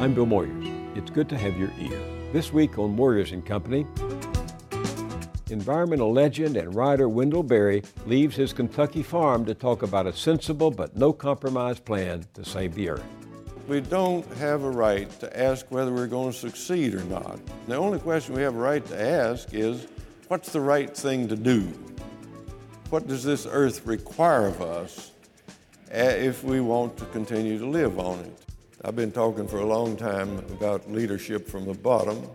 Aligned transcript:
I'm 0.00 0.14
Bill 0.14 0.24
Moyers. 0.24 0.96
It's 0.96 1.10
good 1.10 1.28
to 1.28 1.36
have 1.36 1.58
your 1.58 1.70
ear. 1.78 2.00
This 2.32 2.54
week 2.54 2.78
on 2.78 2.96
Moyers 2.96 3.32
and 3.34 3.44
Company, 3.44 3.86
environmental 5.50 6.10
legend 6.10 6.56
and 6.56 6.74
writer 6.74 7.06
Wendell 7.06 7.42
Berry 7.42 7.82
leaves 8.06 8.34
his 8.34 8.54
Kentucky 8.54 9.02
farm 9.02 9.44
to 9.44 9.52
talk 9.52 9.82
about 9.82 10.06
a 10.06 10.12
sensible 10.14 10.70
but 10.70 10.96
no 10.96 11.12
compromise 11.12 11.78
plan 11.78 12.24
to 12.32 12.46
save 12.46 12.74
the 12.74 12.88
earth. 12.88 13.04
We 13.68 13.82
don't 13.82 14.26
have 14.38 14.62
a 14.62 14.70
right 14.70 15.10
to 15.20 15.38
ask 15.38 15.66
whether 15.68 15.92
we're 15.92 16.06
going 16.06 16.32
to 16.32 16.38
succeed 16.38 16.94
or 16.94 17.04
not. 17.04 17.38
The 17.68 17.76
only 17.76 17.98
question 17.98 18.34
we 18.34 18.40
have 18.40 18.54
a 18.54 18.58
right 18.58 18.86
to 18.86 18.98
ask 18.98 19.52
is 19.52 19.86
what's 20.28 20.50
the 20.50 20.62
right 20.62 20.96
thing 20.96 21.28
to 21.28 21.36
do? 21.36 21.60
What 22.88 23.06
does 23.06 23.22
this 23.22 23.46
earth 23.46 23.84
require 23.84 24.46
of 24.46 24.62
us 24.62 25.10
eh, 25.90 26.24
if 26.24 26.42
we 26.42 26.62
want 26.62 26.96
to 26.96 27.04
continue 27.04 27.58
to 27.58 27.66
live 27.66 27.98
on 27.98 28.20
it? 28.20 28.49
I've 28.82 28.96
been 28.96 29.12
talking 29.12 29.46
for 29.46 29.58
a 29.58 29.66
long 29.66 29.94
time 29.94 30.38
about 30.38 30.90
leadership 30.90 31.46
from 31.46 31.66
the 31.66 31.74
bottom, 31.74 32.26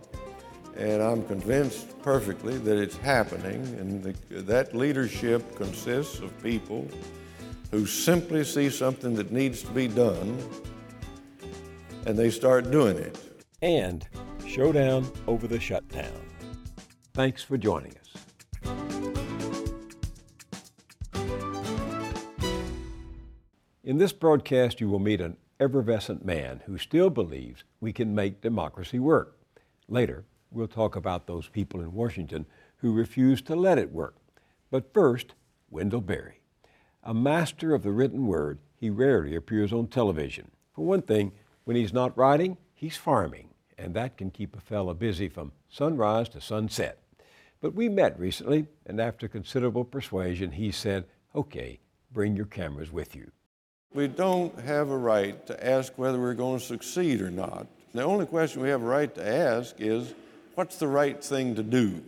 and 0.76 1.02
I'm 1.02 1.26
convinced 1.26 2.00
perfectly 2.02 2.56
that 2.58 2.78
it's 2.78 2.96
happening, 2.96 3.62
and 3.80 4.02
the, 4.02 4.42
that 4.42 4.72
leadership 4.72 5.56
consists 5.56 6.20
of 6.20 6.40
people 6.44 6.88
who 7.72 7.84
simply 7.84 8.44
see 8.44 8.70
something 8.70 9.16
that 9.16 9.32
needs 9.32 9.62
to 9.62 9.70
be 9.70 9.88
done 9.88 10.38
and 12.06 12.16
they 12.16 12.30
start 12.30 12.70
doing 12.70 12.96
it. 12.96 13.18
And 13.60 14.06
showdown 14.46 15.10
over 15.26 15.48
the 15.48 15.58
shutdown. 15.58 16.12
Thanks 17.12 17.42
for 17.42 17.58
joining 17.58 17.92
us. 17.92 18.02
In 23.82 23.98
this 23.98 24.12
broadcast, 24.12 24.80
you 24.80 24.88
will 24.88 25.00
meet 25.00 25.20
an 25.20 25.36
effervescent 25.60 26.24
man 26.24 26.62
who 26.66 26.78
still 26.78 27.10
believes 27.10 27.64
we 27.80 27.92
can 27.92 28.14
make 28.14 28.40
democracy 28.40 28.98
work. 28.98 29.38
Later, 29.88 30.24
we'll 30.50 30.68
talk 30.68 30.96
about 30.96 31.26
those 31.26 31.48
people 31.48 31.80
in 31.80 31.92
Washington 31.92 32.46
who 32.78 32.92
refuse 32.92 33.40
to 33.42 33.56
let 33.56 33.78
it 33.78 33.92
work. 33.92 34.16
But 34.70 34.92
first, 34.92 35.34
Wendell 35.70 36.00
Berry. 36.00 36.40
A 37.02 37.14
master 37.14 37.74
of 37.74 37.82
the 37.82 37.92
written 37.92 38.26
word, 38.26 38.58
he 38.74 38.90
rarely 38.90 39.34
appears 39.34 39.72
on 39.72 39.86
television. 39.86 40.50
For 40.74 40.84
one 40.84 41.02
thing, 41.02 41.32
when 41.64 41.76
he's 41.76 41.92
not 41.92 42.16
writing, 42.16 42.58
he's 42.74 42.96
farming, 42.96 43.50
and 43.78 43.94
that 43.94 44.16
can 44.16 44.30
keep 44.30 44.56
a 44.56 44.60
fella 44.60 44.94
busy 44.94 45.28
from 45.28 45.52
sunrise 45.68 46.28
to 46.30 46.40
sunset. 46.40 46.98
But 47.60 47.74
we 47.74 47.88
met 47.88 48.18
recently, 48.18 48.66
and 48.84 49.00
after 49.00 49.28
considerable 49.28 49.84
persuasion, 49.84 50.52
he 50.52 50.70
said, 50.70 51.06
Okay, 51.34 51.80
bring 52.12 52.36
your 52.36 52.46
cameras 52.46 52.92
with 52.92 53.16
you. 53.16 53.30
We 53.94 54.08
don't 54.08 54.58
have 54.60 54.90
a 54.90 54.96
right 54.96 55.46
to 55.46 55.66
ask 55.66 55.92
whether 55.96 56.20
we're 56.20 56.34
going 56.34 56.58
to 56.58 56.64
succeed 56.64 57.22
or 57.22 57.30
not. 57.30 57.66
The 57.94 58.02
only 58.02 58.26
question 58.26 58.60
we 58.60 58.68
have 58.68 58.82
a 58.82 58.86
right 58.86 59.14
to 59.14 59.26
ask 59.26 59.76
is 59.78 60.12
what's 60.54 60.76
the 60.76 60.86
right 60.86 61.22
thing 61.24 61.54
to 61.54 61.62
do? 61.62 62.02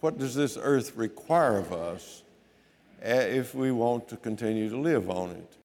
What 0.00 0.18
does 0.18 0.34
this 0.34 0.56
earth 0.60 0.96
require 0.96 1.58
of 1.58 1.72
us 1.72 2.22
eh, 3.02 3.24
if 3.24 3.54
we 3.54 3.72
want 3.72 4.08
to 4.08 4.16
continue 4.16 4.70
to 4.70 4.78
live 4.78 5.10
on 5.10 5.30
it? 5.30 5.56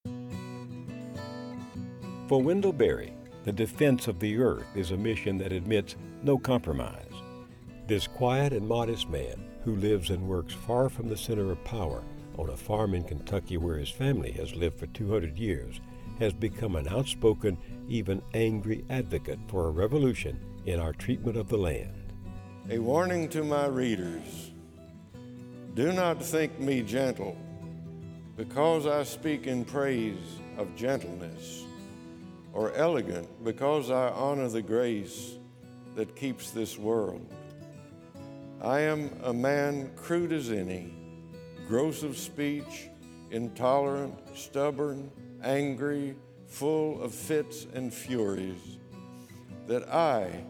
For 2.27 2.41
Wendell 2.41 2.73
Berry, 2.73 3.13
the 3.45 3.53
defense 3.53 4.09
of 4.09 4.19
the 4.19 4.37
earth 4.39 4.65
is 4.75 4.91
a 4.91 4.97
mission 4.97 5.37
that 5.37 5.53
admits 5.53 5.95
no 6.23 6.37
compromise. 6.37 7.05
This 7.87 8.07
quiet 8.07 8.51
and 8.51 8.67
modest 8.67 9.07
man, 9.07 9.45
who 9.63 9.75
lives 9.77 10.09
and 10.09 10.27
works 10.27 10.53
far 10.53 10.89
from 10.89 11.07
the 11.07 11.17
center 11.17 11.51
of 11.51 11.63
power 11.63 12.03
on 12.37 12.49
a 12.49 12.57
farm 12.57 12.93
in 12.93 13.03
Kentucky 13.03 13.57
where 13.57 13.77
his 13.77 13.89
family 13.89 14.31
has 14.31 14.55
lived 14.55 14.79
for 14.79 14.87
200 14.87 15.37
years, 15.37 15.79
has 16.19 16.33
become 16.33 16.75
an 16.75 16.87
outspoken, 16.87 17.57
even 17.87 18.21
angry 18.33 18.85
advocate 18.89 19.39
for 19.47 19.67
a 19.67 19.71
revolution 19.71 20.39
in 20.65 20.79
our 20.79 20.93
treatment 20.93 21.37
of 21.37 21.49
the 21.49 21.57
land. 21.57 22.13
A 22.69 22.79
warning 22.79 23.29
to 23.29 23.43
my 23.43 23.67
readers 23.67 24.51
do 25.75 25.91
not 25.91 26.23
think 26.23 26.59
me 26.59 26.81
gentle, 26.81 27.37
because 28.37 28.87
I 28.87 29.03
speak 29.03 29.45
in 29.45 29.65
praise 29.65 30.39
of 30.57 30.75
gentleness 30.75 31.65
or 32.53 32.73
elegant 32.73 33.27
because 33.43 33.91
I 33.91 34.09
honor 34.09 34.47
the 34.47 34.61
grace 34.61 35.35
that 35.95 36.15
keeps 36.15 36.51
this 36.51 36.77
world. 36.77 37.29
I 38.61 38.79
am 38.79 39.11
a 39.23 39.33
man 39.33 39.91
crude 39.95 40.31
as 40.31 40.49
any, 40.49 40.93
gross 41.67 42.03
of 42.03 42.17
speech, 42.17 42.89
intolerant, 43.31 44.15
stubborn, 44.35 45.09
angry, 45.43 46.15
full 46.47 47.01
of 47.01 47.13
fits 47.13 47.67
and 47.73 47.93
furies, 47.93 48.77
that 49.67 49.87
I 49.89 50.43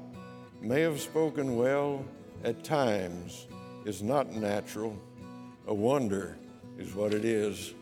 may 0.61 0.81
have 0.81 0.99
spoken 0.99 1.57
well 1.57 2.05
at 2.43 2.63
times 2.63 3.47
is 3.85 4.01
not 4.03 4.31
natural. 4.33 4.97
A 5.67 5.73
wonder 5.73 6.37
is 6.77 6.93
what 6.93 7.13
it 7.13 7.23
is. 7.23 7.73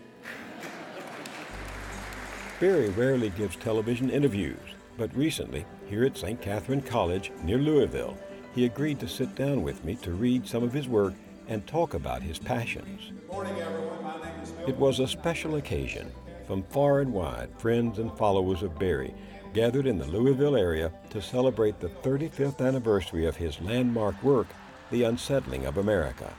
Berry 2.60 2.90
rarely 2.90 3.30
gives 3.32 3.56
television 3.56 4.10
interviews, 4.10 4.60
but 4.98 5.14
recently, 5.16 5.66
here 5.88 6.06
at 6.06 6.16
St. 6.16 6.40
Catharine 6.40 6.82
College 6.82 7.32
near 7.44 7.58
Louisville, 7.58 8.18
he 8.54 8.66
agreed 8.66 9.00
to 9.00 9.08
sit 9.08 9.34
down 9.36 9.64
with 9.64 9.84
me 9.84 9.96
to 9.96 10.12
read 10.12 10.48
some 10.48 10.64
of 10.64 10.72
his 10.72 10.88
work 10.88 11.14
and 11.48 11.66
talk 11.68 11.94
about 11.94 12.22
his 12.22 12.40
passions. 12.40 13.12
Morning, 13.32 13.56
everyone. 13.60 14.04
My 14.04 14.16
name 14.16 14.42
is 14.42 14.54
It 14.68 14.78
was 14.78 15.00
a 15.00 15.08
special 15.08 15.56
occasion. 15.56 16.12
From 16.48 16.64
far 16.64 17.00
and 17.00 17.14
wide, 17.14 17.50
friends 17.58 18.00
and 18.00 18.16
followers 18.18 18.64
of 18.64 18.78
Berry 18.78 19.14
gathered 19.54 19.86
in 19.86 19.98
the 19.98 20.08
Louisville 20.08 20.56
area 20.56 20.92
to 21.12 21.22
celebrate 21.22 21.80
the 21.80 21.90
35th 21.90 22.66
anniversary 22.66 23.26
of 23.26 23.38
his 23.38 23.62
landmark 23.62 24.22
work, 24.24 24.48
The 24.92 25.04
Unsettling 25.04 25.66
of 25.66 25.78
America. 25.78 26.34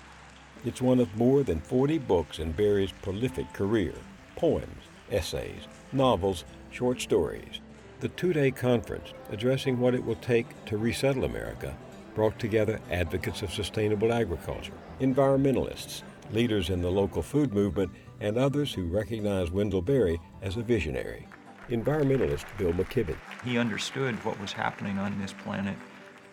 It's 0.64 0.82
one 0.82 0.98
of 0.98 1.16
more 1.16 1.42
than 1.42 1.60
40 1.60 1.98
books 1.98 2.38
in 2.38 2.52
Berry's 2.52 2.92
prolific 3.02 3.52
career 3.52 3.94
poems, 4.36 4.82
essays, 5.10 5.68
novels, 5.92 6.44
short 6.70 7.00
stories. 7.00 7.60
The 8.00 8.08
two 8.08 8.32
day 8.32 8.50
conference, 8.50 9.12
addressing 9.30 9.78
what 9.78 9.94
it 9.94 10.04
will 10.04 10.16
take 10.16 10.64
to 10.66 10.76
resettle 10.76 11.24
America, 11.24 11.76
brought 12.14 12.38
together 12.38 12.80
advocates 12.90 13.42
of 13.42 13.52
sustainable 13.52 14.12
agriculture, 14.12 14.72
environmentalists, 15.00 16.02
leaders 16.32 16.70
in 16.70 16.80
the 16.80 16.90
local 16.90 17.22
food 17.22 17.52
movement, 17.52 17.90
and 18.20 18.38
others 18.38 18.72
who 18.72 18.84
recognize 18.86 19.50
Wendell 19.50 19.82
Berry 19.82 20.20
as 20.42 20.56
a 20.56 20.62
visionary. 20.62 21.26
Environmentalist 21.70 22.44
Bill 22.58 22.72
McKibben. 22.72 23.16
He 23.44 23.58
understood 23.58 24.14
what 24.24 24.38
was 24.40 24.52
happening 24.52 24.98
on 24.98 25.18
this 25.20 25.32
planet 25.32 25.76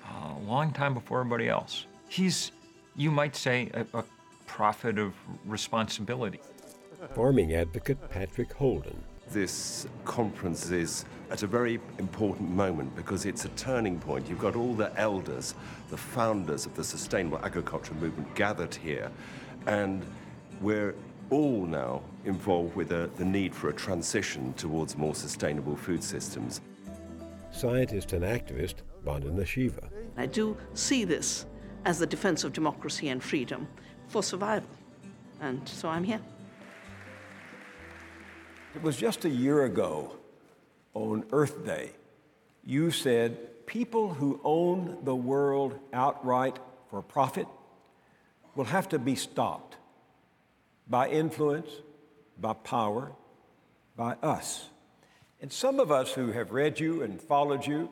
uh, 0.06 0.34
a 0.38 0.44
long 0.46 0.72
time 0.72 0.94
before 0.94 1.20
everybody 1.22 1.50
else. 1.50 1.86
He's, 2.10 2.52
you 2.96 3.12
might 3.12 3.36
say, 3.36 3.70
a, 3.74 3.86
a 3.98 4.04
prophet 4.46 5.00
of 5.00 5.14
responsibility. 5.46 6.40
Farming 7.16 7.54
advocate 7.56 7.98
Patrick 8.10 8.54
Holden. 8.54 9.04
This 9.32 9.88
conference 10.04 10.72
is 10.72 11.06
at 11.30 11.42
a 11.42 11.48
very 11.48 11.80
important 12.00 12.50
moment 12.50 12.94
because 12.98 13.26
it's 13.26 13.46
a 13.46 13.50
turning 13.50 13.98
point. 13.98 14.28
You've 14.28 14.40
got 14.40 14.58
all 14.58 14.74
the 14.74 14.92
elders, 15.00 15.56
the 15.90 15.96
founders 15.96 16.66
of 16.66 16.76
the 16.76 16.84
sustainable 16.84 17.40
agriculture 17.42 17.94
movement 17.94 18.36
gathered 18.36 18.76
here, 18.76 19.10
and 19.68 20.06
we're 20.60 20.96
all 21.30 21.66
now 21.66 22.02
involved 22.26 22.76
with 22.76 22.92
a, 22.92 23.10
the 23.16 23.24
need 23.24 23.56
for 23.56 23.70
a 23.70 23.74
transition 23.74 24.54
towards 24.56 24.98
more 24.98 25.16
sustainable 25.16 25.78
food 25.78 26.04
systems. 26.04 26.60
Scientist 27.52 28.12
and 28.12 28.26
activist 28.26 28.76
Vandana 29.06 29.46
Shiva. 29.46 29.90
I 30.18 30.26
do 30.26 30.58
see 30.74 31.06
this 31.06 31.46
as 31.86 32.00
the 32.00 32.06
defense 32.06 32.44
of 32.44 32.52
democracy 32.52 33.08
and 33.08 33.24
freedom 33.24 33.66
for 34.10 34.22
survival. 34.22 34.70
And 35.40 35.68
so 35.70 35.88
I'm 35.88 36.04
here. 36.04 36.20
It 38.74 38.82
was 38.82 38.96
just 38.96 39.26
a 39.26 39.30
year 39.30 39.66
ago 39.66 40.16
on 40.94 41.26
Earth 41.34 41.66
Day, 41.66 41.92
you 42.66 42.90
said 42.92 43.66
people 43.66 44.14
who 44.14 44.40
own 44.46 45.00
the 45.04 45.16
world 45.16 45.78
outright 45.92 46.58
for 46.90 47.02
profit 47.02 47.48
will 48.56 48.66
have 48.66 48.88
to 48.90 49.00
be 49.00 49.16
stopped 49.16 49.76
by 50.88 51.10
influence, 51.10 51.70
by 52.40 52.54
power, 52.54 53.12
by 53.98 54.14
us. 54.24 54.70
And 55.42 55.52
some 55.52 55.82
of 55.82 55.92
us 55.92 56.14
who 56.14 56.32
have 56.32 56.52
read 56.52 56.80
you 56.80 57.02
and 57.02 57.22
followed 57.22 57.68
you 57.68 57.90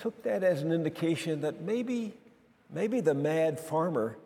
took 0.00 0.22
that 0.24 0.42
as 0.42 0.60
an 0.60 0.70
indication 0.70 1.40
that 1.40 1.62
maybe, 1.62 2.12
maybe 2.70 3.00
the 3.00 3.14
mad 3.14 3.58
farmer 3.58 4.18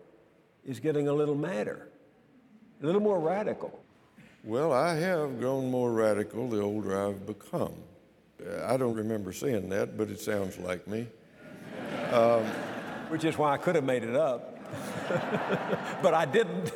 is 0.66 0.80
getting 0.80 1.06
a 1.06 1.12
little 1.12 1.36
madder, 1.36 1.88
a 2.82 2.86
little 2.86 3.00
more 3.00 3.20
radical. 3.20 3.78
Well, 4.48 4.72
I 4.72 4.94
have 4.94 5.38
grown 5.40 5.70
more 5.70 5.92
radical 5.92 6.48
the 6.48 6.62
older 6.62 6.98
I've 6.98 7.26
become. 7.26 7.74
I 8.64 8.78
don't 8.78 8.94
remember 8.94 9.30
saying 9.30 9.68
that, 9.68 9.98
but 9.98 10.08
it 10.08 10.20
sounds 10.20 10.56
like 10.56 10.88
me. 10.88 11.06
Um, 12.10 12.46
Which 13.10 13.24
is 13.24 13.36
why 13.36 13.52
I 13.52 13.58
could 13.58 13.74
have 13.74 13.84
made 13.84 14.04
it 14.04 14.16
up, 14.16 14.58
but 16.02 16.14
I 16.14 16.24
didn't. 16.24 16.72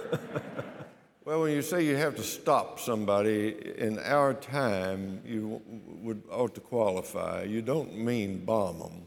Well, 1.25 1.41
when 1.41 1.53
you 1.53 1.63
say 1.63 1.83
you 1.83 1.97
have 1.97 2.15
to 2.17 2.23
stop 2.23 2.79
somebody 2.79 3.57
in 3.79 3.99
our 4.01 4.35
time, 4.35 5.23
you 5.25 5.63
would 6.03 6.25
ought 6.31 6.55
to 6.57 6.61
qualify. 6.61 7.45
You 7.45 7.63
don't 7.63 7.97
mean 7.97 8.45
bomb 8.45 8.81
them. 8.81 9.07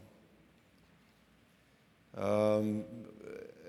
Um, 2.20 2.84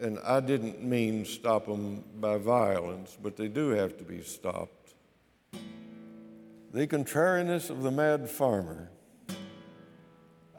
and 0.02 0.18
I 0.24 0.40
didn't 0.40 0.84
mean 0.84 1.24
stop 1.24 1.68
them 1.68 2.04
by 2.20 2.38
violence, 2.40 3.16
but 3.22 3.38
they 3.38 3.48
do 3.48 3.70
have 3.70 3.96
to 4.00 4.04
be 4.04 4.24
stopped. 4.24 4.77
The 6.74 6.86
contrariness 6.86 7.70
of 7.70 7.82
the 7.82 7.92
mad 7.92 8.30
farmer. 8.30 8.92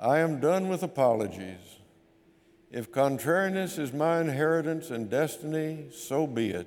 I 0.00 0.19
am 0.19 0.40
done 0.40 0.69
with 0.69 0.82
apologies. 0.82 1.81
If 2.70 2.90
contrariness 2.90 3.78
is 3.78 3.93
my 3.93 4.20
inheritance 4.20 4.90
and 4.90 5.10
destiny, 5.10 5.88
so 5.93 6.26
be 6.26 6.50
it. 6.50 6.66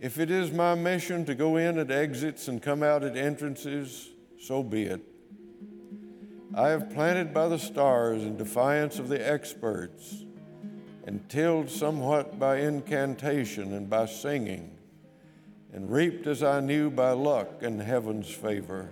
If 0.00 0.18
it 0.18 0.30
is 0.30 0.52
my 0.52 0.76
mission 0.76 1.24
to 1.24 1.34
go 1.34 1.56
in 1.56 1.76
at 1.76 1.90
exits 1.90 2.46
and 2.46 2.62
come 2.62 2.84
out 2.84 3.02
at 3.02 3.16
entrances, 3.16 4.10
so 4.40 4.62
be 4.62 4.84
it. 4.84 5.00
I 6.54 6.68
have 6.68 6.90
planted 6.90 7.34
by 7.34 7.48
the 7.48 7.58
stars 7.58 8.22
in 8.22 8.36
defiance 8.36 9.00
of 9.00 9.08
the 9.08 9.28
experts 9.28 10.24
and 11.04 11.28
tilled 11.28 11.68
somewhat 11.68 12.38
by 12.38 12.58
incantation 12.58 13.74
and 13.74 13.90
by 13.90 14.06
singing, 14.06 14.77
and 15.72 15.90
reaped 15.90 16.26
as 16.26 16.42
I 16.42 16.60
knew 16.60 16.90
by 16.90 17.10
luck 17.12 17.62
and 17.62 17.80
heaven's 17.80 18.30
favor, 18.30 18.90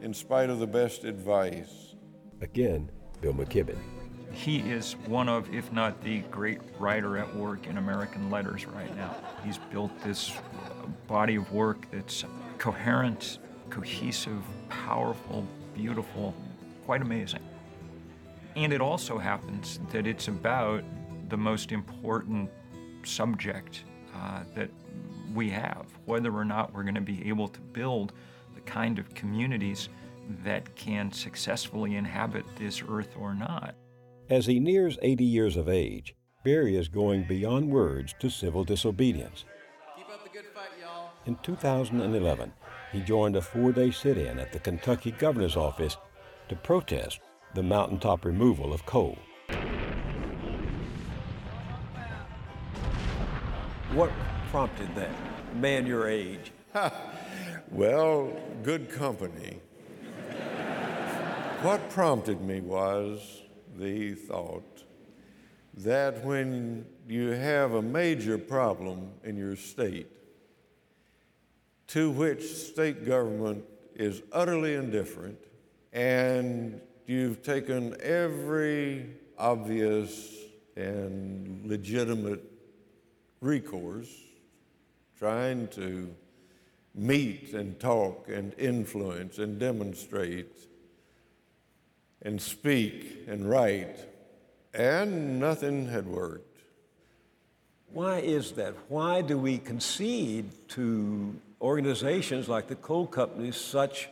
in 0.00 0.14
spite 0.14 0.50
of 0.50 0.58
the 0.58 0.66
best 0.66 1.04
advice. 1.04 1.94
Again, 2.40 2.90
Bill 3.20 3.34
McKibben. 3.34 3.78
He 4.32 4.58
is 4.58 4.92
one 5.06 5.28
of, 5.28 5.52
if 5.54 5.72
not 5.72 6.02
the 6.02 6.18
great 6.30 6.60
writer 6.78 7.16
at 7.16 7.34
work 7.34 7.66
in 7.66 7.78
American 7.78 8.30
letters 8.30 8.66
right 8.66 8.94
now. 8.96 9.16
He's 9.44 9.58
built 9.58 9.90
this 10.02 10.32
body 11.06 11.36
of 11.36 11.50
work 11.52 11.90
that's 11.90 12.24
coherent, 12.58 13.38
cohesive, 13.70 14.42
powerful, 14.68 15.46
beautiful, 15.74 16.34
quite 16.84 17.00
amazing. 17.02 17.40
And 18.56 18.72
it 18.72 18.80
also 18.80 19.18
happens 19.18 19.80
that 19.92 20.06
it's 20.06 20.28
about 20.28 20.82
the 21.28 21.36
most 21.36 21.72
important 21.72 22.50
subject 23.04 23.84
uh, 24.14 24.42
that 24.54 24.70
we 25.36 25.50
have, 25.50 25.86
whether 26.06 26.34
or 26.34 26.44
not 26.44 26.74
we're 26.74 26.82
going 26.82 26.94
to 26.94 27.00
be 27.00 27.28
able 27.28 27.46
to 27.48 27.60
build 27.60 28.14
the 28.54 28.60
kind 28.62 28.98
of 28.98 29.14
communities 29.14 29.90
that 30.42 30.74
can 30.74 31.12
successfully 31.12 31.94
inhabit 31.94 32.44
this 32.56 32.82
earth 32.88 33.14
or 33.20 33.34
not. 33.34 33.76
As 34.28 34.46
he 34.46 34.58
nears 34.58 34.98
80 35.02 35.24
years 35.24 35.56
of 35.56 35.68
age, 35.68 36.16
Berry 36.42 36.76
is 36.76 36.88
going 36.88 37.24
beyond 37.24 37.70
words 37.70 38.14
to 38.18 38.30
civil 38.30 38.64
disobedience. 38.64 39.44
Fight, 40.54 40.70
in 41.26 41.36
2011, 41.42 42.52
he 42.92 43.00
joined 43.00 43.36
a 43.36 43.42
four 43.42 43.72
day 43.72 43.90
sit 43.90 44.16
in 44.16 44.38
at 44.38 44.52
the 44.52 44.58
Kentucky 44.58 45.10
governor's 45.10 45.56
office 45.56 45.96
to 46.48 46.56
protest 46.56 47.20
the 47.54 47.62
mountaintop 47.62 48.24
removal 48.24 48.72
of 48.72 48.86
coal. 48.86 49.18
What 53.92 54.10
prompted 54.50 54.94
that? 54.94 55.10
Man 55.56 55.86
your 55.86 56.08
age. 56.08 56.52
well, 57.70 58.32
good 58.62 58.90
company. 58.90 59.60
what 61.62 61.88
prompted 61.90 62.40
me 62.40 62.60
was 62.60 63.42
the 63.76 64.14
thought 64.14 64.84
that 65.74 66.24
when 66.24 66.86
you 67.08 67.30
have 67.30 67.74
a 67.74 67.82
major 67.82 68.38
problem 68.38 69.10
in 69.24 69.36
your 69.36 69.56
state 69.56 70.08
to 71.88 72.10
which 72.10 72.42
state 72.42 73.04
government 73.04 73.64
is 73.94 74.22
utterly 74.32 74.74
indifferent, 74.74 75.38
and 75.92 76.80
you've 77.06 77.42
taken 77.42 77.96
every 78.00 79.06
obvious 79.38 80.34
and 80.76 81.62
legitimate 81.64 82.42
recourse, 83.40 84.25
trying 85.18 85.68
to 85.68 86.14
meet 86.94 87.52
and 87.52 87.78
talk 87.78 88.28
and 88.28 88.54
influence 88.58 89.38
and 89.38 89.58
demonstrate 89.58 90.66
and 92.22 92.40
speak 92.40 93.24
and 93.28 93.48
write, 93.48 93.98
and 94.74 95.38
nothing 95.38 95.86
had 95.86 96.06
worked. 96.06 96.60
Why 97.92 98.18
is 98.18 98.52
that? 98.52 98.74
Why 98.88 99.22
do 99.22 99.38
we 99.38 99.58
concede 99.58 100.50
to 100.70 101.34
organizations 101.60 102.48
like 102.48 102.66
the 102.66 102.74
coal 102.76 103.06
companies 103.06 103.56
such 103.56 104.08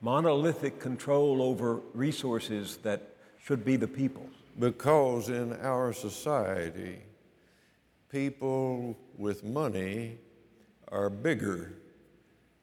monolithic 0.00 0.80
control 0.80 1.42
over 1.42 1.80
resources 1.92 2.78
that 2.78 3.02
should 3.42 3.64
be 3.64 3.76
the 3.76 3.86
people's? 3.86 4.34
Because 4.58 5.28
in 5.28 5.52
our 5.60 5.92
society, 5.92 6.98
people 8.10 8.96
with 9.16 9.44
money 9.44 10.18
are 10.90 11.10
bigger 11.10 11.74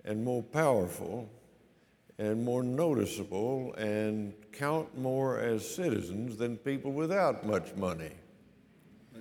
and 0.04 0.24
more 0.24 0.44
powerful 0.44 1.30
and 2.18 2.44
more 2.44 2.64
noticeable 2.64 3.74
and 3.76 4.34
count 4.54 4.98
more 4.98 5.40
as 5.40 5.68
citizens 5.68 6.38
than 6.38 6.58
people 6.58 6.92
without 6.92 7.46
much 7.46 7.76
money. 7.76 8.12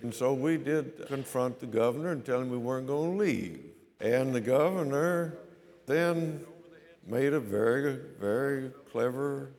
And 0.02 0.14
so 0.14 0.32
we 0.34 0.56
did 0.56 1.06
confront 1.06 1.58
the 1.58 1.66
governor 1.66 2.12
and 2.12 2.24
tell 2.24 2.40
him 2.40 2.50
we 2.50 2.58
weren't 2.58 2.86
going 2.86 3.12
to 3.12 3.16
leave. 3.16 3.60
And 4.00 4.34
the 4.34 4.40
governor 4.40 5.38
then 5.86 6.44
made 7.06 7.32
a 7.32 7.40
very, 7.40 7.98
very 8.20 8.70
clever 8.90 9.50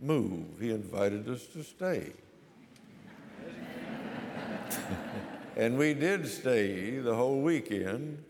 move. 0.00 0.60
He 0.60 0.70
invited 0.70 1.28
us 1.28 1.46
to 1.48 1.62
stay. 1.62 2.12
And 5.56 5.78
we 5.78 5.94
did 5.94 6.26
stay 6.26 6.98
the 6.98 7.14
whole 7.14 7.40
weekend, 7.40 8.24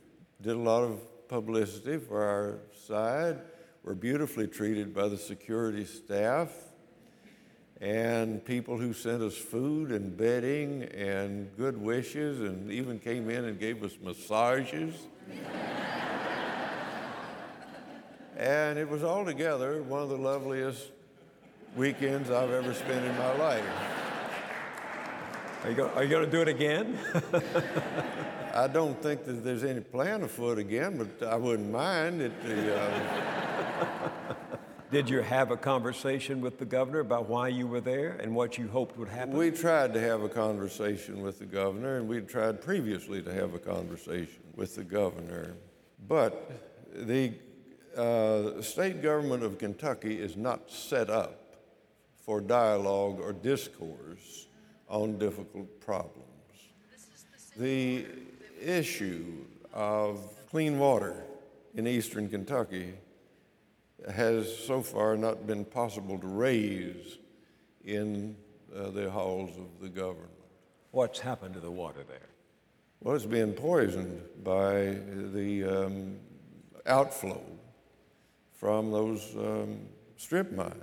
did 0.45 0.57
a 0.57 0.61
lot 0.61 0.85
of 0.85 1.01
publicity 1.27 1.97
for 1.97 2.23
our 2.23 2.59
side, 2.87 3.41
We 3.83 3.89
were 3.89 3.95
beautifully 3.95 4.47
treated 4.47 4.95
by 4.95 5.09
the 5.09 5.17
security 5.17 5.87
staff 5.87 6.51
and 7.81 8.45
people 8.45 8.77
who 8.77 8.93
sent 8.93 9.23
us 9.23 9.35
food 9.35 9.91
and 9.91 10.15
bedding 10.15 10.83
and 10.83 11.49
good 11.57 11.81
wishes 11.81 12.41
and 12.41 12.71
even 12.71 12.99
came 12.99 13.31
in 13.31 13.47
and 13.47 13.59
gave 13.59 13.83
us 13.83 13.93
massages. 14.03 14.95
and 18.37 18.79
it 18.79 18.87
was 18.87 19.03
altogether 19.03 19.83
one 19.83 20.03
of 20.03 20.11
the 20.11 20.19
loveliest 20.19 20.91
weekends 21.75 22.31
I've 22.31 22.51
ever 22.51 22.75
spent 22.75 23.03
in 23.03 23.17
my 23.17 23.35
life. 23.39 23.65
Are 25.65 25.71
you 25.71 26.11
going 26.11 26.27
to 26.27 26.31
do 26.31 26.43
it 26.43 26.49
again? 26.49 26.99
I 28.55 28.69
don't 28.69 29.03
think 29.03 29.25
that 29.25 29.43
there's 29.43 29.65
any 29.65 29.81
plan 29.81 30.23
afoot 30.23 30.59
again, 30.59 30.97
but 30.97 31.27
I 31.27 31.35
wouldn't 31.35 31.73
mind 31.73 32.23
it. 32.23 32.33
Uh... 32.47 34.35
Did 34.93 35.11
you 35.11 35.23
have 35.23 35.51
a 35.51 35.57
conversation 35.57 36.41
with 36.41 36.61
the 36.61 36.65
governor 36.65 37.01
about 37.01 37.29
why 37.29 37.49
you 37.49 37.67
were 37.67 37.81
there 37.81 38.17
and 38.23 38.33
what 38.33 38.57
you 38.57 38.69
hoped 38.69 38.97
would 38.97 39.09
happen? 39.09 39.37
We 39.37 39.51
tried 39.51 39.93
to 39.95 40.01
have 40.01 40.23
a 40.23 40.29
conversation 40.29 41.21
with 41.21 41.41
the 41.41 41.47
governor, 41.47 41.97
and 41.97 42.07
we 42.09 42.21
tried 42.21 42.63
previously 42.63 43.21
to 43.23 43.35
have 43.35 43.55
a 43.55 43.59
conversation 43.59 44.41
with 44.55 44.77
the 44.77 44.85
governor. 44.85 45.57
But 46.07 46.53
the 46.95 47.33
uh, 47.97 48.63
state 48.63 49.03
government 49.03 49.43
of 49.43 49.59
Kentucky 49.59 50.21
is 50.21 50.37
not 50.37 50.71
set 50.71 51.11
up 51.11 51.57
for 52.25 52.41
dialogue 52.41 53.19
or 53.19 53.33
discourse 53.33 54.47
on 54.89 55.19
difficult 55.19 55.81
problems. 55.81 56.29
The 57.57 58.07
issue 58.65 59.45
of 59.73 60.21
clean 60.51 60.79
water 60.79 61.25
in 61.75 61.87
eastern 61.87 62.29
Kentucky 62.29 62.95
has 64.11 64.57
so 64.57 64.83
far 64.83 65.17
not 65.17 65.47
been 65.47 65.65
possible 65.65 66.19
to 66.19 66.27
raise 66.27 67.19
in 67.85 68.37
uh, 68.75 68.91
the 68.91 69.11
halls 69.11 69.51
of 69.59 69.81
the 69.81 69.89
government. 69.89 70.31
What's 70.91 71.19
happened 71.19 71.55
to 71.55 71.61
the 71.61 71.71
water 71.71 72.05
there? 72.09 72.29
Well, 73.01 73.15
it's 73.15 73.27
being 73.27 73.53
poisoned 73.53 74.23
by 74.43 74.97
the 75.33 75.65
um, 75.65 76.17
outflow 76.87 77.43
from 78.53 78.91
those 78.91 79.35
um, 79.37 79.81
strip 80.17 80.53
mines. 80.53 80.75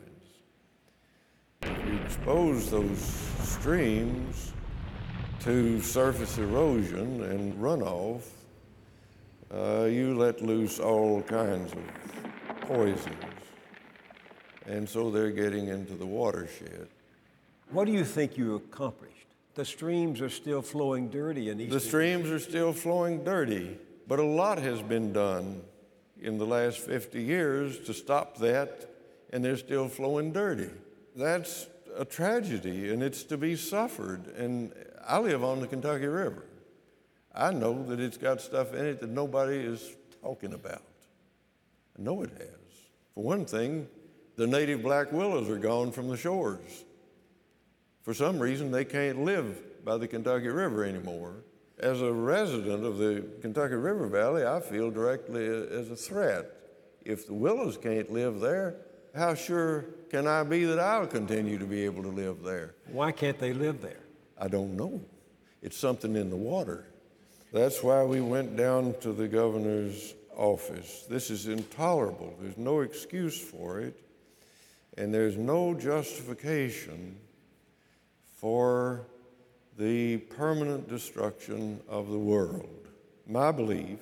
If 1.63 1.88
you 1.88 2.00
expose 2.03 2.69
those 2.69 3.00
streams 3.43 4.50
to 5.43 5.81
surface 5.81 6.38
erosion 6.38 7.24
and 7.24 7.55
runoff, 7.55 8.21
uh, 9.51 9.86
you 9.86 10.15
let 10.15 10.41
loose 10.41 10.79
all 10.79 11.24
kinds 11.24 11.74
of 11.74 12.62
poisons. 12.62 13.15
And 14.67 14.88
so 14.88 15.10
they're 15.10 15.31
getting 15.31 15.67
into 15.67 15.95
the 15.95 16.05
watershed. 16.05 16.88
What 17.71 17.86
do 17.86 17.91
you 17.91 18.05
think 18.05 18.38
you 18.38 18.55
accomplished? 18.55 19.25
The 19.55 19.65
streams 19.65 20.21
are 20.21 20.29
still 20.29 20.62
flowing 20.62 21.10
dirty 21.10 21.50
in 21.50 21.60
Eastern 21.60 21.74
The 21.74 21.79
streams 21.79 22.29
are 22.29 22.39
still 22.39 22.71
flowing 22.71 23.24
dirty, 23.24 23.77
But 24.07 24.19
a 24.19 24.24
lot 24.25 24.60
has 24.60 24.81
been 24.81 25.12
done 25.12 25.62
in 26.21 26.38
the 26.38 26.45
last 26.45 26.77
50 26.79 27.21
years 27.21 27.79
to 27.79 27.93
stop 27.93 28.38
that, 28.38 28.89
and 29.33 29.43
they're 29.43 29.57
still 29.57 29.88
flowing 29.88 30.31
dirty. 30.31 30.69
That's 31.15 31.67
a 31.98 32.05
tragedy, 32.05 32.93
and 32.93 33.01
it's 33.01 33.24
to 33.24 33.38
be 33.38 33.55
suffered. 33.55 34.27
And 34.38 34.71
I 35.08 35.20
live 35.20 35.43
on 35.43 35.60
the 35.60 35.67
Kentucky 35.67 36.08
River. 36.08 36.46
I 37.34 37.51
know 37.51 37.84
that 37.86 38.00
it's 38.00 38.17
got 38.17 38.41
stuff 38.41 38.74
in 38.74 38.86
it 38.86 39.00
that 39.00 39.10
nobody 39.10 39.58
is 39.58 39.96
talking 40.22 40.53
about. 40.53 40.84
I 41.98 42.01
know 42.01 42.22
it 42.24 42.31
has. 42.31 42.50
For 43.15 43.24
one 43.24 43.46
thing, 43.46 43.88
the 44.36 44.48
native 44.48 44.81
black 44.81 45.12
willows 45.12 45.50
are 45.50 45.58
gone 45.58 45.91
from 45.91 46.08
the 46.10 46.17
shores. 46.17 46.86
For 48.03 48.13
some 48.13 48.39
reason, 48.39 48.72
they 48.72 48.86
can't 48.86 49.24
live 49.24 49.86
by 49.86 49.98
the 49.98 50.08
Kentucky 50.08 50.48
River 50.48 50.84
anymore. 50.84 51.36
As 51.79 52.01
a 52.01 52.12
resident 52.12 52.86
of 52.86 52.98
the 52.98 53.25
Kentucky 53.41 53.75
River 53.75 54.08
Valley, 54.08 54.46
I 54.46 54.60
feel 54.60 54.91
directly 54.91 55.46
as 55.46 55.89
a 55.89 55.96
threat. 55.96 56.46
If 57.03 57.27
the 57.27 57.34
willows 57.34 57.77
can't 57.77 58.12
live 58.12 58.39
there, 58.39 58.75
how 59.15 59.34
sure 59.34 59.86
can 60.10 60.27
I 60.27 60.43
be 60.43 60.65
that 60.65 60.79
I'll 60.79 61.08
continue 61.08 61.58
to 61.58 61.65
be 61.65 61.84
able 61.86 62.03
to 62.03 62.10
live 62.10 62.43
there? 62.43 62.75
Why 62.91 63.12
can't 63.12 63.39
they 63.39 63.53
live 63.53 63.81
there? 63.81 64.00
I 64.41 64.48
don't 64.48 64.75
know. 64.75 65.00
It's 65.62 65.77
something 65.77 66.15
in 66.15 66.31
the 66.31 66.36
water. 66.36 66.88
That's 67.53 67.83
why 67.83 68.03
we 68.03 68.21
went 68.21 68.57
down 68.57 68.95
to 69.01 69.13
the 69.13 69.27
governor's 69.27 70.15
office. 70.36 71.05
This 71.07 71.29
is 71.29 71.48
intolerable. 71.48 72.33
There's 72.41 72.57
no 72.57 72.79
excuse 72.79 73.39
for 73.39 73.81
it, 73.81 73.95
and 74.98 75.13
there's 75.13 75.38
no 75.38 75.75
justification 75.75 77.17
for 78.38 79.05
the 79.77 80.17
permanent 80.17 80.89
destruction 80.89 81.79
of 81.88 82.10
the 82.10 82.17
world. 82.17 82.88
My 83.27 83.51
belief, 83.51 84.00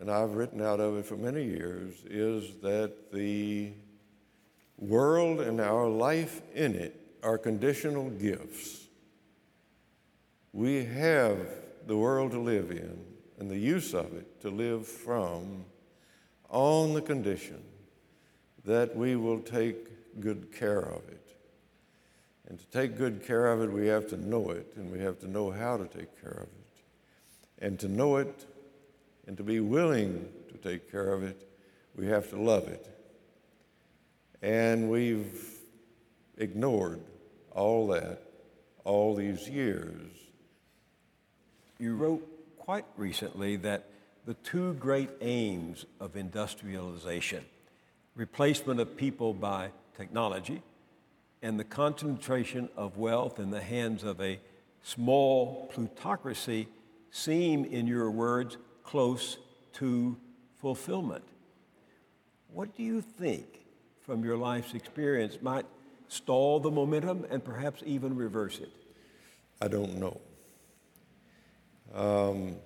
and 0.00 0.08
I've 0.08 0.36
written 0.36 0.62
out 0.62 0.78
of 0.78 0.96
it 0.96 1.06
for 1.06 1.16
many 1.16 1.42
years, 1.42 1.92
is 2.04 2.54
that 2.62 3.10
the 3.12 3.72
world 4.78 5.40
and 5.40 5.60
our 5.60 5.88
life 5.88 6.40
in 6.54 6.76
it 6.76 7.00
are 7.24 7.36
conditional 7.36 8.10
gifts. 8.10 8.85
We 10.56 10.86
have 10.86 11.36
the 11.86 11.98
world 11.98 12.30
to 12.30 12.40
live 12.40 12.70
in 12.70 12.98
and 13.38 13.50
the 13.50 13.58
use 13.58 13.92
of 13.92 14.14
it 14.14 14.40
to 14.40 14.48
live 14.48 14.86
from 14.86 15.66
on 16.48 16.94
the 16.94 17.02
condition 17.02 17.62
that 18.64 18.96
we 18.96 19.16
will 19.16 19.40
take 19.40 20.18
good 20.18 20.50
care 20.50 20.80
of 20.80 21.06
it. 21.10 21.36
And 22.48 22.58
to 22.58 22.66
take 22.68 22.96
good 22.96 23.22
care 23.26 23.48
of 23.52 23.60
it, 23.60 23.70
we 23.70 23.86
have 23.88 24.08
to 24.08 24.16
know 24.16 24.48
it, 24.48 24.72
and 24.76 24.90
we 24.90 24.98
have 25.00 25.18
to 25.20 25.28
know 25.28 25.50
how 25.50 25.76
to 25.76 25.84
take 25.84 26.18
care 26.22 26.38
of 26.40 26.48
it. 26.48 26.78
And 27.58 27.78
to 27.80 27.88
know 27.88 28.16
it 28.16 28.46
and 29.26 29.36
to 29.36 29.42
be 29.42 29.60
willing 29.60 30.26
to 30.48 30.56
take 30.56 30.90
care 30.90 31.12
of 31.12 31.22
it, 31.22 31.50
we 31.94 32.06
have 32.06 32.30
to 32.30 32.40
love 32.40 32.66
it. 32.68 32.88
And 34.40 34.88
we've 34.88 35.50
ignored 36.38 37.02
all 37.50 37.88
that 37.88 38.22
all 38.84 39.14
these 39.14 39.50
years. 39.50 40.25
You 41.78 41.94
wrote 41.94 42.26
quite 42.58 42.84
recently 42.96 43.56
that 43.56 43.84
the 44.24 44.34
two 44.34 44.74
great 44.74 45.10
aims 45.20 45.86
of 46.00 46.16
industrialization 46.16 47.44
replacement 48.16 48.80
of 48.80 48.96
people 48.96 49.34
by 49.34 49.70
technology 49.96 50.62
and 51.42 51.60
the 51.60 51.64
concentration 51.64 52.68
of 52.76 52.96
wealth 52.96 53.38
in 53.38 53.50
the 53.50 53.60
hands 53.60 54.02
of 54.02 54.20
a 54.20 54.40
small 54.82 55.70
plutocracy 55.72 56.66
seem, 57.10 57.64
in 57.64 57.86
your 57.86 58.10
words, 58.10 58.56
close 58.82 59.36
to 59.74 60.16
fulfillment. 60.60 61.24
What 62.52 62.74
do 62.76 62.82
you 62.82 63.00
think 63.02 63.46
from 64.00 64.24
your 64.24 64.36
life's 64.36 64.74
experience 64.74 65.38
might 65.42 65.66
stall 66.08 66.58
the 66.58 66.70
momentum 66.70 67.26
and 67.30 67.44
perhaps 67.44 67.82
even 67.84 68.16
reverse 68.16 68.58
it? 68.58 68.70
I 69.60 69.68
don't 69.68 69.96
know. 69.96 70.20
Um, 71.94 72.56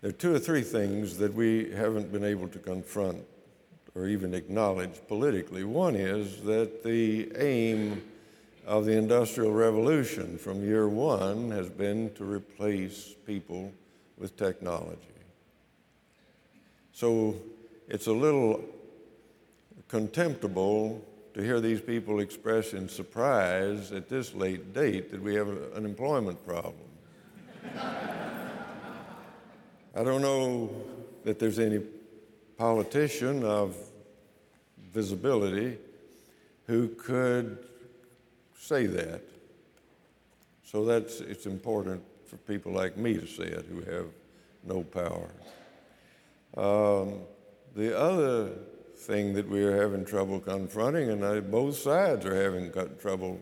there 0.00 0.10
are 0.10 0.12
two 0.12 0.34
or 0.34 0.38
three 0.38 0.62
things 0.62 1.18
that 1.18 1.32
we 1.32 1.70
haven't 1.70 2.10
been 2.10 2.24
able 2.24 2.48
to 2.48 2.58
confront 2.58 3.24
or 3.94 4.08
even 4.08 4.34
acknowledge 4.34 4.90
politically. 5.06 5.64
One 5.64 5.94
is 5.94 6.42
that 6.42 6.82
the 6.82 7.30
aim 7.36 8.02
of 8.66 8.84
the 8.84 8.92
Industrial 8.92 9.52
Revolution 9.52 10.38
from 10.38 10.64
year 10.64 10.88
one 10.88 11.50
has 11.50 11.68
been 11.68 12.12
to 12.14 12.24
replace 12.24 13.14
people 13.26 13.72
with 14.18 14.36
technology. 14.36 14.98
So 16.92 17.36
it's 17.88 18.06
a 18.06 18.12
little 18.12 18.64
contemptible 19.88 21.04
to 21.34 21.42
hear 21.42 21.60
these 21.60 21.80
people 21.80 22.20
express 22.20 22.72
in 22.74 22.88
surprise 22.88 23.92
at 23.92 24.08
this 24.08 24.34
late 24.34 24.72
date 24.74 25.10
that 25.10 25.22
we 25.22 25.34
have 25.34 25.48
an 25.74 25.84
employment 25.84 26.44
problem. 26.46 26.74
I 29.94 30.02
don't 30.02 30.22
know 30.22 30.70
that 31.24 31.38
there's 31.38 31.58
any 31.58 31.80
politician 32.56 33.44
of 33.44 33.76
visibility 34.92 35.78
who 36.66 36.88
could 36.88 37.58
say 38.58 38.86
that. 38.86 39.22
So 40.64 40.84
that's 40.84 41.20
it's 41.20 41.46
important 41.46 42.02
for 42.26 42.36
people 42.38 42.72
like 42.72 42.96
me 42.96 43.14
to 43.14 43.26
say 43.26 43.44
it 43.44 43.66
who 43.66 43.80
have 43.82 44.06
no 44.64 44.82
power. 44.82 45.30
Um, 46.56 47.20
the 47.74 47.98
other 47.98 48.52
thing 49.02 49.34
that 49.34 49.48
we 49.48 49.62
are 49.64 49.76
having 49.76 50.04
trouble 50.04 50.38
confronting, 50.40 51.10
and 51.10 51.24
I, 51.24 51.40
both 51.40 51.76
sides 51.76 52.24
are 52.24 52.34
having 52.34 52.72
trouble 53.00 53.40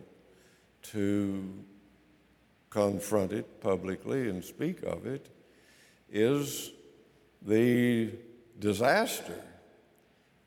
to 0.82 1.52
confront 2.70 3.32
it 3.32 3.60
publicly 3.60 4.30
and 4.30 4.42
speak 4.42 4.82
of 4.82 5.06
it, 5.06 5.28
is 6.10 6.70
the 7.42 8.10
disaster 8.58 9.44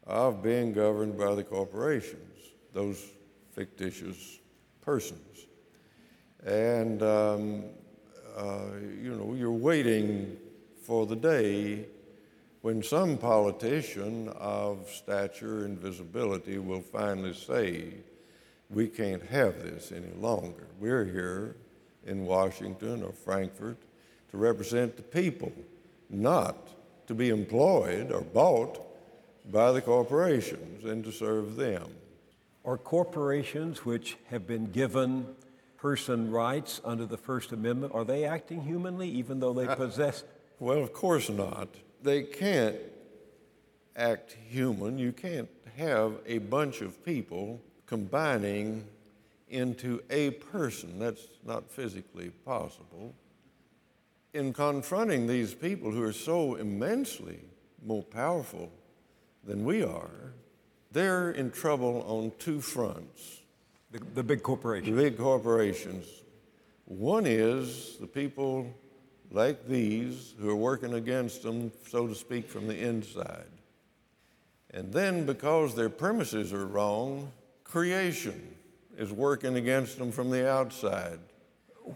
of 0.05 0.41
being 0.41 0.74
governed 0.74 1.17
by 1.17 1.36
the 1.36 1.43
corporations, 1.43 2.38
those 2.74 3.12
fictitious 3.51 4.39
persons. 4.82 5.48
And, 6.46 7.01
um, 7.03 7.63
uh, 8.36 8.65
you 9.01 9.15
know, 9.15 9.36
you're 9.36 9.51
waiting 9.51 10.38
for 10.82 11.05
the 11.05 11.15
day 11.15 11.86
when 12.63 12.82
some 12.82 13.17
politician 13.17 14.29
of 14.39 14.89
stature 14.89 15.65
and 15.65 15.77
visibility 15.77 16.58
will 16.58 16.79
finally 16.79 17.34
say, 17.34 17.88
we 18.70 18.88
can't 18.88 19.22
have 19.22 19.62
this 19.62 19.91
any 19.91 20.13
longer. 20.17 20.67
We're 20.79 21.03
here 21.03 21.58
in 22.05 22.25
Washington 22.25 23.03
or 23.03 23.12
Frankfort 23.12 23.75
to 24.32 24.38
represent 24.38 24.96
the 24.96 25.03
people, 25.03 25.51
not 26.10 26.70
to 27.08 27.13
be 27.13 27.32
employed 27.32 28.13
or 28.13 28.22
bought 28.22 28.79
by 29.51 29.74
the 29.74 29.82
corporations 29.82 30.86
and 30.86 31.03
to 31.03 31.12
serve 31.12 31.58
them. 31.58 31.89
Are 32.63 32.77
corporations 32.77 33.84
which 33.84 34.15
have 34.29 34.48
been 34.48 34.72
given 34.72 35.27
person 35.75 36.32
rights 36.32 36.79
under 36.86 37.05
the 37.05 37.17
First 37.17 37.51
Amendment, 37.51 37.93
are 37.93 38.05
they 38.05 38.24
acting 38.24 38.62
humanly 38.62 39.10
even 39.10 39.41
though 39.41 39.51
they 39.51 39.67
possess? 39.75 40.24
well, 40.62 40.82
of 40.82 40.93
course 40.93 41.29
not 41.29 41.67
they 42.03 42.24
can't 42.24 42.75
act 43.95 44.36
human. 44.50 44.98
You 44.98 45.12
can't 45.12 45.50
have 45.77 46.13
a 46.25 46.39
bunch 46.39 46.81
of 46.81 47.03
people 47.03 47.62
combining 47.86 48.86
into 49.50 50.01
a 50.10 50.31
person. 50.31 51.00
That's 51.00 51.27
not 51.45 51.69
physically 51.69 52.29
possible. 52.45 53.13
In 54.33 54.51
confronting 54.51 55.27
these 55.27 55.53
people 55.53 55.91
who 55.91 56.03
are 56.03 56.13
so 56.13 56.55
immensely 56.55 57.39
more 57.86 58.03
powerful 58.03 58.72
than 59.43 59.63
we 59.63 59.83
are, 59.83 60.33
they're 60.91 61.31
in 61.31 61.51
trouble 61.51 62.03
on 62.07 62.31
two 62.39 62.62
fronts. 62.62 63.41
The, 63.91 64.00
the 64.15 64.24
big 64.24 64.41
corporations. 64.41 64.95
The 64.95 65.03
big 65.03 65.17
corporations. 65.17 66.05
One 66.86 67.25
is 67.25 67.98
the 68.00 68.07
people 68.07 68.74
like 69.33 69.67
these 69.67 70.35
who 70.39 70.49
are 70.49 70.55
working 70.55 70.93
against 70.93 71.41
them, 71.41 71.71
so 71.89 72.07
to 72.07 72.15
speak, 72.15 72.47
from 72.47 72.67
the 72.67 72.77
inside. 72.77 73.49
And 74.71 74.93
then, 74.93 75.25
because 75.25 75.75
their 75.75 75.89
premises 75.89 76.53
are 76.53 76.65
wrong, 76.65 77.31
creation 77.63 78.55
is 78.97 79.11
working 79.11 79.55
against 79.55 79.97
them 79.97 80.11
from 80.11 80.29
the 80.29 80.49
outside. 80.49 81.19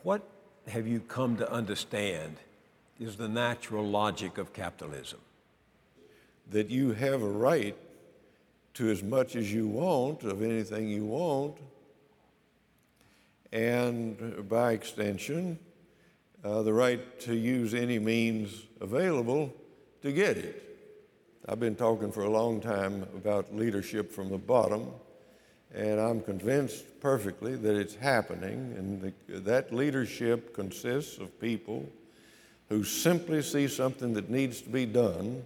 What 0.02 0.24
have 0.68 0.88
you 0.88 1.00
come 1.00 1.38
to 1.38 1.52
understand 1.52 2.38
is 3.00 3.16
the 3.16 3.30
natural 3.30 3.86
logic 3.86 4.40
of 4.40 4.52
capitalism? 4.52 5.20
That 6.50 6.72
you 6.72 6.94
have 6.94 7.22
a 7.22 7.30
right 7.30 7.78
to 8.76 8.90
as 8.90 9.04
much 9.04 9.36
as 9.36 9.54
you 9.54 9.68
want 9.68 10.24
of 10.24 10.42
anything 10.42 10.88
you 10.88 11.06
want, 11.06 11.58
and 13.52 14.48
by 14.50 14.74
extension, 14.74 15.58
uh, 16.44 16.62
the 16.62 16.74
right 16.74 17.20
to 17.22 17.36
use 17.36 17.74
any 17.74 18.00
means 18.00 18.64
available 18.80 19.54
to 20.02 20.12
get 20.12 20.38
it. 20.38 20.64
I've 21.48 21.60
been 21.60 21.76
talking 21.76 22.12
for 22.12 22.24
a 22.24 22.30
long 22.30 22.60
time 22.60 23.04
about 23.16 23.56
leadership 23.56 24.12
from 24.12 24.30
the 24.30 24.38
bottom, 24.38 24.88
and 25.74 26.00
I'm 26.00 26.22
convinced 26.22 27.00
perfectly 27.00 27.56
that 27.56 27.76
it's 27.76 27.96
happening, 27.96 28.74
and 28.78 29.02
the, 29.02 29.40
that 29.40 29.74
leadership 29.74 30.54
consists 30.54 31.18
of 31.18 31.40
people 31.40 31.90
who 32.70 32.84
simply 32.84 33.42
see 33.42 33.68
something 33.68 34.14
that 34.14 34.30
needs 34.30 34.62
to 34.62 34.70
be 34.70 34.86
done 34.86 35.44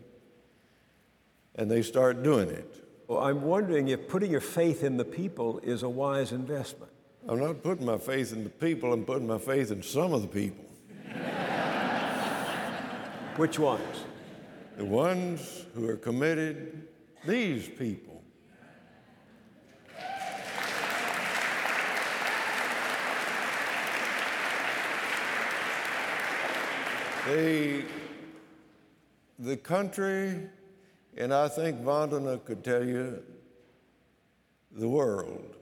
and 1.55 1.69
they 1.69 1.81
start 1.81 2.23
doing 2.23 2.49
it. 2.49 2.77
Well, 3.07 3.19
I'm 3.19 3.41
wondering 3.41 3.89
if 3.89 4.07
putting 4.07 4.31
your 4.31 4.41
faith 4.41 4.83
in 4.83 4.97
the 4.97 5.05
people 5.05 5.59
is 5.59 5.83
a 5.83 5.89
wise 5.89 6.31
investment. 6.31 6.91
I'm 7.27 7.39
not 7.39 7.61
putting 7.61 7.85
my 7.85 7.97
faith 7.97 8.33
in 8.33 8.43
the 8.43 8.49
people, 8.49 8.93
I'm 8.93 9.05
putting 9.05 9.27
my 9.27 9.37
faith 9.37 9.71
in 9.71 9.83
some 9.83 10.13
of 10.13 10.21
the 10.21 10.27
people. 10.27 10.65
Which 13.37 13.57
ones? 13.57 14.05
The 14.77 14.85
ones 14.85 15.65
who 15.73 15.87
are 15.89 15.97
committed, 15.97 16.87
these 17.25 17.67
people. 17.67 18.21
The, 27.27 27.83
the 29.39 29.57
country, 29.57 30.49
and 31.15 31.33
I 31.33 31.47
think 31.47 31.81
Vandana 31.81 32.43
could 32.43 32.63
tell 32.63 32.83
you, 32.83 33.23
the 34.71 34.87
world 34.87 35.55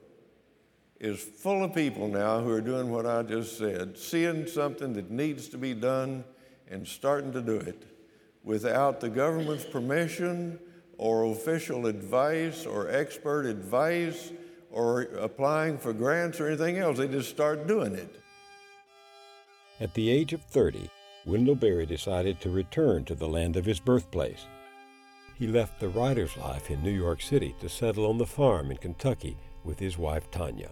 is 1.00 1.18
full 1.18 1.64
of 1.64 1.74
people 1.74 2.08
now 2.08 2.40
who 2.40 2.50
are 2.50 2.60
doing 2.60 2.90
what 2.90 3.06
I 3.06 3.22
just 3.22 3.56
said, 3.56 3.96
seeing 3.96 4.46
something 4.46 4.92
that 4.92 5.10
needs 5.10 5.48
to 5.48 5.58
be 5.58 5.72
done 5.72 6.24
and 6.68 6.86
starting 6.86 7.32
to 7.32 7.40
do 7.40 7.56
it 7.56 7.84
without 8.44 9.00
the 9.00 9.08
government's 9.08 9.64
permission 9.64 10.58
or 10.98 11.24
official 11.24 11.86
advice 11.86 12.66
or 12.66 12.90
expert 12.90 13.46
advice 13.46 14.30
or 14.70 15.02
applying 15.18 15.78
for 15.78 15.94
grants 15.94 16.38
or 16.38 16.48
anything 16.48 16.78
else. 16.78 16.98
They 16.98 17.08
just 17.08 17.30
start 17.30 17.66
doing 17.66 17.94
it. 17.94 18.14
At 19.80 19.94
the 19.94 20.10
age 20.10 20.34
of 20.34 20.42
30, 20.42 20.90
Wendell 21.24 21.54
Berry 21.54 21.86
decided 21.86 22.40
to 22.40 22.50
return 22.50 23.04
to 23.06 23.14
the 23.14 23.28
land 23.28 23.56
of 23.56 23.64
his 23.64 23.80
birthplace. 23.80 24.44
He 25.34 25.46
left 25.46 25.80
the 25.80 25.88
writer's 25.88 26.36
life 26.36 26.70
in 26.70 26.82
New 26.82 26.90
York 26.90 27.22
City 27.22 27.54
to 27.60 27.68
settle 27.70 28.06
on 28.06 28.18
the 28.18 28.26
farm 28.26 28.70
in 28.70 28.76
Kentucky 28.76 29.38
with 29.64 29.78
his 29.78 29.96
wife 29.96 30.30
Tanya. 30.30 30.70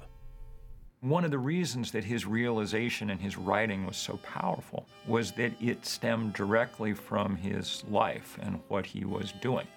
One 1.01 1.25
of 1.25 1.31
the 1.31 1.39
reasons 1.39 1.93
that 1.93 2.03
his 2.03 2.27
realization 2.27 3.11
and 3.11 3.21
his 3.21 3.37
writing 3.37 3.87
was 3.87 3.97
so 3.97 4.17
powerful 4.17 4.85
was 5.07 5.31
that 5.33 5.53
it 5.63 5.87
stemmed 5.87 6.33
directly 6.33 6.93
from 6.93 7.37
his 7.37 7.85
life 7.89 8.37
and 8.43 8.61
what 8.67 8.85
he 8.85 9.05
was 9.05 9.33
doing. 9.41 9.69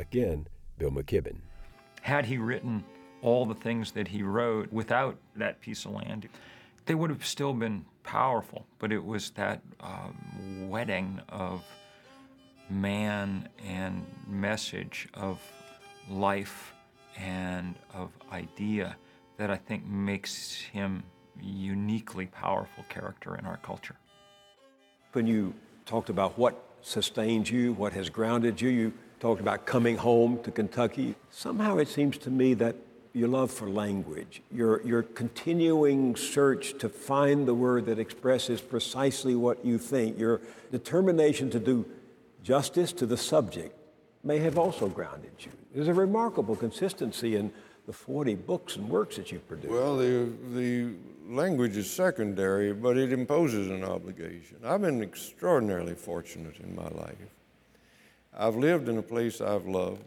Again, 0.00 0.48
Bill 0.76 0.90
McKibben. 0.90 1.36
Had 2.02 2.24
he 2.24 2.38
written 2.38 2.84
all 3.22 3.46
the 3.46 3.54
things 3.54 3.92
that 3.92 4.08
he 4.08 4.24
wrote 4.24 4.72
without 4.72 5.16
that 5.36 5.60
piece 5.60 5.84
of 5.84 5.92
land, 5.92 6.28
they 6.86 6.96
would 6.96 7.10
have 7.10 7.24
still 7.24 7.52
been 7.52 7.84
powerful, 8.02 8.66
but 8.80 8.90
it 8.90 9.04
was 9.04 9.30
that 9.30 9.60
um, 9.78 10.68
wedding 10.68 11.20
of 11.28 11.62
man 12.68 13.48
and 13.64 14.04
message, 14.26 15.06
of 15.14 15.40
life 16.10 16.74
and 17.16 17.76
of 17.94 18.10
idea 18.32 18.96
that 19.36 19.50
I 19.50 19.56
think 19.56 19.86
makes 19.86 20.54
him 20.54 21.02
uniquely 21.40 22.26
powerful 22.26 22.84
character 22.88 23.36
in 23.36 23.46
our 23.46 23.58
culture. 23.58 23.96
When 25.12 25.26
you 25.26 25.54
talked 25.84 26.10
about 26.10 26.38
what 26.38 26.62
sustains 26.82 27.50
you, 27.50 27.72
what 27.74 27.92
has 27.92 28.08
grounded 28.08 28.60
you, 28.60 28.68
you 28.68 28.92
talked 29.20 29.40
about 29.40 29.66
coming 29.66 29.96
home 29.96 30.42
to 30.42 30.50
Kentucky. 30.50 31.14
Somehow 31.30 31.78
it 31.78 31.88
seems 31.88 32.18
to 32.18 32.30
me 32.30 32.54
that 32.54 32.76
your 33.12 33.28
love 33.28 33.50
for 33.50 33.68
language, 33.68 34.42
your, 34.52 34.82
your 34.82 35.02
continuing 35.02 36.14
search 36.16 36.76
to 36.78 36.88
find 36.88 37.48
the 37.48 37.54
word 37.54 37.86
that 37.86 37.98
expresses 37.98 38.60
precisely 38.60 39.34
what 39.34 39.64
you 39.64 39.78
think, 39.78 40.18
your 40.18 40.40
determination 40.70 41.48
to 41.50 41.58
do 41.58 41.86
justice 42.42 42.92
to 42.92 43.06
the 43.06 43.16
subject 43.16 43.74
may 44.22 44.38
have 44.38 44.58
also 44.58 44.86
grounded 44.88 45.32
you. 45.40 45.50
There's 45.74 45.88
a 45.88 45.94
remarkable 45.94 46.56
consistency 46.56 47.36
in 47.36 47.52
the 47.86 47.92
40 47.92 48.34
books 48.34 48.76
and 48.76 48.88
works 48.88 49.16
that 49.16 49.30
you've 49.30 49.46
produced. 49.46 49.72
Well, 49.72 49.96
the, 49.96 50.28
the 50.52 50.94
language 51.28 51.76
is 51.76 51.88
secondary, 51.88 52.72
but 52.72 52.96
it 52.96 53.12
imposes 53.12 53.68
an 53.68 53.84
obligation. 53.84 54.58
I've 54.64 54.82
been 54.82 55.02
extraordinarily 55.02 55.94
fortunate 55.94 56.58
in 56.58 56.74
my 56.74 56.88
life. 56.88 57.14
I've 58.36 58.56
lived 58.56 58.88
in 58.88 58.98
a 58.98 59.02
place 59.02 59.40
I've 59.40 59.66
loved. 59.66 60.02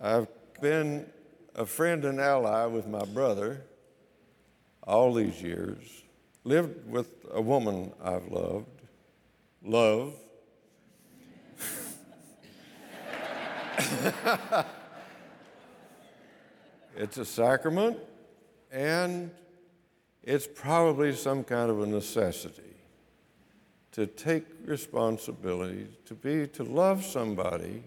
I've 0.00 0.26
been 0.60 1.06
a 1.54 1.64
friend 1.64 2.04
and 2.04 2.20
ally 2.20 2.66
with 2.66 2.88
my 2.88 3.04
brother 3.04 3.62
all 4.82 5.14
these 5.14 5.40
years, 5.40 6.02
lived 6.44 6.90
with 6.90 7.08
a 7.32 7.40
woman 7.40 7.92
I've 8.02 8.26
loved, 8.26 8.66
love. 9.62 10.14
it's 16.96 17.18
a 17.18 17.24
sacrament, 17.24 17.98
and 18.72 19.30
it's 20.22 20.46
probably 20.46 21.14
some 21.14 21.44
kind 21.44 21.70
of 21.70 21.80
a 21.80 21.86
necessity 21.86 22.62
to 23.92 24.06
take 24.06 24.44
responsibility, 24.64 25.86
to 26.04 26.14
be, 26.14 26.46
to 26.48 26.64
love 26.64 27.04
somebody 27.04 27.82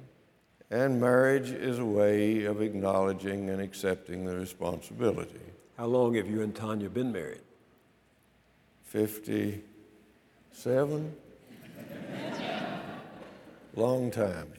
and 0.72 1.02
marriage 1.02 1.50
is 1.50 1.80
a 1.80 1.86
way 1.86 2.46
of 2.46 2.62
acknowledging 2.62 3.50
and 3.50 3.60
accepting 3.60 4.24
the 4.24 4.36
responsibility. 4.36 5.40
How 5.78 5.88
long 5.88 6.14
have 6.14 6.30
you 6.30 6.44
and 6.44 6.56
Tanya 6.56 6.90
been 6.90 7.12
married? 7.12 7.42
57. 8.84 11.16
Long 13.76 14.12
time. 14.12 14.54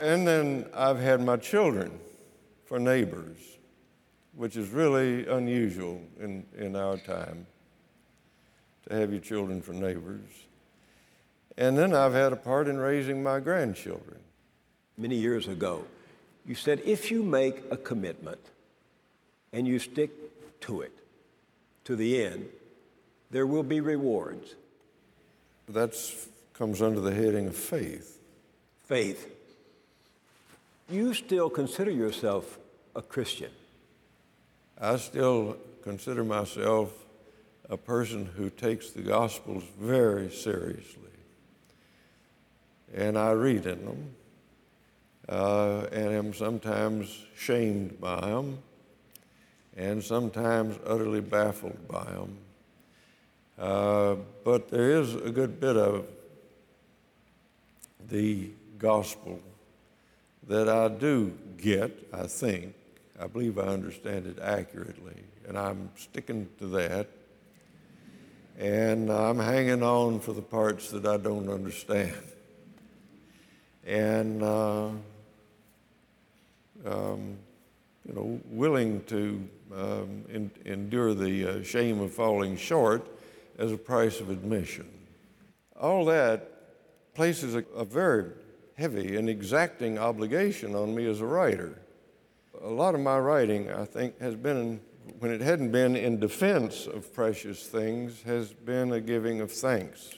and 0.00 0.26
then 0.26 0.66
I've 0.74 1.00
had 1.00 1.20
my 1.20 1.36
children 1.36 1.98
for 2.70 2.78
neighbors, 2.78 3.36
which 4.36 4.56
is 4.56 4.68
really 4.68 5.26
unusual 5.26 6.00
in, 6.20 6.46
in 6.56 6.76
our 6.76 6.96
time 6.98 7.44
to 8.86 8.94
have 8.94 9.10
your 9.10 9.20
children 9.20 9.60
for 9.60 9.72
neighbors. 9.72 10.30
And 11.58 11.76
then 11.76 11.92
I've 11.92 12.12
had 12.12 12.32
a 12.32 12.36
part 12.36 12.68
in 12.68 12.78
raising 12.78 13.24
my 13.24 13.40
grandchildren. 13.40 14.20
Many 14.96 15.16
years 15.16 15.48
ago, 15.48 15.84
you 16.46 16.54
said 16.54 16.80
if 16.84 17.10
you 17.10 17.24
make 17.24 17.60
a 17.72 17.76
commitment 17.76 18.38
and 19.52 19.66
you 19.66 19.80
stick 19.80 20.12
to 20.60 20.82
it 20.82 20.92
to 21.86 21.96
the 21.96 22.24
end, 22.24 22.48
there 23.32 23.48
will 23.48 23.64
be 23.64 23.80
rewards. 23.80 24.54
That 25.68 26.00
comes 26.54 26.80
under 26.80 27.00
the 27.00 27.12
heading 27.12 27.48
of 27.48 27.56
faith. 27.56 28.20
Faith. 28.84 29.28
You 30.88 31.14
still 31.14 31.50
consider 31.50 31.90
yourself 31.90 32.59
a 32.94 33.02
Christian. 33.02 33.50
I 34.80 34.96
still 34.96 35.56
consider 35.82 36.24
myself 36.24 36.92
a 37.68 37.76
person 37.76 38.26
who 38.36 38.50
takes 38.50 38.90
the 38.90 39.02
Gospels 39.02 39.64
very 39.78 40.30
seriously 40.30 41.00
and 42.94 43.16
I 43.16 43.32
read 43.32 43.66
in 43.66 43.84
them 43.84 44.14
uh, 45.28 45.86
and 45.92 46.12
am 46.12 46.34
sometimes 46.34 47.24
shamed 47.36 48.00
by 48.00 48.20
them 48.20 48.58
and 49.76 50.02
sometimes 50.02 50.78
utterly 50.84 51.20
baffled 51.20 51.86
by 51.88 52.04
them. 52.04 52.38
Uh, 53.58 54.16
but 54.44 54.70
there 54.70 54.90
is 54.90 55.14
a 55.14 55.30
good 55.30 55.60
bit 55.60 55.76
of 55.76 56.06
the 58.08 58.50
gospel 58.78 59.40
that 60.48 60.68
I 60.68 60.88
do 60.88 61.32
get, 61.58 62.08
I 62.12 62.26
think. 62.26 62.74
I 63.20 63.26
believe 63.26 63.58
I 63.58 63.66
understand 63.66 64.26
it 64.26 64.38
accurately, 64.40 65.22
and 65.46 65.58
I'm 65.58 65.90
sticking 65.96 66.48
to 66.58 66.66
that. 66.68 67.08
And 68.58 69.10
I'm 69.10 69.38
hanging 69.38 69.82
on 69.82 70.20
for 70.20 70.32
the 70.32 70.42
parts 70.42 70.90
that 70.90 71.06
I 71.06 71.16
don't 71.16 71.48
understand 71.48 72.14
and 73.86 74.42
uh, 74.42 74.88
um, 76.86 77.36
you 78.06 78.14
know, 78.14 78.40
willing 78.50 79.02
to 79.04 79.48
um, 79.74 80.24
in, 80.28 80.50
endure 80.64 81.14
the 81.14 81.46
uh, 81.46 81.62
shame 81.62 82.00
of 82.00 82.12
falling 82.12 82.56
short 82.56 83.06
as 83.58 83.72
a 83.72 83.76
price 83.76 84.20
of 84.20 84.30
admission. 84.30 84.88
All 85.78 86.04
that 86.06 86.50
places 87.14 87.54
a, 87.54 87.64
a 87.74 87.84
very 87.84 88.30
heavy 88.76 89.16
and 89.16 89.28
exacting 89.28 89.98
obligation 89.98 90.74
on 90.74 90.94
me 90.94 91.06
as 91.06 91.20
a 91.20 91.26
writer. 91.26 91.78
A 92.62 92.68
lot 92.68 92.94
of 92.94 93.00
my 93.00 93.18
writing, 93.18 93.70
I 93.70 93.84
think, 93.84 94.20
has 94.20 94.34
been 94.34 94.80
when 95.18 95.32
it 95.32 95.40
hadn't 95.40 95.72
been 95.72 95.96
in 95.96 96.20
defense 96.20 96.86
of 96.86 97.12
precious 97.12 97.66
things, 97.66 98.22
has 98.22 98.52
been 98.52 98.92
a 98.92 99.00
giving 99.00 99.40
of 99.40 99.50
thanks 99.50 100.14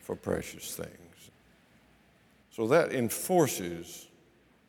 for 0.00 0.14
precious 0.14 0.76
things. 0.76 1.30
So 2.50 2.68
that 2.68 2.92
enforces 2.92 4.08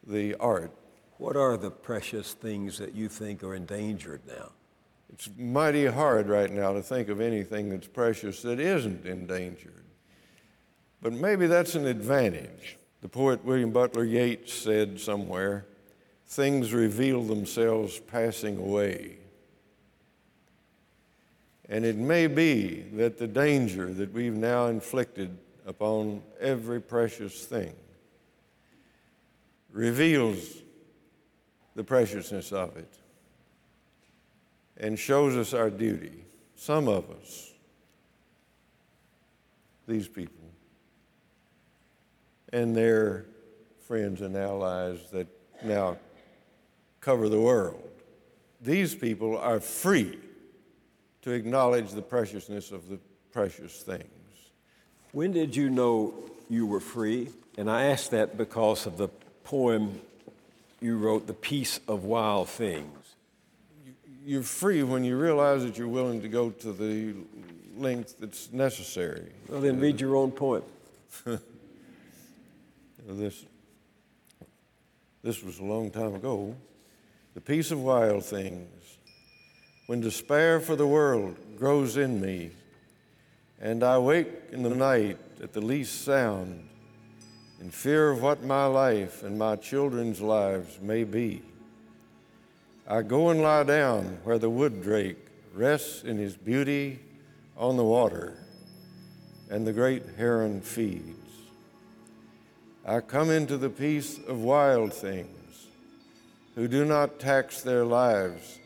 the 0.05 0.35
art. 0.35 0.71
What 1.17 1.35
are 1.35 1.57
the 1.57 1.71
precious 1.71 2.33
things 2.33 2.77
that 2.79 2.95
you 2.95 3.07
think 3.07 3.43
are 3.43 3.55
endangered 3.55 4.21
now? 4.27 4.51
It's 5.13 5.29
mighty 5.37 5.85
hard 5.85 6.27
right 6.27 6.51
now 6.51 6.73
to 6.73 6.81
think 6.81 7.09
of 7.09 7.21
anything 7.21 7.69
that's 7.69 7.87
precious 7.87 8.41
that 8.41 8.59
isn't 8.59 9.05
endangered. 9.05 9.85
But 11.01 11.13
maybe 11.13 11.47
that's 11.47 11.75
an 11.75 11.85
advantage. 11.85 12.77
The 13.01 13.07
poet 13.07 13.45
William 13.45 13.71
Butler 13.71 14.03
Yeats 14.03 14.51
said 14.51 14.99
somewhere, 14.99 15.65
things 16.27 16.73
reveal 16.73 17.23
themselves 17.23 17.99
passing 17.99 18.57
away. 18.57 19.17
And 21.69 21.85
it 21.85 21.95
may 21.95 22.27
be 22.27 22.85
that 22.93 23.17
the 23.17 23.27
danger 23.27 23.91
that 23.93 24.13
we've 24.13 24.35
now 24.35 24.67
inflicted 24.67 25.37
upon 25.65 26.21
every 26.39 26.79
precious 26.79 27.45
thing 27.45 27.73
reveals 29.71 30.57
the 31.75 31.83
preciousness 31.83 32.51
of 32.51 32.77
it 32.77 32.93
and 34.77 34.97
shows 34.97 35.35
us 35.35 35.53
our 35.53 35.69
duty. 35.69 36.23
Some 36.55 36.87
of 36.87 37.09
us, 37.09 37.51
these 39.87 40.07
people, 40.07 40.45
and 42.53 42.75
their 42.75 43.25
friends 43.87 44.21
and 44.21 44.37
allies 44.37 44.99
that 45.11 45.27
now 45.63 45.97
cover 47.05 47.29
the 47.29 47.39
world, 47.39 47.87
these 48.59 48.95
people 48.95 49.37
are 49.37 49.59
free 49.59 50.17
to 51.21 51.31
acknowledge 51.31 51.91
the 51.91 52.01
preciousness 52.01 52.71
of 52.71 52.89
the 52.89 52.97
precious 53.31 53.83
things. 53.83 54.03
When 55.11 55.31
did 55.31 55.55
you 55.55 55.69
know 55.69 56.15
you 56.49 56.65
were 56.65 56.79
free? 56.79 57.29
And 57.59 57.69
I 57.69 57.85
ask 57.85 58.09
that 58.09 58.37
because 58.37 58.87
of 58.87 58.97
the 58.97 59.09
poem 59.43 60.01
you 60.81 60.97
wrote, 60.97 61.27
The 61.27 61.33
Peace 61.33 61.79
of 61.87 62.05
Wild 62.05 62.49
Things. 62.49 63.15
You're 64.25 64.41
free 64.41 64.81
when 64.81 65.03
you 65.03 65.15
realize 65.15 65.63
that 65.63 65.77
you're 65.77 65.87
willing 65.87 66.23
to 66.23 66.27
go 66.27 66.49
to 66.49 66.73
the 66.73 67.13
length 67.77 68.15
that's 68.19 68.51
necessary. 68.51 69.31
Well, 69.47 69.61
then 69.61 69.79
read 69.79 70.01
your 70.01 70.15
own 70.15 70.31
poem. 70.31 70.63
this, 73.07 73.45
this 75.21 75.43
was 75.43 75.59
a 75.59 75.63
long 75.63 75.91
time 75.91 76.15
ago. 76.15 76.55
The 77.35 77.41
peace 77.41 77.69
of 77.69 77.83
wild 77.83 78.23
things. 78.23 78.97
When 79.87 79.99
despair 79.99 80.61
for 80.61 80.77
the 80.77 80.87
world 80.87 81.35
grows 81.57 81.97
in 81.97 82.21
me, 82.21 82.51
and 83.59 83.83
I 83.83 83.97
wake 83.97 84.29
in 84.53 84.63
the 84.63 84.73
night 84.73 85.17
at 85.43 85.51
the 85.51 85.59
least 85.59 86.05
sound, 86.05 86.69
in 87.59 87.71
fear 87.71 88.09
of 88.09 88.21
what 88.21 88.41
my 88.45 88.67
life 88.67 89.21
and 89.21 89.37
my 89.37 89.57
children's 89.57 90.21
lives 90.21 90.79
may 90.81 91.03
be. 91.03 91.41
I 92.87 93.01
go 93.01 93.29
and 93.29 93.41
lie 93.41 93.63
down 93.63 94.17
where 94.23 94.39
the 94.39 94.49
wood 94.49 94.81
drake 94.81 95.17
rests 95.53 96.03
in 96.03 96.17
his 96.17 96.37
beauty 96.37 97.01
on 97.57 97.75
the 97.75 97.83
water, 97.83 98.37
and 99.49 99.67
the 99.67 99.73
great 99.73 100.03
heron 100.15 100.61
feeds. 100.61 101.33
I 102.85 103.01
come 103.01 103.29
into 103.29 103.57
the 103.57 103.69
peace 103.69 104.19
of 104.25 104.41
wild 104.41 104.93
things 104.93 105.34
who 106.55 106.67
do 106.67 106.85
not 106.85 107.19
tax 107.19 107.61
their 107.61 107.85
lives 107.85 108.59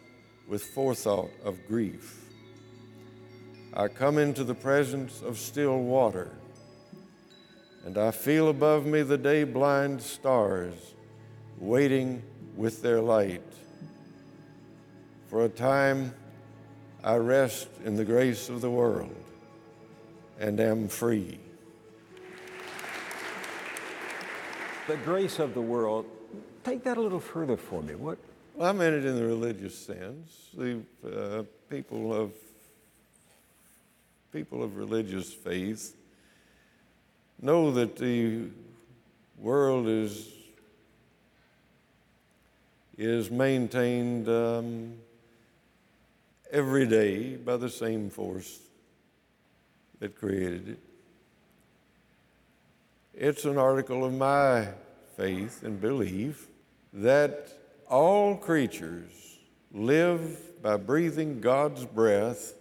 with 0.47 0.63
forethought 0.63 1.31
of 1.43 1.67
grief. 1.67 2.21
I 3.73 3.87
come 3.87 4.17
into 4.17 4.43
the 4.43 4.55
presence 4.55 5.21
of 5.21 5.37
still 5.37 5.79
water 5.79 6.31
and 7.85 7.97
I 7.97 8.11
feel 8.11 8.49
above 8.49 8.85
me 8.85 9.01
the 9.01 9.17
day 9.17 9.43
blind 9.43 10.01
stars 10.01 10.75
waiting 11.57 12.21
with 12.55 12.81
their 12.81 13.01
light. 13.01 13.41
For 15.27 15.45
a 15.45 15.49
time, 15.49 16.13
I 17.03 17.15
rest 17.15 17.69
in 17.85 17.95
the 17.95 18.05
grace 18.05 18.49
of 18.49 18.61
the 18.61 18.69
world 18.69 19.15
and 20.39 20.59
am 20.59 20.87
free. 20.87 21.39
The 24.87 24.97
grace 24.97 25.39
of 25.39 25.53
the 25.53 25.61
world, 25.61 26.05
take 26.63 26.83
that 26.83 26.97
a 26.97 27.01
little 27.01 27.19
further 27.19 27.57
for 27.57 27.81
me. 27.81 27.95
What? 27.95 28.17
Well, 28.55 28.69
I 28.69 28.71
meant 28.71 28.95
it 28.95 29.05
in 29.05 29.15
the 29.15 29.25
religious 29.25 29.77
sense. 29.77 30.49
The 30.53 30.81
uh, 31.05 31.43
people 31.69 32.13
of 32.13 32.31
people 34.31 34.61
of 34.61 34.77
religious 34.77 35.33
faith 35.33 35.95
know 37.41 37.71
that 37.71 37.95
the 37.95 38.45
world 39.37 39.87
is, 39.87 40.27
is 42.97 43.31
maintained 43.31 44.27
um, 44.27 44.93
every 46.51 46.85
day 46.85 47.35
by 47.35 47.57
the 47.57 47.69
same 47.69 48.09
force 48.09 48.59
that 49.99 50.15
created 50.15 50.69
it. 50.69 50.79
It's 53.15 53.45
an 53.45 53.57
article 53.57 54.05
of 54.05 54.13
my 54.13 54.67
faith 55.19 55.63
and 55.63 55.81
belief 55.81 56.47
that 56.93 57.51
all 57.89 58.37
creatures 58.37 59.37
live 59.73 60.61
by 60.61 60.77
breathing 60.77 61.41
God's 61.41 61.85
breath 61.85 62.53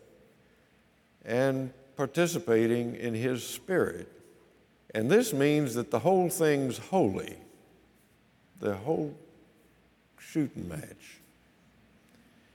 and 1.24 1.72
participating 1.96 2.96
in 2.96 3.14
His 3.14 3.46
Spirit. 3.46 4.10
And 4.92 5.08
this 5.08 5.32
means 5.32 5.74
that 5.74 5.92
the 5.92 6.00
whole 6.00 6.28
thing's 6.28 6.78
holy, 6.78 7.36
the 8.58 8.74
whole 8.74 9.14
shooting 10.18 10.68
match. 10.68 11.20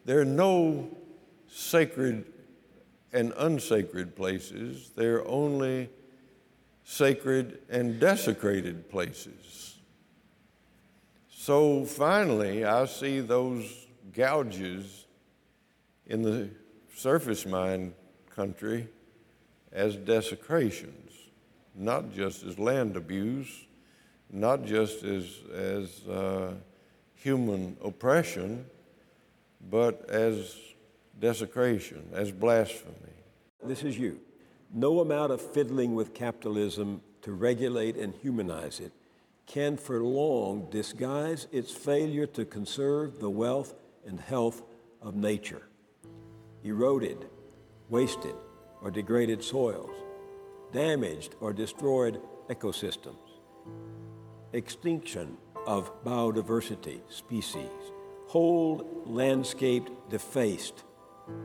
There 0.03 0.19
are 0.19 0.25
no 0.25 0.89
sacred 1.47 2.25
and 3.13 3.31
unsacred 3.37 4.17
places, 4.17 4.91
there 4.97 5.19
are 5.19 5.27
only 5.29 5.89
sacred 6.83 7.59
and 7.69 8.01
desecrated 8.01 8.89
places. 8.89 9.62
So 11.43 11.83
finally, 11.83 12.63
I 12.63 12.85
see 12.85 13.19
those 13.19 13.65
gouges 14.13 15.07
in 16.07 16.21
the 16.21 16.49
surface 16.95 17.45
mine 17.45 17.93
country 18.33 18.87
as 19.69 19.97
desecrations 19.97 21.11
not 21.75 22.13
just 22.13 22.43
as 22.43 22.57
land 22.57 22.95
abuse, 22.95 23.65
not 24.31 24.63
just 24.63 25.03
as, 25.03 25.25
as 25.53 26.07
uh, 26.07 26.53
human 27.13 27.75
oppression, 27.83 28.65
but 29.69 30.09
as 30.09 30.55
desecration, 31.19 32.07
as 32.13 32.31
blasphemy. 32.31 32.95
This 33.65 33.83
is 33.83 33.97
you. 33.97 34.21
No 34.73 35.01
amount 35.01 35.33
of 35.33 35.41
fiddling 35.41 35.93
with 35.93 36.13
capitalism 36.13 37.01
to 37.23 37.33
regulate 37.33 37.97
and 37.97 38.13
humanize 38.13 38.79
it 38.79 38.93
can 39.45 39.77
for 39.77 40.03
long 40.03 40.69
disguise 40.69 41.47
its 41.51 41.71
failure 41.71 42.27
to 42.27 42.45
conserve 42.45 43.19
the 43.19 43.29
wealth 43.29 43.75
and 44.05 44.19
health 44.19 44.63
of 45.01 45.15
nature. 45.15 45.67
Eroded, 46.63 47.25
wasted, 47.89 48.35
or 48.81 48.91
degraded 48.91 49.43
soils 49.43 50.03
damaged 50.73 51.35
or 51.39 51.53
destroyed 51.53 52.19
ecosystems, 52.49 53.39
extinction 54.51 55.37
of 55.67 56.03
biodiversity 56.03 56.99
species, 57.09 57.69
whole 58.27 59.03
landscape 59.05 59.87
defaced, 60.09 60.83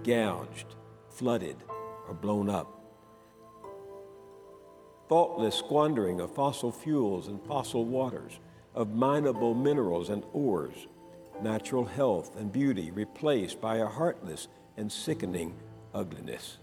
gouged, 0.03 0.75
flooded, 1.11 1.57
or 2.09 2.15
blown 2.15 2.49
up. 2.49 2.78
Thoughtless 5.09 5.55
squandering 5.55 6.21
of 6.21 6.35
fossil 6.35 6.71
fuels 6.71 7.29
and 7.29 7.43
fossil 7.43 7.85
waters, 7.85 8.39
of 8.75 8.95
mineable 8.95 9.55
minerals 9.55 10.11
and 10.11 10.23
ores, 10.33 10.87
natural 11.43 11.85
health 11.85 12.37
and 12.37 12.53
beauty 12.53 12.91
replaced 12.91 13.61
by 13.61 13.77
a 13.77 13.87
heartless 13.87 14.49
and 14.77 14.91
sickening 14.91 15.55
ugliness. 15.95 16.59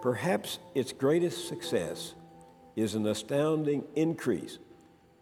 Perhaps 0.00 0.58
its 0.74 0.92
greatest 0.92 1.48
success 1.48 2.14
is 2.76 2.94
an 2.94 3.06
astounding 3.06 3.84
increase 3.94 4.58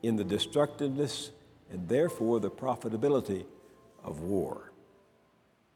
in 0.03 0.17
the 0.17 0.25
destructiveness 0.25 1.31
and 1.71 1.89
therefore 1.89 2.41
the 2.41 2.51
profitability 2.51 3.45
of 4.05 4.21
war. 4.21 4.73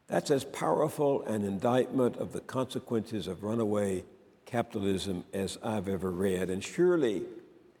That's 0.07 0.31
as 0.31 0.43
powerful 0.43 1.23
an 1.23 1.43
indictment 1.43 2.17
of 2.17 2.31
the 2.31 2.41
consequences 2.41 3.27
of 3.27 3.43
runaway 3.43 4.03
capitalism 4.45 5.23
as 5.33 5.57
I've 5.63 5.87
ever 5.87 6.11
read. 6.11 6.49
And 6.49 6.63
surely, 6.63 7.23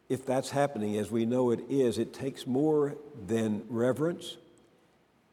if 0.09 0.25
that's 0.25 0.49
happening 0.49 0.97
as 0.97 1.11
we 1.11 1.25
know 1.25 1.51
it 1.51 1.61
is, 1.69 1.97
it 1.97 2.13
takes 2.13 2.45
more 2.45 2.95
than 3.27 3.63
reverence 3.69 4.37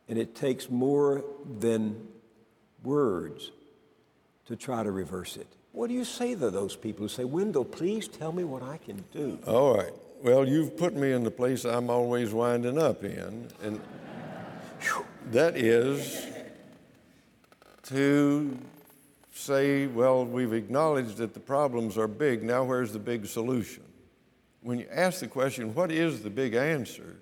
and 0.09 0.18
it 0.18 0.35
takes 0.35 0.71
more 0.71 1.25
than 1.59 2.09
words 2.83 3.51
to 4.47 4.57
try 4.57 4.83
to 4.83 4.90
reverse 4.90 5.37
it. 5.37 5.47
What 5.73 5.88
do 5.88 5.95
you 5.95 6.05
say 6.05 6.35
to 6.35 6.51
those 6.51 6.77
people 6.77 7.05
who 7.05 7.09
say, 7.09 7.25
Wendell, 7.25 7.64
please 7.64 8.09
tell 8.09 8.33
me 8.33 8.45
what 8.45 8.62
I 8.62 8.77
can 8.77 9.05
do? 9.12 9.38
All 9.47 9.75
right. 9.77 9.92
Well, 10.23 10.47
you've 10.47 10.77
put 10.77 10.95
me 10.95 11.12
in 11.12 11.25
the 11.25 11.31
place 11.31 11.64
I'm 11.64 11.90
always 11.90 12.33
winding 12.33 12.79
up 12.79 13.03
in, 13.03 13.49
and 13.62 13.81
that 15.31 15.57
is 15.57 16.27
to 17.85 18.57
say, 19.33 19.87
well, 19.87 20.25
we've 20.25 20.53
acknowledged 20.53 21.16
that 21.16 21.35
the 21.35 21.40
problems 21.40 21.97
are 21.99 22.09
big, 22.09 22.42
now 22.42 22.64
where's 22.64 22.92
the 22.92 22.99
big 22.99 23.27
solution? 23.27 23.83
When 24.61 24.79
you 24.79 24.87
ask 24.90 25.21
the 25.21 25.29
question, 25.29 25.75
what 25.75 25.90
is 25.90 26.23
the 26.23 26.31
big 26.31 26.55
answer? 26.55 27.16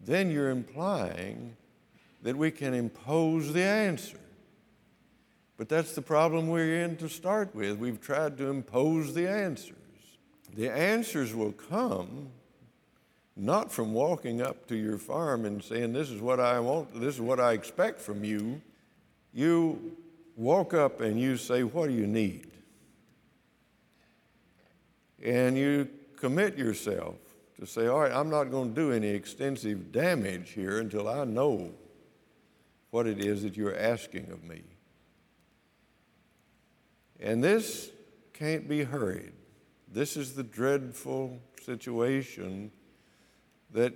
Then 0.00 0.30
you're 0.30 0.50
implying 0.50 1.56
that 2.22 2.36
we 2.36 2.50
can 2.50 2.74
impose 2.74 3.52
the 3.52 3.62
answer. 3.62 4.18
But 5.56 5.68
that's 5.68 5.94
the 5.94 6.02
problem 6.02 6.48
we're 6.48 6.82
in 6.82 6.96
to 6.96 7.08
start 7.08 7.54
with. 7.54 7.78
We've 7.78 8.00
tried 8.00 8.36
to 8.38 8.48
impose 8.48 9.14
the 9.14 9.28
answers. 9.28 9.76
The 10.54 10.70
answers 10.70 11.34
will 11.34 11.52
come 11.52 12.30
not 13.36 13.72
from 13.72 13.94
walking 13.94 14.42
up 14.42 14.66
to 14.68 14.76
your 14.76 14.98
farm 14.98 15.44
and 15.44 15.62
saying, 15.62 15.92
This 15.92 16.10
is 16.10 16.20
what 16.20 16.40
I 16.40 16.60
want, 16.60 17.00
this 17.00 17.14
is 17.14 17.20
what 17.20 17.40
I 17.40 17.52
expect 17.52 18.00
from 18.00 18.24
you. 18.24 18.60
You 19.32 19.96
walk 20.36 20.74
up 20.74 21.00
and 21.00 21.20
you 21.20 21.36
say, 21.36 21.62
What 21.62 21.88
do 21.88 21.94
you 21.94 22.06
need? 22.06 22.50
And 25.22 25.56
you 25.56 25.88
commit 26.16 26.58
yourself 26.58 27.16
to 27.60 27.66
say, 27.66 27.86
All 27.86 28.00
right, 28.00 28.12
I'm 28.12 28.30
not 28.30 28.44
going 28.44 28.74
to 28.74 28.74
do 28.74 28.92
any 28.92 29.08
extensive 29.08 29.92
damage 29.92 30.50
here 30.50 30.78
until 30.78 31.08
I 31.08 31.24
know 31.24 31.72
what 32.90 33.06
it 33.06 33.18
is 33.18 33.42
that 33.42 33.56
you're 33.56 33.76
asking 33.76 34.30
of 34.30 34.44
me. 34.44 34.62
And 37.20 37.42
this 37.42 37.90
can't 38.32 38.68
be 38.68 38.82
hurried. 38.82 39.32
This 39.90 40.16
is 40.16 40.34
the 40.34 40.42
dreadful 40.42 41.38
situation 41.64 42.72
that 43.72 43.94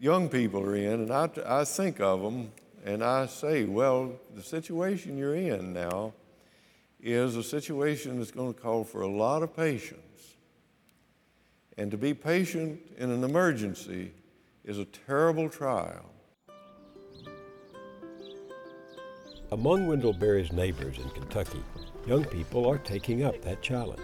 young 0.00 0.28
people 0.28 0.62
are 0.62 0.74
in, 0.74 1.02
and 1.02 1.12
I, 1.12 1.28
I 1.46 1.64
think 1.64 2.00
of 2.00 2.20
them 2.22 2.50
and 2.84 3.02
I 3.04 3.26
say, 3.26 3.64
well, 3.64 4.12
the 4.34 4.42
situation 4.42 5.16
you're 5.16 5.34
in 5.34 5.72
now 5.72 6.12
is 7.00 7.36
a 7.36 7.42
situation 7.42 8.18
that's 8.18 8.30
going 8.30 8.54
to 8.54 8.60
call 8.60 8.84
for 8.84 9.02
a 9.02 9.08
lot 9.08 9.42
of 9.42 9.54
patience. 9.54 10.36
And 11.78 11.90
to 11.90 11.96
be 11.96 12.12
patient 12.12 12.80
in 12.98 13.10
an 13.10 13.24
emergency 13.24 14.12
is 14.64 14.78
a 14.78 14.84
terrible 14.84 15.48
trial. 15.48 16.10
Among 19.52 19.86
Wendell 19.86 20.14
Berry's 20.14 20.52
neighbors 20.52 20.98
in 20.98 21.08
Kentucky, 21.10 21.62
young 22.06 22.24
people 22.24 22.66
are 22.66 22.78
taking 22.78 23.22
up 23.22 23.42
that 23.42 23.62
challenge. 23.62 24.00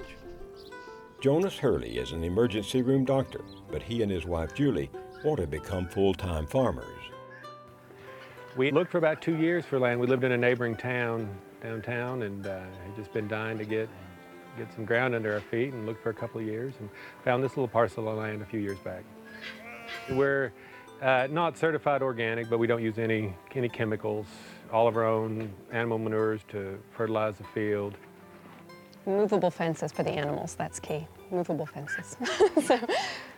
Jonas 1.20 1.56
Hurley 1.56 1.98
is 1.98 2.12
an 2.12 2.22
emergency 2.22 2.82
room 2.82 3.04
doctor, 3.04 3.40
but 3.70 3.82
he 3.82 4.02
and 4.02 4.10
his 4.10 4.24
wife 4.24 4.54
Julie 4.54 4.90
want 5.24 5.40
to 5.40 5.46
become 5.46 5.88
full 5.88 6.14
time 6.14 6.46
farmers. 6.46 6.84
We 8.56 8.70
looked 8.70 8.90
for 8.90 8.98
about 8.98 9.20
two 9.22 9.36
years 9.36 9.64
for 9.64 9.78
land. 9.78 10.00
We 10.00 10.06
lived 10.06 10.24
in 10.24 10.32
a 10.32 10.36
neighboring 10.36 10.76
town 10.76 11.28
downtown 11.62 12.22
and 12.22 12.46
uh, 12.46 12.60
had 12.60 12.96
just 12.96 13.12
been 13.12 13.28
dying 13.28 13.58
to 13.58 13.64
get 13.64 13.88
get 14.56 14.72
some 14.74 14.84
ground 14.84 15.14
under 15.14 15.32
our 15.32 15.40
feet 15.40 15.72
and 15.72 15.86
looked 15.86 16.02
for 16.02 16.10
a 16.10 16.14
couple 16.14 16.40
of 16.40 16.46
years 16.46 16.74
and 16.80 16.88
found 17.24 17.44
this 17.44 17.52
little 17.52 17.68
parcel 17.68 18.08
of 18.08 18.18
land 18.18 18.42
a 18.42 18.44
few 18.44 18.58
years 18.58 18.78
back. 18.78 19.04
We're 20.10 20.52
uh, 21.00 21.28
not 21.30 21.56
certified 21.56 22.02
organic, 22.02 22.50
but 22.50 22.58
we 22.58 22.66
don't 22.66 22.82
use 22.82 22.98
any, 22.98 23.36
any 23.54 23.68
chemicals, 23.68 24.26
all 24.72 24.88
of 24.88 24.96
our 24.96 25.04
own 25.04 25.52
animal 25.70 25.98
manures 25.98 26.40
to 26.48 26.76
fertilize 26.90 27.36
the 27.36 27.44
field. 27.44 27.94
Movable 29.06 29.50
fences 29.50 29.92
for 29.92 30.02
the 30.02 30.10
animals, 30.10 30.56
that's 30.56 30.80
key. 30.80 31.06
Movable 31.30 31.66
fences. 31.66 32.16
so 32.64 32.80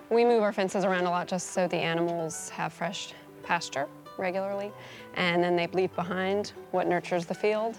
we 0.09 0.25
move 0.25 0.43
our 0.43 0.55
fences 0.55 0.85
around 0.85 1.05
a 1.05 1.11
lot 1.11 1.29
just 1.29 1.51
so 1.51 1.69
the 1.69 1.77
animals 1.77 2.49
have 2.49 2.73
fresh 2.73 3.13
pasture 3.43 3.89
regularly, 4.21 4.71
and 5.15 5.43
then 5.43 5.57
they 5.57 5.67
leave 5.69 5.95
behind 5.97 6.53
what 6.71 6.87
nurtures 6.87 7.27
the 7.27 7.35
field. 7.35 7.79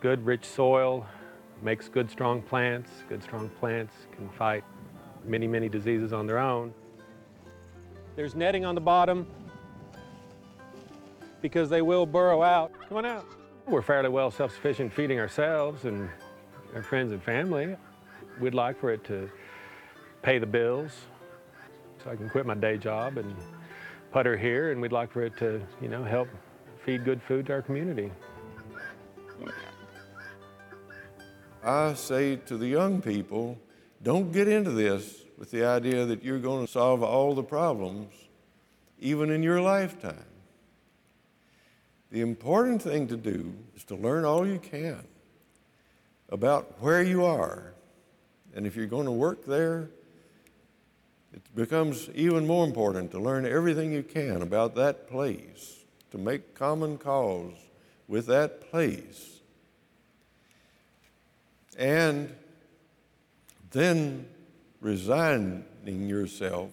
Good, 0.00 0.24
rich 0.24 0.46
soil 0.46 1.06
makes 1.62 1.88
good, 1.88 2.10
strong 2.10 2.40
plants. 2.40 2.90
Good, 3.08 3.22
strong 3.22 3.50
plants 3.60 3.94
can 4.12 4.28
fight 4.30 4.64
many, 5.24 5.46
many 5.46 5.68
diseases 5.68 6.12
on 6.12 6.26
their 6.26 6.38
own. 6.38 6.72
There's 8.16 8.34
netting 8.34 8.64
on 8.64 8.74
the 8.74 8.80
bottom 8.80 9.26
because 11.42 11.68
they 11.68 11.82
will 11.82 12.06
burrow 12.06 12.42
out. 12.42 12.72
Come 12.88 12.98
on 12.98 13.06
out. 13.06 13.26
We're 13.66 13.82
fairly 13.82 14.08
well 14.08 14.30
self-sufficient 14.30 14.92
feeding 14.92 15.18
ourselves 15.18 15.84
and 15.84 16.08
our 16.74 16.82
friends 16.82 17.12
and 17.12 17.22
family. 17.22 17.76
We'd 18.40 18.54
like 18.54 18.80
for 18.80 18.90
it 18.90 19.04
to 19.04 19.30
pay 20.22 20.38
the 20.38 20.46
bills 20.46 20.92
so 22.02 22.10
I 22.10 22.16
can 22.16 22.28
quit 22.28 22.46
my 22.46 22.54
day 22.54 22.78
job 22.78 23.18
and 23.18 23.34
putter 24.12 24.36
here, 24.36 24.72
and 24.72 24.80
we'd 24.80 24.92
like 24.92 25.12
for 25.12 25.22
it 25.22 25.36
to, 25.38 25.60
you 25.80 25.88
know, 25.88 26.02
help 26.02 26.28
feed 26.84 27.04
good 27.04 27.22
food 27.22 27.46
to 27.46 27.52
our 27.52 27.62
community. 27.62 28.10
I 31.62 31.94
say 31.94 32.36
to 32.36 32.56
the 32.56 32.66
young 32.66 33.02
people, 33.02 33.58
don't 34.02 34.32
get 34.32 34.48
into 34.48 34.70
this 34.70 35.22
with 35.36 35.50
the 35.50 35.64
idea 35.64 36.06
that 36.06 36.22
you're 36.22 36.38
going 36.38 36.66
to 36.66 36.70
solve 36.70 37.02
all 37.02 37.34
the 37.34 37.42
problems, 37.42 38.12
even 38.98 39.30
in 39.30 39.42
your 39.42 39.60
lifetime. 39.60 40.24
The 42.10 42.22
important 42.22 42.82
thing 42.82 43.06
to 43.08 43.16
do 43.16 43.52
is 43.76 43.84
to 43.84 43.94
learn 43.94 44.24
all 44.24 44.46
you 44.46 44.58
can 44.58 45.06
about 46.28 46.80
where 46.80 47.02
you 47.02 47.24
are. 47.24 47.74
And 48.54 48.66
if 48.66 48.74
you're 48.74 48.86
going 48.86 49.06
to 49.06 49.12
work 49.12 49.44
there, 49.44 49.90
it 51.32 51.42
becomes 51.54 52.08
even 52.14 52.46
more 52.46 52.64
important 52.64 53.10
to 53.12 53.20
learn 53.20 53.46
everything 53.46 53.92
you 53.92 54.02
can 54.02 54.42
about 54.42 54.74
that 54.74 55.08
place, 55.08 55.76
to 56.10 56.18
make 56.18 56.54
common 56.54 56.98
cause 56.98 57.54
with 58.08 58.26
that 58.26 58.70
place. 58.70 59.38
And 61.78 62.34
then 63.70 64.26
resigning 64.80 65.64
yourself, 65.84 66.70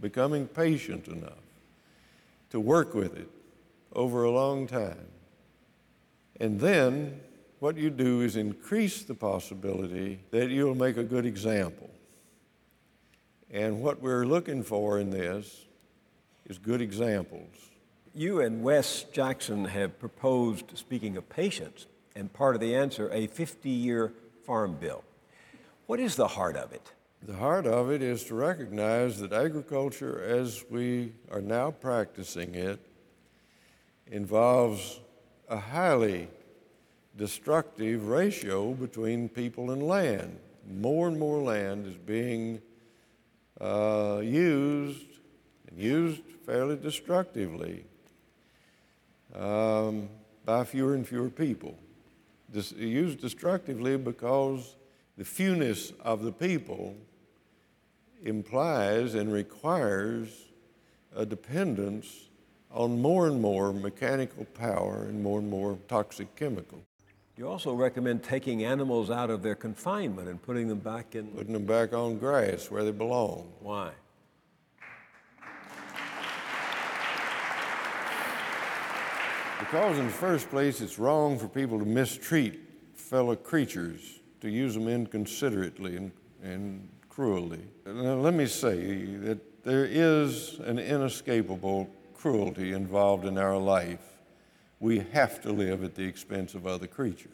becoming 0.00 0.48
patient 0.48 1.06
enough 1.06 1.32
to 2.50 2.58
work 2.58 2.94
with 2.94 3.16
it 3.16 3.30
over 3.94 4.24
a 4.24 4.30
long 4.30 4.66
time. 4.66 5.06
And 6.40 6.58
then 6.58 7.20
what 7.60 7.76
you 7.76 7.90
do 7.90 8.22
is 8.22 8.34
increase 8.34 9.04
the 9.04 9.14
possibility 9.14 10.18
that 10.32 10.50
you'll 10.50 10.74
make 10.74 10.96
a 10.96 11.04
good 11.04 11.24
example. 11.24 11.88
And 13.52 13.82
what 13.82 14.00
we're 14.00 14.24
looking 14.24 14.62
for 14.62 14.98
in 14.98 15.10
this 15.10 15.66
is 16.46 16.56
good 16.56 16.80
examples. 16.80 17.54
You 18.14 18.40
and 18.40 18.62
Wes 18.62 19.04
Jackson 19.12 19.66
have 19.66 19.98
proposed, 19.98 20.76
speaking 20.76 21.18
of 21.18 21.28
patience, 21.28 21.86
and 22.16 22.32
part 22.32 22.54
of 22.54 22.62
the 22.62 22.74
answer, 22.74 23.10
a 23.12 23.26
50 23.26 23.68
year 23.68 24.12
farm 24.46 24.78
bill. 24.80 25.04
What 25.86 26.00
is 26.00 26.16
the 26.16 26.28
heart 26.28 26.56
of 26.56 26.72
it? 26.72 26.92
The 27.22 27.36
heart 27.36 27.66
of 27.66 27.90
it 27.90 28.02
is 28.02 28.24
to 28.24 28.34
recognize 28.34 29.20
that 29.20 29.32
agriculture, 29.32 30.22
as 30.24 30.64
we 30.70 31.12
are 31.30 31.42
now 31.42 31.70
practicing 31.70 32.54
it, 32.54 32.80
involves 34.06 34.98
a 35.48 35.58
highly 35.58 36.28
destructive 37.16 38.08
ratio 38.08 38.72
between 38.72 39.28
people 39.28 39.70
and 39.70 39.82
land. 39.82 40.38
More 40.66 41.06
and 41.08 41.18
more 41.18 41.42
land 41.42 41.86
is 41.86 41.96
being 41.96 42.60
uh, 43.62 44.20
used 44.22 45.06
and 45.68 45.78
used 45.78 46.22
fairly 46.44 46.76
destructively 46.76 47.84
um, 49.34 50.08
by 50.44 50.64
fewer 50.64 50.94
and 50.94 51.06
fewer 51.06 51.30
people. 51.30 51.78
Used 52.52 53.20
destructively 53.20 53.96
because 53.96 54.76
the 55.16 55.24
fewness 55.24 55.92
of 56.00 56.22
the 56.22 56.32
people 56.32 56.94
implies 58.24 59.14
and 59.14 59.32
requires 59.32 60.46
a 61.16 61.24
dependence 61.24 62.28
on 62.70 63.00
more 63.00 63.26
and 63.26 63.40
more 63.40 63.72
mechanical 63.72 64.44
power 64.44 65.04
and 65.08 65.22
more 65.22 65.38
and 65.38 65.48
more 65.48 65.78
toxic 65.88 66.34
chemicals. 66.36 66.84
You 67.36 67.48
also 67.48 67.72
recommend 67.72 68.22
taking 68.22 68.64
animals 68.64 69.10
out 69.10 69.30
of 69.30 69.42
their 69.42 69.54
confinement 69.54 70.28
and 70.28 70.40
putting 70.40 70.68
them 70.68 70.80
back 70.80 71.14
in. 71.14 71.28
Putting 71.28 71.54
them 71.54 71.64
back 71.64 71.94
on 71.94 72.18
grass 72.18 72.70
where 72.70 72.84
they 72.84 72.90
belong. 72.90 73.50
Why? 73.60 73.90
Because, 79.58 79.98
in 79.98 80.06
the 80.06 80.12
first 80.12 80.50
place, 80.50 80.82
it's 80.82 80.98
wrong 80.98 81.38
for 81.38 81.48
people 81.48 81.78
to 81.78 81.86
mistreat 81.86 82.60
fellow 82.94 83.36
creatures, 83.36 84.20
to 84.40 84.50
use 84.50 84.74
them 84.74 84.88
inconsiderately 84.88 85.96
and, 85.96 86.12
and 86.42 86.88
cruelly. 87.08 87.60
Now, 87.86 88.14
let 88.16 88.34
me 88.34 88.46
say 88.46 89.04
that 89.16 89.64
there 89.64 89.86
is 89.86 90.58
an 90.64 90.78
inescapable 90.78 91.88
cruelty 92.12 92.72
involved 92.72 93.24
in 93.24 93.38
our 93.38 93.56
life 93.56 94.11
we 94.82 94.98
have 95.12 95.40
to 95.40 95.52
live 95.52 95.84
at 95.84 95.94
the 95.94 96.02
expense 96.02 96.54
of 96.54 96.66
other 96.66 96.88
creatures. 96.88 97.30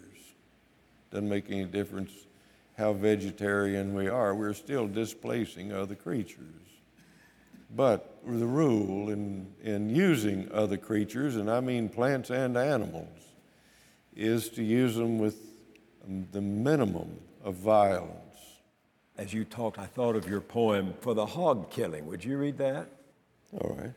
Doesn't 1.11 1.30
make 1.30 1.50
any 1.50 1.64
difference 1.64 2.12
how 2.76 2.92
vegetarian 2.92 3.94
we 3.94 4.06
are, 4.06 4.34
we're 4.34 4.52
still 4.52 4.87
displacing 4.87 5.72
other 5.72 5.94
creatures. 5.94 6.44
But 7.74 8.18
the 8.24 8.46
rule 8.46 9.08
in, 9.08 9.46
in 9.62 9.88
using 9.88 10.50
other 10.52 10.76
creatures, 10.76 11.37
and 11.37 11.50
I 11.50 11.61
mean 11.61 11.88
plants 11.88 12.28
and 12.28 12.56
animals, 12.56 13.18
is 14.14 14.50
to 14.50 14.62
use 14.62 14.96
them 14.96 15.18
with 15.18 15.38
the 16.30 16.42
minimum 16.42 17.18
of 17.42 17.54
violence. 17.54 18.12
As 19.16 19.32
you 19.32 19.44
talked, 19.44 19.78
I 19.78 19.87
thought 19.87 20.16
of 20.16 20.28
your 20.28 20.42
poem 20.42 20.92
for 21.00 21.14
the 21.14 21.24
hog 21.24 21.70
killing. 21.70 22.06
Would 22.06 22.24
you 22.24 22.37
read 22.37 22.58
that? 22.58 22.88
All 23.54 23.74
right. 23.74 23.94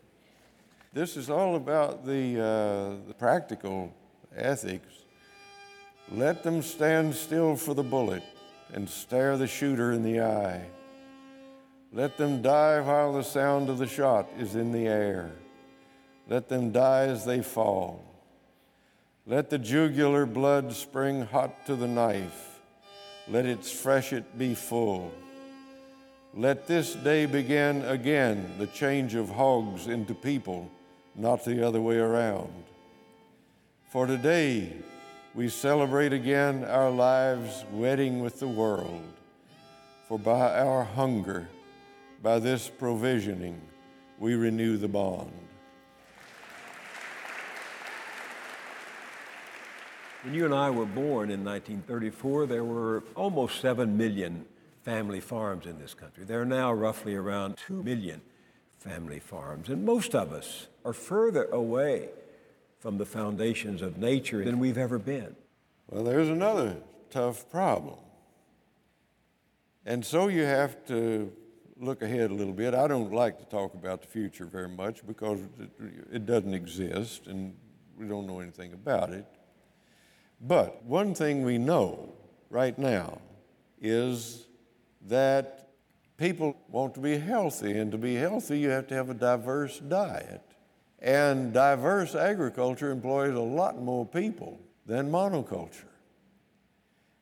This 0.94 1.16
is 1.16 1.30
all 1.30 1.56
about 1.56 2.06
the, 2.06 2.38
uh, 2.38 3.08
the 3.08 3.14
practical 3.18 3.94
ethics. 4.36 4.94
Let 6.12 6.44
them 6.44 6.62
stand 6.62 7.16
still 7.16 7.56
for 7.56 7.74
the 7.74 7.84
bullet 7.84 8.24
and 8.74 8.90
stare 8.90 9.38
the 9.38 9.48
shooter 9.48 9.94
in 9.94 10.04
the 10.04 10.20
eye. 10.20 10.66
Let 11.94 12.18
them 12.18 12.42
die 12.42 12.82
while 12.82 13.14
the 13.14 13.24
sound 13.24 13.70
of 13.70 13.78
the 13.78 13.88
shot 13.88 14.28
is 14.38 14.56
in 14.56 14.74
the 14.74 14.88
air. 14.88 15.32
Let 16.28 16.50
them 16.50 16.72
die 16.72 17.08
as 17.08 17.24
they 17.24 17.42
fall. 17.42 18.04
Let 19.26 19.50
the 19.50 19.60
jugular 19.60 20.26
blood 20.26 20.74
spring 20.74 21.26
hot 21.26 21.66
to 21.68 21.76
the 21.78 21.88
knife. 21.88 22.60
Let 23.30 23.46
its 23.46 23.72
freshet 23.72 24.38
be 24.38 24.56
full. 24.56 25.14
Let 26.34 26.68
this 26.68 26.96
day 26.96 27.26
begin 27.28 27.84
again 27.86 28.56
the 28.58 28.68
change 28.68 29.16
of 29.16 29.30
hogs 29.30 29.88
into 29.88 30.14
people, 30.14 30.70
not 31.16 31.44
the 31.46 31.66
other 31.66 31.82
way 31.82 31.98
around. 31.98 32.52
For 33.90 34.08
today, 34.08 34.74
we 35.34 35.50
celebrate 35.50 36.14
again 36.14 36.64
our 36.66 36.90
lives' 36.90 37.66
wedding 37.72 38.22
with 38.22 38.40
the 38.40 38.48
world. 38.48 39.04
For 40.08 40.20
by 40.20 40.60
our 40.60 40.84
hunger, 40.84 41.50
by 42.22 42.40
this 42.40 42.70
provisioning, 42.70 43.62
we 44.20 44.36
renew 44.36 44.78
the 44.78 44.88
bond. 44.88 45.32
When 50.24 50.36
you 50.36 50.46
and 50.46 50.54
I 50.54 50.70
were 50.70 50.86
born 50.86 51.32
in 51.32 51.44
1934, 51.44 52.46
there 52.46 52.64
were 52.64 53.04
almost 53.16 53.60
7 53.60 53.98
million 53.98 54.46
family 54.84 55.20
farms 55.20 55.66
in 55.66 55.80
this 55.80 55.94
country. 55.94 56.26
There 56.26 56.42
are 56.42 56.46
now 56.46 56.72
roughly 56.72 57.16
around 57.16 57.58
2 57.68 57.82
million 57.82 58.22
family 58.82 59.20
farms, 59.20 59.70
and 59.70 59.86
most 59.86 60.16
of 60.16 60.34
us 60.34 60.68
are 60.84 60.94
further 60.94 61.46
away 61.46 62.10
from 62.80 62.98
the 62.98 63.06
foundations 63.06 63.84
of 63.84 64.00
nature 64.00 64.44
than 64.44 64.58
we've 64.58 64.78
ever 64.78 64.98
been. 64.98 65.36
Well, 65.88 66.04
there's 66.04 66.30
another 66.30 66.78
tough 67.12 67.48
problem. 67.52 68.00
And 69.86 70.04
so 70.04 70.30
you 70.30 70.44
have 70.44 70.84
to 70.88 71.32
look 71.78 72.02
ahead 72.02 72.32
a 72.32 72.34
little 72.34 72.54
bit. 72.54 72.74
I 72.74 72.88
don't 72.88 73.14
like 73.14 73.38
to 73.38 73.46
talk 73.46 73.76
about 73.76 74.02
the 74.02 74.08
future 74.08 74.46
very 74.46 74.70
much 74.70 75.06
because 75.06 75.40
it, 76.12 76.26
doesn't 76.26 76.54
exist 76.54 77.28
and 77.28 77.54
we 78.00 78.08
don't 78.08 78.26
know 78.26 78.40
anything 78.40 78.74
about 78.74 79.12
it. 79.12 79.26
But 80.42 80.84
one 80.84 81.14
thing 81.14 81.44
we 81.44 81.60
know 81.60 82.14
right 82.50 82.78
now 82.80 83.22
is 83.80 84.48
that 85.08 85.71
people 86.22 86.56
want 86.70 86.94
to 86.94 87.00
be 87.00 87.18
healthy, 87.18 87.80
and 87.80 87.92
to 87.92 87.98
be 87.98 88.14
healthy, 88.14 88.60
you 88.60 88.70
have 88.70 88.86
to 88.88 88.94
have 88.94 89.10
a 89.10 89.14
diverse 89.14 89.80
diet. 89.80 90.44
And 91.00 91.52
diverse 91.52 92.14
agriculture 92.14 92.92
employs 92.92 93.34
a 93.34 93.40
lot 93.40 93.82
more 93.82 94.06
people 94.06 94.60
than 94.86 95.12
monoculture. 95.12 95.90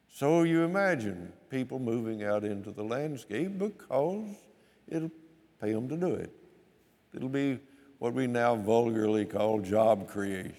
So 0.10 0.44
you 0.44 0.64
imagine 0.64 1.32
people 1.50 1.80
moving 1.80 2.26
out 2.26 2.44
into 2.44 2.72
the 2.72 2.84
landscape 2.84 3.58
because 3.58 4.36
it'll 4.90 5.12
pay 5.62 5.72
them 5.72 5.88
to 5.88 5.96
do 5.96 6.16
it. 6.16 6.32
It'll 7.16 7.30
be 7.30 7.58
what 8.00 8.14
we 8.14 8.28
now 8.28 8.58
vulgarly 8.58 9.24
call 9.24 9.62
job 9.62 10.10
creation. 10.10 10.56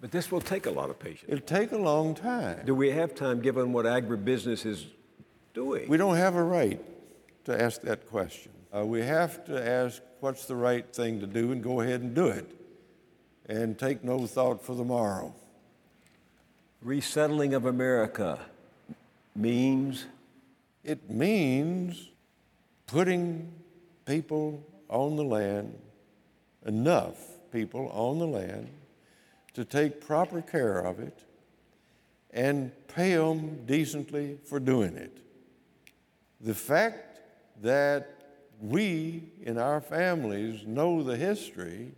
But 0.00 0.12
this 0.12 0.30
will 0.30 0.40
take 0.40 0.66
a 0.66 0.70
lot 0.70 0.88
of 0.88 1.00
patience. 1.00 1.24
It'll 1.26 1.44
take 1.44 1.72
a 1.72 1.78
long 1.78 2.14
time. 2.14 2.60
Do 2.64 2.76
we 2.76 2.92
have 2.92 3.16
time 3.16 3.40
given 3.40 3.72
what 3.72 3.86
agribusiness 3.86 4.64
is 4.64 4.86
doing? 5.52 5.88
We 5.88 5.96
don't 5.96 6.16
have 6.16 6.36
a 6.36 6.44
right 6.44 6.80
to 7.46 7.62
ask 7.62 7.80
that 7.82 8.08
question. 8.08 8.50
Uh, 8.76 8.84
we 8.84 9.00
have 9.00 9.44
to 9.44 9.66
ask 9.66 10.02
what's 10.18 10.46
the 10.46 10.54
right 10.54 10.92
thing 10.92 11.20
to 11.20 11.26
do 11.26 11.52
and 11.52 11.62
go 11.62 11.80
ahead 11.80 12.00
and 12.00 12.14
do 12.14 12.26
it 12.26 12.50
and 13.48 13.78
take 13.78 14.02
no 14.02 14.26
thought 14.26 14.64
for 14.64 14.74
the 14.74 14.84
morrow. 14.84 15.32
Resettling 16.82 17.54
of 17.54 17.64
America 17.64 18.40
means? 19.36 20.06
It 20.82 21.08
means 21.08 22.08
putting 22.88 23.52
people 24.06 24.62
on 24.88 25.14
the 25.14 25.24
land, 25.24 25.78
enough 26.64 27.16
people 27.52 27.88
on 27.90 28.18
the 28.18 28.26
land, 28.26 28.68
to 29.54 29.64
take 29.64 30.00
proper 30.00 30.42
care 30.42 30.80
of 30.80 30.98
it 30.98 31.20
and 32.32 32.72
pay 32.88 33.14
them 33.14 33.64
decently 33.66 34.38
for 34.44 34.58
doing 34.58 34.96
it. 34.96 35.16
The 36.40 36.54
fact 36.54 37.15
that 37.62 38.16
we 38.60 39.22
in 39.42 39.58
our 39.58 39.80
families 39.80 40.66
know 40.66 41.02
the 41.02 41.16
history 41.16 41.92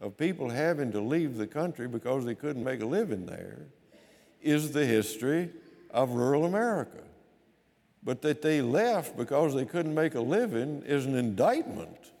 of 0.00 0.16
people 0.16 0.48
having 0.48 0.92
to 0.92 1.00
leave 1.00 1.36
the 1.36 1.46
country 1.46 1.86
because 1.86 2.24
they 2.24 2.34
couldn't 2.34 2.64
make 2.64 2.80
a 2.80 2.86
living 2.86 3.26
there 3.26 3.66
is 4.40 4.72
the 4.72 4.84
history 4.84 5.50
of 5.90 6.10
rural 6.10 6.46
America. 6.46 7.02
But 8.02 8.22
that 8.22 8.40
they 8.40 8.62
left 8.62 9.16
because 9.16 9.54
they 9.54 9.66
couldn't 9.66 9.94
make 9.94 10.14
a 10.14 10.20
living 10.20 10.82
is 10.86 11.04
an 11.04 11.16
indictment 11.16 12.12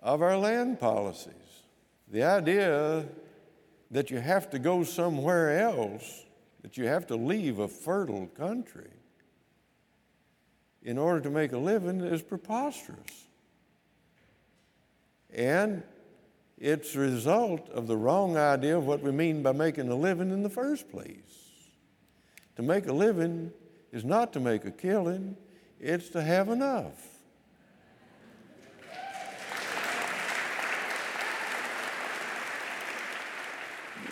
of 0.00 0.20
our 0.20 0.36
land 0.36 0.78
policies. 0.78 1.32
The 2.08 2.22
idea 2.22 3.06
that 3.90 4.10
you 4.10 4.18
have 4.18 4.50
to 4.50 4.58
go 4.58 4.84
somewhere 4.84 5.58
else, 5.58 6.24
that 6.62 6.76
you 6.76 6.84
have 6.84 7.06
to 7.06 7.16
leave 7.16 7.58
a 7.58 7.68
fertile 7.68 8.26
country 8.26 8.90
in 10.86 10.98
order 10.98 11.20
to 11.20 11.28
make 11.28 11.50
a 11.50 11.58
living 11.58 12.00
is 12.00 12.22
preposterous. 12.22 13.26
And 15.34 15.82
it's 16.58 16.94
a 16.94 17.00
result 17.00 17.68
of 17.70 17.88
the 17.88 17.96
wrong 17.96 18.36
idea 18.36 18.78
of 18.78 18.86
what 18.86 19.02
we 19.02 19.10
mean 19.10 19.42
by 19.42 19.50
making 19.50 19.90
a 19.90 19.96
living 19.96 20.30
in 20.30 20.44
the 20.44 20.48
first 20.48 20.88
place. 20.88 21.16
To 22.54 22.62
make 22.62 22.86
a 22.86 22.92
living 22.92 23.50
is 23.92 24.04
not 24.04 24.32
to 24.34 24.40
make 24.40 24.64
a 24.64 24.70
killing, 24.70 25.36
it's 25.80 26.08
to 26.10 26.22
have 26.22 26.48
enough. 26.48 27.18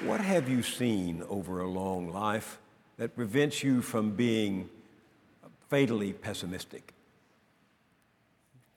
What 0.05 0.21
have 0.21 0.49
you 0.49 0.63
seen 0.63 1.23
over 1.29 1.61
a 1.61 1.69
long 1.69 2.13
life 2.13 2.59
that 2.99 3.15
prevents 3.15 3.63
you 3.63 3.81
from 3.81 4.11
being 4.17 4.69
fatally 5.75 6.13
pessimistic? 6.13 6.95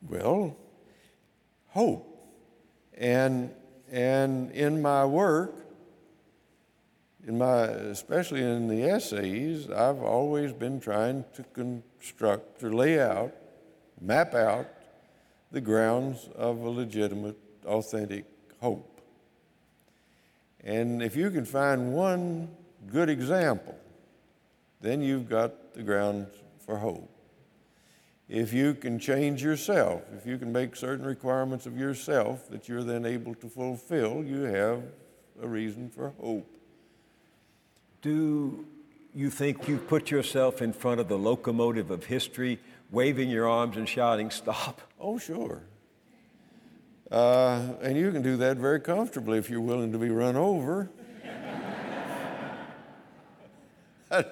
Well, 0.10 0.58
hope. 1.68 2.08
And, 2.98 3.52
and 3.92 4.50
in 4.52 4.82
my 4.82 5.06
work, 5.06 5.54
in 7.28 7.38
my, 7.38 7.66
especially 7.66 8.42
in 8.42 8.68
the 8.68 8.82
essays, 8.82 9.70
I've 9.70 10.02
always 10.02 10.54
been 10.54 10.80
trying 10.80 11.24
to 11.36 11.44
construct 11.54 12.64
or 12.64 12.74
lay 12.74 13.00
out, 13.00 13.32
map 14.02 14.34
out 14.34 14.66
the 15.52 15.62
grounds 15.62 16.30
of 16.36 16.62
a 16.64 16.70
legitimate, 16.70 17.38
authentic 17.68 18.26
hope. 18.60 19.02
And 20.64 21.04
if 21.04 21.16
you 21.16 21.30
can 21.30 21.46
find 21.46 21.94
one 21.94 22.50
good 22.92 23.08
example, 23.08 23.78
then 24.82 25.04
you've 25.04 25.30
got 25.30 25.76
the 25.76 25.84
grounds 25.84 26.30
for 26.68 26.78
hope. 26.78 27.10
If 28.30 28.54
you 28.54 28.76
can 28.76 29.00
change 29.00 29.42
yourself, 29.42 30.04
if 30.16 30.28
you 30.28 30.38
can 30.38 30.52
make 30.52 30.76
certain 30.76 31.06
requirements 31.06 31.66
of 31.66 31.78
yourself 31.78 32.50
that 32.50 32.68
you're 32.68 32.84
then 32.84 33.06
able 33.06 33.34
to 33.36 33.48
fulfill, 33.48 34.24
you 34.24 34.42
have 34.42 34.84
a 35.42 35.48
reason 35.48 35.90
for 35.90 36.14
hope. 36.20 36.46
Do 38.02 38.66
you 39.16 39.30
think 39.30 39.68
you've 39.68 39.88
put 39.88 40.12
yourself 40.12 40.62
in 40.62 40.74
front 40.74 41.00
of 41.00 41.08
the 41.08 41.18
locomotive 41.18 41.90
of 41.90 42.06
history, 42.06 42.60
waving 42.92 43.30
your 43.30 43.48
arms 43.48 43.78
and 43.78 43.88
shouting, 43.88 44.30
Stop? 44.30 44.82
Oh, 45.00 45.18
sure. 45.18 45.64
Uh, 47.10 47.62
and 47.82 47.96
you 47.96 48.12
can 48.12 48.22
do 48.22 48.36
that 48.36 48.58
very 48.58 48.82
comfortably 48.82 49.38
if 49.38 49.50
you're 49.50 49.62
willing 49.62 49.94
to 49.94 49.98
be 49.98 50.10
run 50.10 50.36
over. 50.36 50.90
and 54.12 54.26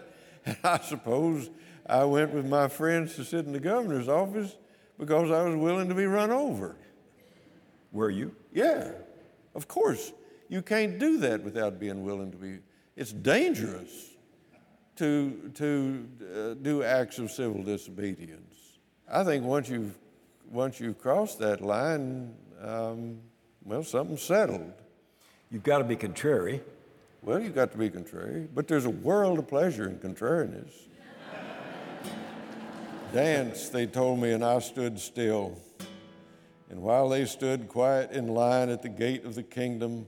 I 0.63 0.79
suppose 0.79 1.49
I 1.87 2.03
went 2.05 2.33
with 2.33 2.45
my 2.45 2.67
friends 2.67 3.15
to 3.15 3.23
sit 3.23 3.45
in 3.45 3.53
the 3.53 3.59
governor's 3.59 4.07
office 4.07 4.55
because 4.97 5.29
I 5.31 5.43
was 5.43 5.55
willing 5.55 5.87
to 5.89 5.95
be 5.95 6.05
run 6.05 6.31
over. 6.31 6.75
Were 7.91 8.09
you? 8.09 8.35
Yeah, 8.53 8.91
of 9.53 9.67
course. 9.67 10.11
You 10.49 10.61
can't 10.61 10.99
do 10.99 11.17
that 11.19 11.43
without 11.43 11.79
being 11.79 12.03
willing 12.03 12.31
to 12.31 12.37
be. 12.37 12.59
It's 12.95 13.11
dangerous 13.11 14.15
to, 14.97 15.51
to 15.55 16.09
uh, 16.33 16.53
do 16.55 16.83
acts 16.83 17.19
of 17.19 17.31
civil 17.31 17.63
disobedience. 17.63 18.79
I 19.11 19.23
think 19.23 19.43
once 19.43 19.69
you've, 19.69 19.97
once 20.49 20.79
you've 20.79 20.99
crossed 20.99 21.39
that 21.39 21.61
line, 21.61 22.33
um, 22.61 23.19
well, 23.63 23.83
something's 23.83 24.21
settled. 24.21 24.71
You've 25.51 25.63
got 25.63 25.79
to 25.79 25.83
be 25.83 25.95
contrary. 25.95 26.61
Well, 27.21 27.41
you've 27.41 27.55
got 27.55 27.71
to 27.71 27.77
be 27.77 27.89
contrary, 27.89 28.47
but 28.53 28.67
there's 28.67 28.85
a 28.85 28.89
world 28.89 29.39
of 29.39 29.47
pleasure 29.47 29.89
in 29.89 29.99
contrariness. 29.99 30.71
Dance, 33.15 33.69
they 33.69 33.85
told 33.85 34.19
me, 34.19 34.33
and 34.33 34.43
I 34.43 34.59
stood 34.59 34.99
still. 34.99 35.57
And 36.69 36.81
while 36.81 37.07
they 37.07 37.23
stood 37.23 37.69
quiet 37.69 38.11
in 38.11 38.27
line 38.27 38.67
at 38.67 38.81
the 38.81 38.89
gate 38.89 39.23
of 39.23 39.35
the 39.35 39.43
kingdom, 39.43 40.05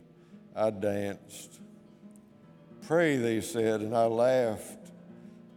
I 0.53 0.71
danced. 0.71 1.61
Pray, 2.85 3.15
they 3.15 3.39
said, 3.39 3.79
and 3.79 3.95
I 3.95 4.07
laughed, 4.07 4.91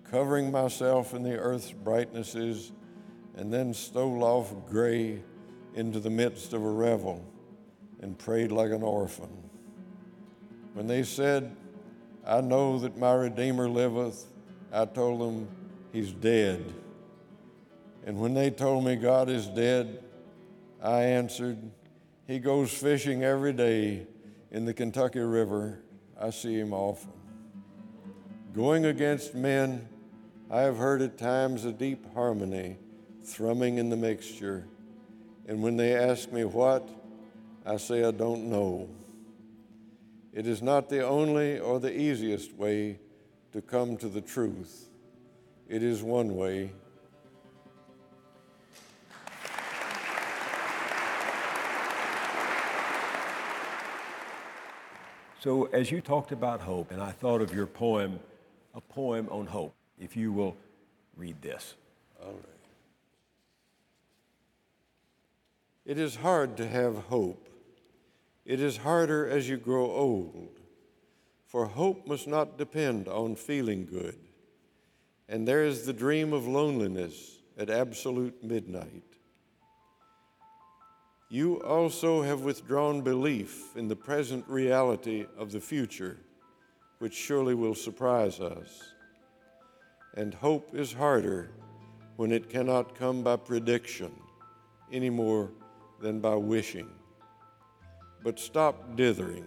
covering 0.08 0.52
myself 0.52 1.12
in 1.12 1.24
the 1.24 1.36
earth's 1.36 1.72
brightnesses, 1.72 2.70
and 3.36 3.52
then 3.52 3.74
stole 3.74 4.22
off 4.22 4.54
gray 4.68 5.20
into 5.74 5.98
the 5.98 6.08
midst 6.08 6.52
of 6.52 6.62
a 6.62 6.70
revel 6.70 7.24
and 8.00 8.16
prayed 8.16 8.52
like 8.52 8.70
an 8.70 8.84
orphan. 8.84 9.50
When 10.74 10.86
they 10.86 11.02
said, 11.02 11.56
I 12.24 12.42
know 12.42 12.78
that 12.78 12.96
my 12.96 13.12
Redeemer 13.12 13.68
liveth, 13.68 14.24
I 14.72 14.84
told 14.84 15.20
them, 15.20 15.48
He's 15.92 16.12
dead. 16.12 16.62
And 18.06 18.18
when 18.18 18.34
they 18.34 18.50
told 18.50 18.84
me 18.84 18.96
God 18.96 19.28
is 19.28 19.46
dead, 19.46 20.02
I 20.82 21.02
answered, 21.02 21.58
He 22.26 22.38
goes 22.38 22.72
fishing 22.72 23.22
every 23.22 23.52
day 23.52 24.06
in 24.50 24.64
the 24.64 24.74
Kentucky 24.74 25.20
River. 25.20 25.80
I 26.20 26.30
see 26.30 26.58
him 26.58 26.72
often. 26.72 27.12
Going 28.54 28.86
against 28.86 29.34
men, 29.34 29.88
I 30.50 30.62
have 30.62 30.76
heard 30.76 31.02
at 31.02 31.18
times 31.18 31.64
a 31.64 31.72
deep 31.72 32.12
harmony 32.14 32.78
thrumming 33.22 33.78
in 33.78 33.90
the 33.90 33.96
mixture. 33.96 34.66
And 35.46 35.62
when 35.62 35.76
they 35.76 35.94
ask 35.94 36.32
me 36.32 36.44
what, 36.44 36.88
I 37.64 37.76
say 37.76 38.04
I 38.04 38.10
don't 38.10 38.50
know. 38.50 38.88
It 40.32 40.46
is 40.46 40.62
not 40.62 40.88
the 40.88 41.06
only 41.06 41.58
or 41.58 41.80
the 41.80 41.96
easiest 41.96 42.54
way 42.54 42.98
to 43.52 43.60
come 43.60 43.96
to 43.98 44.08
the 44.08 44.20
truth. 44.20 44.88
It 45.68 45.82
is 45.82 46.02
one 46.02 46.36
way. 46.36 46.72
So, 55.40 55.64
as 55.72 55.90
you 55.90 56.02
talked 56.02 56.32
about 56.32 56.60
hope, 56.60 56.90
and 56.90 57.00
I 57.00 57.12
thought 57.12 57.40
of 57.40 57.54
your 57.54 57.66
poem, 57.66 58.20
a 58.74 58.80
poem 58.82 59.26
on 59.30 59.46
hope, 59.46 59.74
if 59.98 60.14
you 60.14 60.32
will 60.32 60.54
read 61.16 61.40
this. 61.40 61.76
All 62.22 62.32
right. 62.32 62.44
It 65.86 65.98
is 65.98 66.16
hard 66.16 66.58
to 66.58 66.68
have 66.68 66.94
hope. 67.04 67.48
It 68.44 68.60
is 68.60 68.76
harder 68.76 69.26
as 69.26 69.48
you 69.48 69.56
grow 69.56 69.90
old, 69.90 70.50
for 71.46 71.64
hope 71.64 72.06
must 72.06 72.28
not 72.28 72.58
depend 72.58 73.08
on 73.08 73.34
feeling 73.34 73.86
good. 73.86 74.18
And 75.26 75.48
there 75.48 75.64
is 75.64 75.86
the 75.86 75.94
dream 75.94 76.34
of 76.34 76.46
loneliness 76.46 77.38
at 77.56 77.70
absolute 77.70 78.44
midnight. 78.44 79.09
You 81.32 81.62
also 81.62 82.22
have 82.22 82.40
withdrawn 82.40 83.02
belief 83.02 83.76
in 83.76 83.86
the 83.86 83.94
present 83.94 84.44
reality 84.48 85.26
of 85.38 85.52
the 85.52 85.60
future, 85.60 86.16
which 86.98 87.14
surely 87.14 87.54
will 87.54 87.76
surprise 87.76 88.40
us. 88.40 88.94
And 90.14 90.34
hope 90.34 90.74
is 90.74 90.92
harder 90.92 91.52
when 92.16 92.32
it 92.32 92.50
cannot 92.50 92.96
come 92.96 93.22
by 93.22 93.36
prediction 93.36 94.10
any 94.90 95.08
more 95.08 95.52
than 96.02 96.18
by 96.18 96.34
wishing. 96.34 96.90
But 98.24 98.40
stop 98.40 98.96
dithering. 98.96 99.46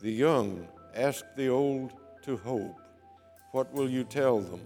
The 0.00 0.12
young 0.12 0.68
ask 0.94 1.24
the 1.36 1.48
old 1.48 1.94
to 2.22 2.36
hope. 2.36 2.80
What 3.50 3.72
will 3.72 3.90
you 3.90 4.04
tell 4.04 4.38
them? 4.38 4.60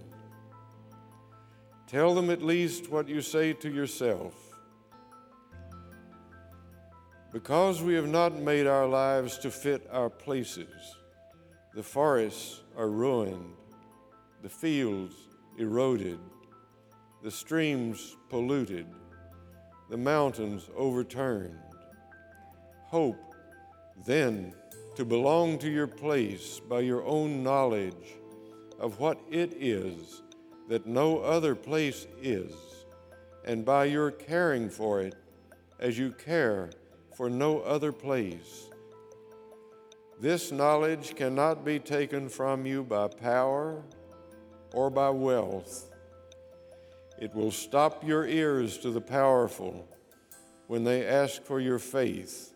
Tell 1.87 2.13
them 2.13 2.29
at 2.29 2.43
least 2.43 2.91
what 2.91 3.09
you 3.09 3.23
say 3.23 3.53
to 3.53 3.71
yourself 3.71 4.50
because 7.31 7.81
we 7.81 7.93
have 7.93 8.07
not 8.07 8.37
made 8.37 8.67
our 8.67 8.85
lives 8.85 9.37
to 9.37 9.49
fit 9.49 9.87
our 9.91 10.09
places, 10.09 10.97
the 11.73 11.83
forests 11.83 12.61
are 12.77 12.89
ruined, 12.89 13.53
the 14.43 14.49
fields 14.49 15.15
eroded, 15.57 16.19
the 17.23 17.31
streams 17.31 18.17
polluted, 18.29 18.85
the 19.89 19.97
mountains 19.97 20.69
overturned. 20.75 21.57
Hope, 22.87 23.35
then, 24.05 24.53
to 24.95 25.05
belong 25.05 25.57
to 25.57 25.69
your 25.69 25.87
place 25.87 26.59
by 26.59 26.81
your 26.81 27.03
own 27.05 27.41
knowledge 27.41 28.17
of 28.77 28.99
what 28.99 29.21
it 29.29 29.53
is 29.57 30.21
that 30.67 30.85
no 30.85 31.19
other 31.19 31.55
place 31.55 32.07
is, 32.21 32.53
and 33.45 33.63
by 33.63 33.85
your 33.85 34.11
caring 34.11 34.69
for 34.69 35.01
it 35.01 35.15
as 35.79 35.97
you 35.97 36.11
care 36.11 36.69
for 37.15 37.29
no 37.29 37.59
other 37.61 37.91
place. 37.91 38.69
This 40.19 40.51
knowledge 40.51 41.15
cannot 41.15 41.65
be 41.65 41.79
taken 41.79 42.29
from 42.29 42.65
you 42.65 42.83
by 42.83 43.07
power 43.07 43.81
or 44.73 44.89
by 44.89 45.09
wealth. 45.09 45.89
It 47.19 47.33
will 47.33 47.51
stop 47.51 48.03
your 48.05 48.27
ears 48.27 48.77
to 48.79 48.91
the 48.91 49.01
powerful 49.01 49.87
when 50.67 50.83
they 50.83 51.05
ask 51.05 51.43
for 51.43 51.59
your 51.59 51.79
faith, 51.79 52.53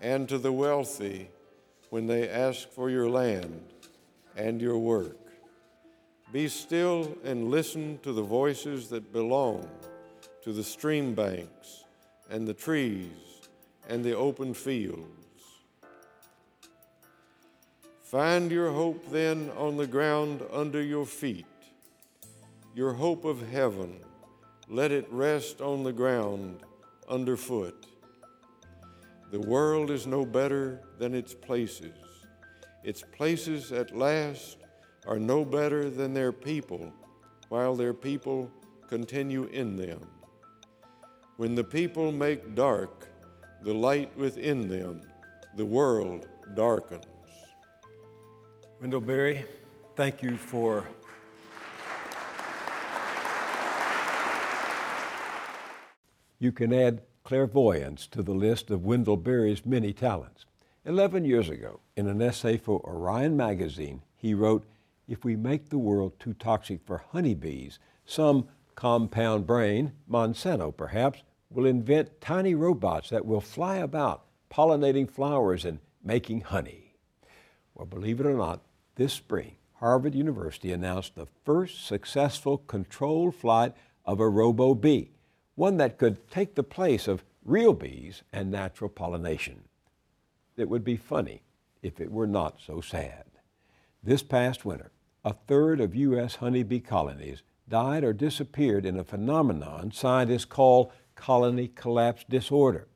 and 0.00 0.28
to 0.28 0.38
the 0.38 0.52
wealthy 0.52 1.30
when 1.90 2.06
they 2.06 2.28
ask 2.28 2.68
for 2.68 2.90
your 2.90 3.08
land 3.08 3.72
and 4.36 4.60
your 4.60 4.78
work. 4.78 5.18
Be 6.32 6.48
still 6.48 7.16
and 7.24 7.50
listen 7.50 7.98
to 8.02 8.12
the 8.12 8.22
voices 8.22 8.88
that 8.90 9.12
belong 9.12 9.68
to 10.44 10.52
the 10.52 10.64
stream 10.64 11.14
banks 11.14 11.84
and 12.30 12.46
the 12.46 12.54
trees 12.54 13.31
and 13.88 14.04
the 14.04 14.16
open 14.16 14.54
fields. 14.54 15.06
Find 18.02 18.50
your 18.50 18.70
hope 18.70 19.10
then 19.10 19.50
on 19.56 19.76
the 19.76 19.86
ground 19.86 20.42
under 20.52 20.82
your 20.82 21.06
feet, 21.06 21.46
your 22.74 22.92
hope 22.92 23.24
of 23.24 23.48
heaven. 23.48 24.00
Let 24.68 24.92
it 24.92 25.06
rest 25.10 25.60
on 25.60 25.82
the 25.82 25.92
ground 25.92 26.60
underfoot. 27.08 27.86
The 29.30 29.40
world 29.40 29.90
is 29.90 30.06
no 30.06 30.26
better 30.26 30.82
than 30.98 31.14
its 31.14 31.32
places. 31.32 31.96
Its 32.84 33.02
places 33.16 33.72
at 33.72 33.96
last 33.96 34.58
are 35.06 35.18
no 35.18 35.44
better 35.44 35.88
than 35.88 36.12
their 36.12 36.32
people, 36.32 36.92
while 37.48 37.74
their 37.74 37.94
people 37.94 38.50
continue 38.88 39.44
in 39.44 39.76
them. 39.76 40.06
When 41.38 41.54
the 41.54 41.64
people 41.64 42.12
make 42.12 42.54
dark 42.54 43.08
the 43.62 43.72
light 43.72 44.16
within 44.16 44.68
them, 44.68 45.02
the 45.56 45.64
world 45.64 46.26
darkens. 46.54 47.04
Wendell 48.80 49.00
Berry, 49.00 49.44
thank 49.94 50.22
you 50.22 50.36
for 50.36 50.86
You 56.42 56.50
can 56.50 56.72
add 56.72 57.02
clairvoyance 57.22 58.08
to 58.08 58.20
the 58.20 58.34
list 58.34 58.72
of 58.72 58.84
Wendell 58.84 59.16
Berry's 59.16 59.64
many 59.64 59.92
talents. 59.92 60.44
Eleven 60.84 61.24
years 61.24 61.48
ago, 61.48 61.78
in 61.96 62.08
an 62.08 62.20
essay 62.20 62.56
for 62.56 62.80
Orion 62.84 63.36
magazine, 63.36 64.02
he 64.16 64.34
wrote, 64.34 64.64
If 65.06 65.24
we 65.24 65.36
make 65.36 65.68
the 65.68 65.78
world 65.78 66.18
too 66.18 66.34
toxic 66.34 66.84
for 66.84 67.04
honeybees, 67.12 67.78
some 68.04 68.48
compound 68.74 69.46
brain, 69.46 69.92
Monsanto 70.10 70.76
perhaps, 70.76 71.22
will 71.54 71.66
invent 71.66 72.20
tiny 72.20 72.54
robots 72.54 73.10
that 73.10 73.26
will 73.26 73.40
fly 73.40 73.76
about 73.76 74.24
pollinating 74.50 75.10
flowers 75.10 75.64
and 75.64 75.78
making 76.02 76.42
honey. 76.42 76.94
Well, 77.74 77.86
believe 77.86 78.20
it 78.20 78.26
or 78.26 78.34
not, 78.34 78.60
this 78.96 79.12
spring, 79.12 79.56
Harvard 79.74 80.14
University 80.14 80.72
announced 80.72 81.14
the 81.14 81.26
first 81.44 81.86
successful 81.86 82.58
controlled 82.58 83.34
flight 83.34 83.74
of 84.04 84.20
a 84.20 84.28
robo 84.28 84.74
bee, 84.74 85.10
one 85.54 85.76
that 85.78 85.98
could 85.98 86.30
take 86.30 86.54
the 86.54 86.62
place 86.62 87.08
of 87.08 87.24
real 87.44 87.72
bees 87.72 88.22
and 88.32 88.50
natural 88.50 88.90
pollination. 88.90 89.64
It 90.56 90.68
would 90.68 90.84
be 90.84 90.96
funny 90.96 91.42
if 91.82 92.00
it 92.00 92.12
were 92.12 92.26
not 92.26 92.60
so 92.64 92.80
sad. 92.80 93.24
This 94.02 94.22
past 94.22 94.64
winter, 94.64 94.92
a 95.24 95.32
third 95.32 95.80
of 95.80 95.94
U.S. 95.94 96.36
honeybee 96.36 96.80
colonies 96.80 97.42
died 97.68 98.04
or 98.04 98.12
disappeared 98.12 98.84
in 98.84 98.98
a 98.98 99.04
phenomenon 99.04 99.92
scientists 99.92 100.44
call 100.44 100.92
colony 101.14 101.68
collapse 101.68 102.24
disorder. 102.28 102.88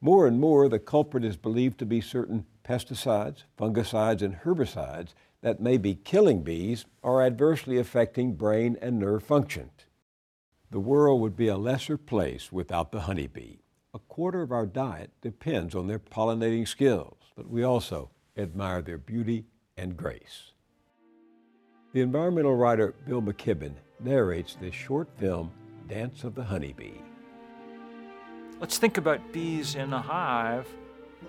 More 0.00 0.26
and 0.26 0.38
more, 0.38 0.68
the 0.68 0.78
culprit 0.78 1.24
is 1.24 1.36
believed 1.36 1.78
to 1.78 1.86
be 1.86 2.00
certain 2.00 2.46
pesticides, 2.64 3.44
fungicides, 3.58 4.22
and 4.22 4.36
herbicides 4.36 5.14
that 5.40 5.60
may 5.60 5.76
be 5.76 5.94
killing 5.94 6.42
bees 6.42 6.84
or 7.02 7.22
adversely 7.22 7.78
affecting 7.78 8.34
brain 8.34 8.76
and 8.80 8.98
nerve 8.98 9.22
function. 9.22 9.70
The 10.70 10.80
world 10.80 11.20
would 11.20 11.36
be 11.36 11.48
a 11.48 11.56
lesser 11.56 11.96
place 11.96 12.52
without 12.52 12.92
the 12.92 13.00
honeybee. 13.00 13.56
A 13.94 13.98
quarter 13.98 14.42
of 14.42 14.52
our 14.52 14.66
diet 14.66 15.10
depends 15.22 15.74
on 15.74 15.86
their 15.86 15.98
pollinating 15.98 16.68
skills, 16.68 17.16
but 17.34 17.48
we 17.48 17.62
also 17.62 18.10
admire 18.36 18.82
their 18.82 18.98
beauty 18.98 19.46
and 19.76 19.96
grace. 19.96 20.52
The 21.92 22.02
environmental 22.02 22.54
writer 22.54 22.94
Bill 23.06 23.22
McKibben 23.22 23.72
narrates 23.98 24.56
this 24.60 24.74
short 24.74 25.08
film, 25.16 25.50
Dance 25.88 26.22
of 26.22 26.34
the 26.34 26.44
Honeybee. 26.44 27.00
Let's 28.60 28.76
think 28.76 28.96
about 28.96 29.32
bees 29.32 29.76
in 29.76 29.92
a 29.92 30.02
hive. 30.02 30.66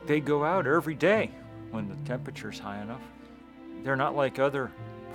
They 0.08 0.20
go 0.20 0.44
out 0.44 0.66
every 0.66 0.96
day 0.96 1.30
when 1.70 1.88
the 1.88 1.96
temperature's 1.98 2.58
high 2.58 2.82
enough. 2.82 3.04
They're 3.84 3.96
not 3.96 4.16
like 4.16 4.40
other 4.40 4.72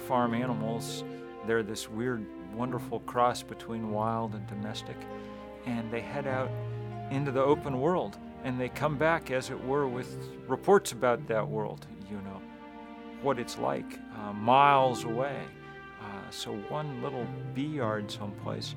farm 0.06 0.32
animals. 0.32 1.02
They're 1.44 1.64
this 1.64 1.90
weird, 1.90 2.24
wonderful 2.54 3.00
cross 3.00 3.42
between 3.42 3.90
wild 3.90 4.34
and 4.34 4.46
domestic. 4.46 4.96
And 5.66 5.90
they 5.90 6.00
head 6.00 6.28
out 6.28 6.52
into 7.10 7.32
the 7.32 7.42
open 7.42 7.80
world 7.80 8.16
and 8.44 8.60
they 8.60 8.68
come 8.68 8.96
back, 8.96 9.32
as 9.32 9.50
it 9.50 9.64
were, 9.64 9.88
with 9.88 10.16
reports 10.46 10.92
about 10.92 11.26
that 11.26 11.48
world, 11.48 11.84
you 12.08 12.18
know, 12.18 12.40
what 13.22 13.40
it's 13.40 13.58
like 13.58 13.98
uh, 14.20 14.32
miles 14.34 15.02
away. 15.02 15.40
Uh, 16.00 16.30
so, 16.30 16.52
one 16.68 17.02
little 17.02 17.26
bee 17.54 17.62
yard 17.62 18.08
someplace 18.10 18.74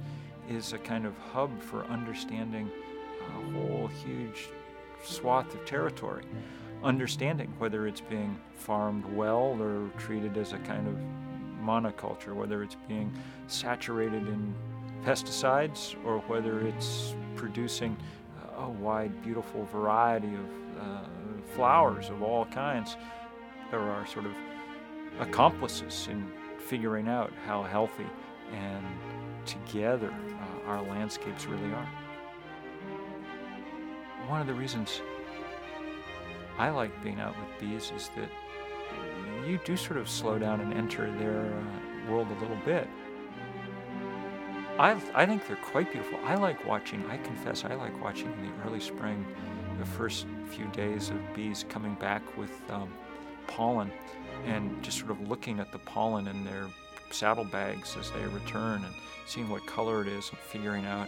is 0.50 0.72
a 0.72 0.78
kind 0.78 1.06
of 1.06 1.14
hub 1.34 1.62
for 1.62 1.84
understanding 1.86 2.72
a 3.38 3.52
whole 3.52 3.88
huge 3.88 4.50
swath 5.04 5.54
of 5.54 5.66
territory. 5.66 6.24
Understanding 6.84 7.54
whether 7.58 7.88
it's 7.88 8.02
being 8.02 8.40
farmed 8.56 9.06
well 9.06 9.58
or 9.60 9.90
treated 9.98 10.38
as 10.38 10.54
a 10.54 10.60
kind 10.60 10.88
of 10.88 10.96
monoculture, 11.64 12.34
whether 12.34 12.64
it's 12.64 12.78
being 12.88 13.12
saturated 13.48 14.28
in 14.28 14.54
pesticides 15.04 15.96
or 16.06 16.20
whether 16.28 16.62
it's 16.62 17.16
producing 17.36 17.98
a 18.58 18.70
wide, 18.70 19.22
beautiful 19.24 19.66
variety 19.66 20.34
of 20.34 20.82
uh, 20.82 21.06
flowers 21.56 22.10
of 22.10 22.22
all 22.22 22.46
kinds. 22.46 22.98
There 23.72 23.80
are 23.80 24.06
sort 24.08 24.26
of 24.26 24.34
accomplices 25.20 26.08
in 26.10 26.32
figuring 26.60 27.08
out 27.08 27.32
how 27.46 27.64
healthy 27.64 28.08
and 28.54 28.86
together 29.46 30.12
uh, 30.12 30.70
our 30.70 30.82
landscapes 30.84 31.46
really 31.46 31.74
are. 31.74 31.90
One 34.28 34.42
of 34.42 34.48
the 34.48 34.54
reasons 34.54 35.02
I 36.58 36.70
like 36.70 36.92
being 37.04 37.20
out 37.20 37.36
with 37.38 37.60
bees 37.60 37.92
is 37.96 38.10
that 38.18 38.30
you 39.48 39.58
do 39.64 39.78
sort 39.78 39.98
of 39.98 40.10
slow 40.10 40.38
down 40.38 40.60
and 40.60 40.74
enter 40.74 41.10
their 41.18 41.46
uh, 41.46 42.12
world 42.12 42.28
a 42.30 42.42
little 42.42 42.60
bit. 42.66 42.90
I, 44.78 45.02
I 45.16 45.26
think 45.26 45.48
they're 45.48 45.56
quite 45.56 45.92
beautiful. 45.92 46.20
I 46.26 46.36
like 46.36 46.66
watching, 46.66 47.06
I 47.10 47.18
confess, 47.18 47.64
I 47.64 47.76
like 47.76 48.00
watching 48.04 48.32
in 48.34 48.48
the 48.48 48.66
early 48.66 48.82
spring, 48.82 49.26
the 49.80 49.86
first 49.86 50.28
few 50.50 50.66
days 50.68 51.10
of 51.10 51.18
bees 51.34 51.66
coming 51.70 51.96
back 51.96 52.22
with 52.38 52.52
um, 52.70 52.90
pollen 53.48 53.92
and 54.46 54.84
just 54.84 55.00
sort 55.00 55.12
of 55.12 55.22
looking 55.30 55.60
at 55.60 55.72
the 55.72 55.80
pollen 55.80 56.28
in 56.28 56.44
their 56.44 56.68
saddlebags 57.12 57.96
as 57.98 58.12
they 58.12 58.26
return 58.28 58.84
and 58.84 58.94
seeing 59.26 59.50
what 59.50 59.66
color 59.66 60.02
it 60.02 60.08
is 60.08 60.30
and 60.30 60.38
figuring 60.40 60.86
out 60.86 61.08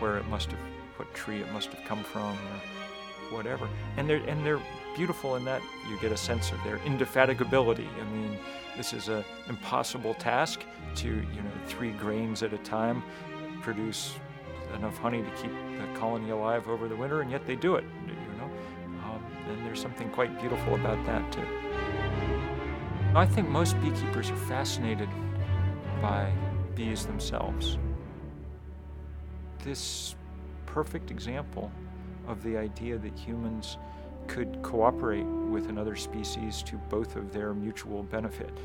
where 0.00 0.18
it 0.18 0.26
must 0.26 0.50
have, 0.50 0.60
what 0.98 1.12
tree 1.14 1.40
it 1.40 1.52
must 1.52 1.68
have 1.70 1.84
come 1.86 2.02
from 2.02 2.32
or 2.32 3.36
whatever. 3.36 3.68
And 3.96 4.08
they're, 4.08 4.22
and 4.28 4.44
they're 4.44 4.60
beautiful 4.96 5.36
in 5.36 5.44
that 5.44 5.62
you 5.88 5.98
get 6.00 6.12
a 6.12 6.16
sense 6.16 6.50
of 6.50 6.62
their 6.64 6.78
indefatigability. 6.78 7.86
I 8.00 8.04
mean, 8.10 8.38
this 8.76 8.92
is 8.92 9.08
an 9.08 9.24
impossible 9.48 10.14
task 10.14 10.60
to, 10.96 11.08
you 11.08 11.14
know, 11.14 11.50
three 11.66 11.92
grains 11.92 12.42
at 12.42 12.52
a 12.52 12.58
time 12.58 13.02
produce 13.62 14.14
enough 14.74 14.98
honey 14.98 15.22
to 15.22 15.30
keep 15.42 15.52
the 15.52 15.98
colony 15.98 16.30
alive 16.30 16.68
over 16.68 16.88
the 16.88 16.96
winter, 16.96 17.22
and 17.22 17.30
yet 17.30 17.46
they 17.46 17.56
do 17.56 17.76
it, 17.76 17.84
you 18.06 18.38
know. 18.38 18.50
Um, 19.04 19.24
and 19.48 19.66
there's 19.66 19.80
something 19.80 20.10
quite 20.10 20.38
beautiful 20.40 20.74
about 20.74 21.04
that, 21.06 21.32
too. 21.32 21.46
I 23.14 23.24
think 23.26 23.48
most 23.48 23.80
beekeepers 23.80 24.30
are 24.30 24.36
fascinated 24.36 25.08
by 26.02 26.30
bees 26.74 27.06
themselves. 27.06 27.78
This 29.64 30.14
perfect 30.78 31.10
example 31.10 31.72
of 32.28 32.40
the 32.44 32.56
idea 32.56 32.96
that 32.96 33.12
humans 33.18 33.78
could 34.28 34.62
cooperate 34.62 35.26
with 35.50 35.68
another 35.70 35.96
species 35.96 36.62
to 36.62 36.76
both 36.88 37.16
of 37.16 37.32
their 37.32 37.52
mutual 37.52 38.04
benefit. 38.04 38.56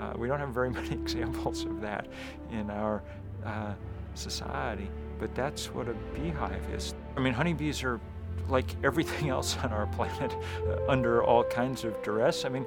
Uh, 0.00 0.14
we 0.16 0.26
don't 0.26 0.40
have 0.40 0.48
very 0.48 0.70
many 0.78 0.92
examples 0.92 1.66
of 1.66 1.82
that 1.82 2.06
in 2.50 2.70
our 2.70 3.02
uh, 3.44 3.74
society, 4.14 4.88
but 5.18 5.34
that's 5.34 5.66
what 5.74 5.90
a 5.90 5.94
beehive 6.14 6.64
is. 6.72 6.94
I 7.18 7.20
mean, 7.20 7.34
honeybees 7.34 7.82
are 7.82 8.00
like 8.48 8.74
everything 8.82 9.28
else 9.36 9.58
on 9.58 9.70
our 9.70 9.88
planet 9.88 10.34
uh, 10.66 10.90
under 10.90 11.22
all 11.22 11.44
kinds 11.44 11.84
of 11.84 12.02
duress. 12.02 12.46
I 12.46 12.48
mean, 12.48 12.64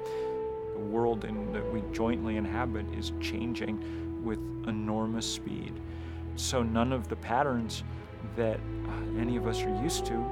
the 0.74 0.78
world 0.78 1.24
in, 1.24 1.52
that 1.52 1.72
we 1.72 1.82
jointly 1.92 2.36
inhabit 2.36 2.86
is 2.96 3.10
changing 3.20 3.82
with 4.22 4.38
enormous 4.68 5.26
speed. 5.26 5.72
So 6.36 6.62
none 6.62 6.92
of 6.92 7.08
the 7.08 7.16
patterns 7.16 7.82
that 8.36 8.56
uh, 8.56 9.20
any 9.20 9.36
of 9.36 9.46
us 9.46 9.62
are 9.62 9.82
used 9.82 10.06
to 10.06 10.24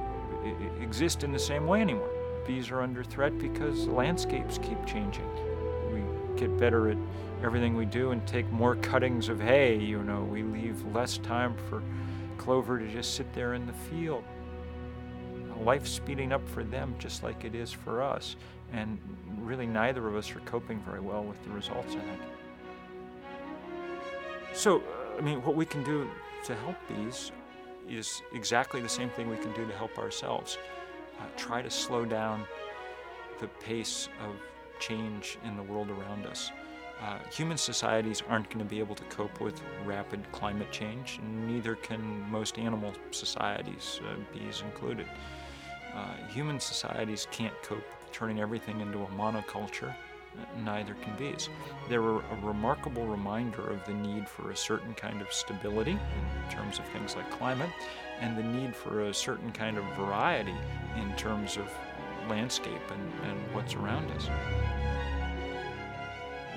exist 0.81 1.23
in 1.23 1.31
the 1.31 1.39
same 1.39 1.67
way 1.67 1.81
anymore. 1.81 2.09
Bees 2.47 2.71
are 2.71 2.81
under 2.81 3.03
threat 3.03 3.37
because 3.37 3.87
landscapes 3.87 4.57
keep 4.57 4.83
changing. 4.85 5.27
We 5.93 6.39
get 6.39 6.57
better 6.57 6.89
at 6.89 6.97
everything 7.43 7.75
we 7.75 7.85
do 7.85 8.11
and 8.11 8.25
take 8.27 8.49
more 8.51 8.75
cuttings 8.75 9.29
of 9.29 9.39
hay, 9.39 9.77
you 9.77 10.03
know, 10.03 10.23
we 10.23 10.43
leave 10.43 10.83
less 10.93 11.17
time 11.19 11.55
for 11.69 11.81
clover 12.37 12.79
to 12.79 12.87
just 12.87 13.15
sit 13.15 13.31
there 13.33 13.53
in 13.53 13.65
the 13.65 13.73
field. 13.73 14.23
Life's 15.63 15.91
speeding 15.91 16.31
up 16.31 16.47
for 16.49 16.63
them 16.63 16.95
just 16.97 17.21
like 17.23 17.45
it 17.45 17.53
is 17.53 17.71
for 17.71 18.01
us, 18.01 18.35
and 18.73 18.97
really 19.37 19.67
neither 19.67 20.07
of 20.07 20.15
us 20.15 20.35
are 20.35 20.39
coping 20.41 20.79
very 20.81 20.99
well 20.99 21.23
with 21.23 21.41
the 21.43 21.51
results, 21.51 21.95
I 21.95 21.99
think. 21.99 22.21
So, 24.53 24.81
I 25.17 25.21
mean, 25.21 25.43
what 25.43 25.55
we 25.55 25.65
can 25.65 25.83
do 25.83 26.09
to 26.45 26.55
help 26.55 26.75
bees 26.87 27.31
is 27.89 28.21
exactly 28.33 28.81
the 28.81 28.89
same 28.89 29.09
thing 29.09 29.29
we 29.29 29.37
can 29.37 29.51
do 29.53 29.65
to 29.65 29.73
help 29.73 29.97
ourselves. 29.97 30.57
Uh, 31.19 31.23
try 31.37 31.61
to 31.61 31.69
slow 31.69 32.05
down 32.05 32.45
the 33.39 33.47
pace 33.47 34.09
of 34.23 34.35
change 34.79 35.37
in 35.45 35.55
the 35.55 35.63
world 35.63 35.89
around 35.89 36.25
us. 36.25 36.51
Uh, 37.01 37.17
human 37.31 37.57
societies 37.57 38.21
aren't 38.29 38.47
going 38.49 38.59
to 38.59 38.69
be 38.69 38.79
able 38.79 38.93
to 38.93 39.03
cope 39.05 39.41
with 39.41 39.59
rapid 39.85 40.19
climate 40.31 40.71
change, 40.71 41.19
neither 41.47 41.75
can 41.75 42.01
most 42.29 42.59
animal 42.59 42.93
societies, 43.09 43.99
uh, 44.07 44.15
bees 44.31 44.61
included. 44.61 45.07
Uh, 45.95 46.15
human 46.27 46.59
societies 46.59 47.27
can't 47.31 47.53
cope 47.63 47.83
turning 48.11 48.39
everything 48.39 48.81
into 48.81 48.99
a 48.99 49.07
monoculture 49.07 49.95
neither 50.63 50.93
can 50.95 51.15
bees. 51.17 51.49
They're 51.89 52.01
a, 52.01 52.17
a, 52.17 52.39
remarkable 52.41 53.05
reminder 53.05 53.69
of 53.69 53.83
the 53.85 53.93
need 53.93 54.27
for 54.27 54.51
a 54.51 54.55
certain 54.55 54.93
kind 54.93 55.21
of 55.21 55.31
stability 55.31 55.91
in 55.91 56.51
terms 56.51 56.79
of 56.79 56.85
things 56.85 57.15
like 57.15 57.29
climate, 57.31 57.69
and 58.19 58.37
the 58.37 58.43
need 58.43 58.75
for 58.75 59.01
a 59.01 59.13
certain 59.13 59.51
kind 59.51 59.77
of 59.77 59.83
variety 59.95 60.55
in 60.95 61.13
terms 61.15 61.57
of 61.57 61.69
landscape 62.29 62.81
and, 62.91 63.29
and 63.29 63.55
what's 63.55 63.75
around 63.75 64.09
us. 64.11 64.29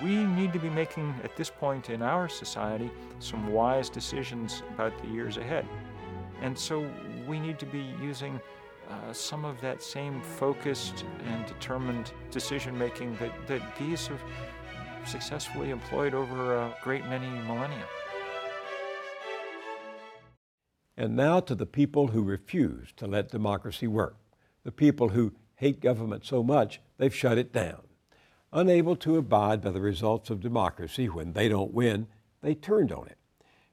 We 0.03 0.25
need 0.25 0.53
to 0.53 0.59
be 0.59 0.69
making, 0.69 1.15
at 1.25 1.37
this 1.37 1.49
point 1.49 1.89
in 1.89 2.03
our 2.03 2.29
society, 2.29 2.91
some 3.21 3.53
wise 3.53 3.89
decisions 3.89 4.63
about 4.75 4.93
the 5.03 5.09
years 5.09 5.37
ahead. 5.37 5.67
And 6.43 6.59
so 6.59 6.91
we 7.27 7.41
need 7.41 7.59
to 7.61 7.67
be 7.67 7.95
using 8.03 8.41
uh, 8.91 9.13
some 9.13 9.45
of 9.45 9.61
that 9.61 9.83
same 9.83 10.21
focused 10.21 11.05
and 11.27 11.47
determined 11.47 12.13
decision 12.31 12.77
making 12.79 13.17
that, 13.17 13.33
that 13.47 13.79
bees 13.79 14.07
have 14.07 14.21
successfully 15.07 15.71
employed 15.71 16.15
over 16.15 16.57
a 16.57 16.75
great 16.83 17.05
many 17.07 17.29
millennia. 17.47 17.85
And 20.97 21.17
now 21.17 21.41
to 21.41 21.55
the 21.55 21.67
people 21.67 22.09
who 22.09 22.23
refuse 22.23 22.93
to 22.97 23.07
let 23.07 23.31
democracy 23.31 23.87
work, 23.87 24.17
the 24.63 24.73
people 24.73 25.11
who 25.11 25.33
hate 25.57 25.81
government 25.81 26.25
so 26.25 26.43
much 26.43 26.81
they've 26.99 27.15
shut 27.15 27.39
it 27.39 27.53
down. 27.53 27.83
Unable 28.53 28.95
to 28.97 29.17
abide 29.17 29.61
by 29.61 29.71
the 29.71 29.81
results 29.81 30.31
of 30.31 30.41
democracy 30.41 31.07
when 31.07 31.33
they 31.33 31.49
don't 31.49 31.75
win, 31.75 32.07
they 32.41 32.55
turned 32.55 32.93
on 32.93 33.07
it. 33.07 33.19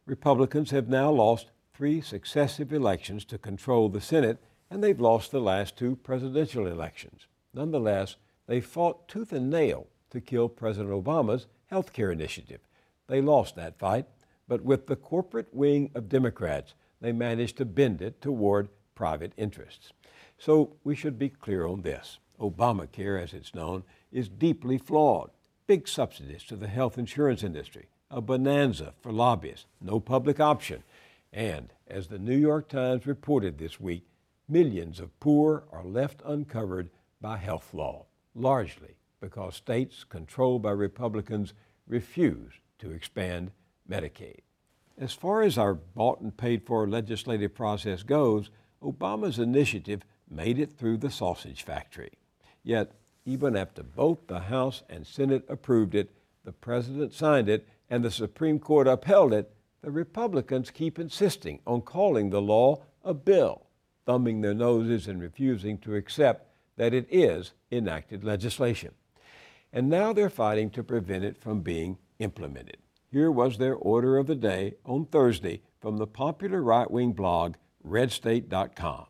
Republicans 0.05 0.72
have 0.72 0.89
now 0.89 1.12
lost 1.12 1.51
three 1.74 2.01
successive 2.01 2.74
elections 2.74 3.24
to 3.26 3.38
control 3.38 3.89
the 3.89 4.01
Senate 4.01 4.43
and 4.72 4.82
they've 4.82 5.01
lost 5.01 5.32
the 5.32 5.41
last 5.41 5.76
two 5.76 5.97
presidential 5.97 6.65
elections. 6.65 7.28
Nonetheless, 7.53 8.15
they 8.47 8.61
fought 8.61 9.09
tooth 9.09 9.34
and 9.34 9.49
nail 9.49 9.88
to 10.09 10.22
kill 10.22 10.47
President 10.47 10.91
Obama's 10.91 11.47
health 11.67 11.91
care 11.91 12.09
initiative. 12.09 12.61
They 13.07 13.22
lost 13.22 13.57
that 13.57 13.78
fight, 13.78 14.05
but 14.47 14.63
with 14.63 14.88
the 14.88 14.95
corporate 14.95 15.53
wing 15.53 15.91
of 15.93 16.07
Democrats, 16.07 16.74
they 17.01 17.11
managed 17.11 17.57
to 17.57 17.65
bend 17.65 18.01
it 18.01 18.22
toward 18.22 18.69
private 18.95 19.34
interests. 19.36 19.91
So 20.38 20.78
we 20.86 20.95
should 20.95 21.19
be 21.19 21.30
clear 21.30 21.67
on 21.67 21.82
this. 21.82 22.19
Obamacare, 22.39 23.22
as 23.22 23.34
it's 23.34 23.53
known, 23.53 23.84
is 24.11 24.30
deeply 24.30 24.78
flawed. 24.78 25.32
Big 25.67 25.88
subsidies 25.88 26.43
to 26.43 26.55
the 26.55 26.67
health 26.67 26.97
insurance 26.97 27.43
industry, 27.43 27.88
a 28.09 28.22
bonanza 28.22 28.93
for 29.01 29.11
lobbyists, 29.11 29.65
no 29.82 29.99
public 29.99 30.39
option, 30.39 30.84
and, 31.34 31.74
as 31.88 32.07
the 32.07 32.19
New 32.19 32.36
York 32.38 32.67
Times 32.69 33.05
reported 33.05 33.57
this 33.57 33.80
week, 33.80 34.05
millions 34.51 34.99
of 34.99 35.17
poor 35.21 35.63
are 35.71 35.85
left 35.85 36.21
uncovered 36.25 36.89
by 37.21 37.37
health 37.37 37.73
law, 37.73 38.05
largely 38.35 38.95
because 39.21 39.55
states 39.55 40.03
controlled 40.03 40.61
by 40.61 40.71
Republicans 40.71 41.53
refuse 41.87 42.51
to 42.77 42.91
expand 42.91 43.51
Medicaid. 43.89 44.41
As 44.97 45.13
far 45.13 45.41
as 45.41 45.57
our 45.57 45.73
bought 45.73 46.19
and 46.19 46.35
paid 46.35 46.65
for 46.65 46.87
legislative 46.87 47.55
process 47.55 48.03
goes, 48.03 48.49
Obama's 48.83 49.39
initiative 49.39 50.01
made 50.29 50.59
it 50.59 50.71
through 50.71 50.97
the 50.97 51.11
sausage 51.11 51.63
factory. 51.63 52.11
Yet, 52.63 52.91
even 53.25 53.55
after 53.55 53.83
both 53.83 54.27
the 54.27 54.41
House 54.41 54.83
and 54.89 55.07
Senate 55.07 55.45
approved 55.47 55.95
it, 55.95 56.11
the 56.43 56.51
President 56.51 57.13
signed 57.13 57.47
it, 57.47 57.67
and 57.89 58.03
the 58.03 58.11
Supreme 58.11 58.59
Court 58.59 58.87
upheld 58.87 59.33
it, 59.33 59.53
the 59.81 59.91
Republicans 59.91 60.71
keep 60.71 60.99
insisting 60.99 61.59
on 61.65 61.81
calling 61.81 62.29
the 62.29 62.41
law 62.41 62.83
a 63.03 63.13
bill, 63.13 63.67
thumbing 64.05 64.41
their 64.41 64.53
noses 64.53 65.07
and 65.07 65.21
refusing 65.21 65.77
to 65.79 65.95
accept 65.95 66.47
that 66.77 66.93
it 66.93 67.07
is 67.11 67.53
enacted 67.71 68.23
legislation. 68.23 68.91
And 69.73 69.89
now 69.89 70.13
they're 70.13 70.29
fighting 70.29 70.69
to 70.71 70.83
prevent 70.83 71.23
it 71.23 71.37
from 71.37 71.61
being 71.61 71.97
implemented. 72.19 72.77
Here 73.11 73.31
was 73.31 73.57
their 73.57 73.75
order 73.75 74.17
of 74.17 74.27
the 74.27 74.35
day 74.35 74.75
on 74.85 75.05
Thursday 75.05 75.61
from 75.79 75.97
the 75.97 76.07
popular 76.07 76.61
right 76.61 76.89
wing 76.89 77.13
blog 77.13 77.55
redstate.com. 77.85 79.05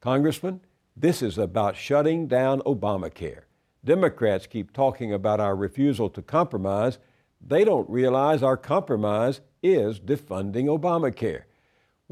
Congressman, 0.00 0.60
this 0.96 1.22
is 1.22 1.38
about 1.38 1.76
shutting 1.76 2.26
down 2.26 2.60
Obamacare. 2.60 3.42
Democrats 3.84 4.46
keep 4.46 4.72
talking 4.72 5.12
about 5.12 5.40
our 5.40 5.56
refusal 5.56 6.08
to 6.10 6.22
compromise. 6.22 6.98
They 7.40 7.64
don't 7.64 7.88
realize 7.88 8.42
our 8.42 8.56
compromise 8.56 9.40
is 9.62 10.00
defunding 10.00 10.66
Obamacare. 10.66 11.42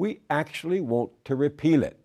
We 0.00 0.20
actually 0.30 0.80
want 0.80 1.10
to 1.26 1.34
repeal 1.34 1.82
it. 1.82 2.00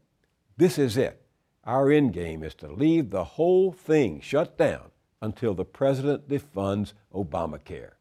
This 0.57 0.77
is 0.77 0.97
it. 0.97 1.21
Our 1.63 1.89
end 1.89 2.11
game 2.11 2.43
is 2.43 2.53
to 2.55 2.67
leave 2.67 3.09
the 3.09 3.23
whole 3.23 3.71
thing 3.71 4.19
shut 4.19 4.57
down 4.57 4.91
until 5.21 5.53
the 5.53 5.63
president 5.63 6.27
defunds 6.27 6.91
Obamacare. 7.13 7.91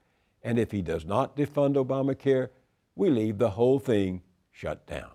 And 0.43 0.59
if 0.59 0.73
he 0.73 0.83
does 0.83 1.05
not 1.05 1.37
defund 1.37 1.77
Obamacare, 1.77 2.49
we 2.97 3.09
leave 3.09 3.39
the 3.39 3.51
whole 3.51 3.79
thing 3.79 4.23
shut 4.51 4.85
down. 4.85 5.13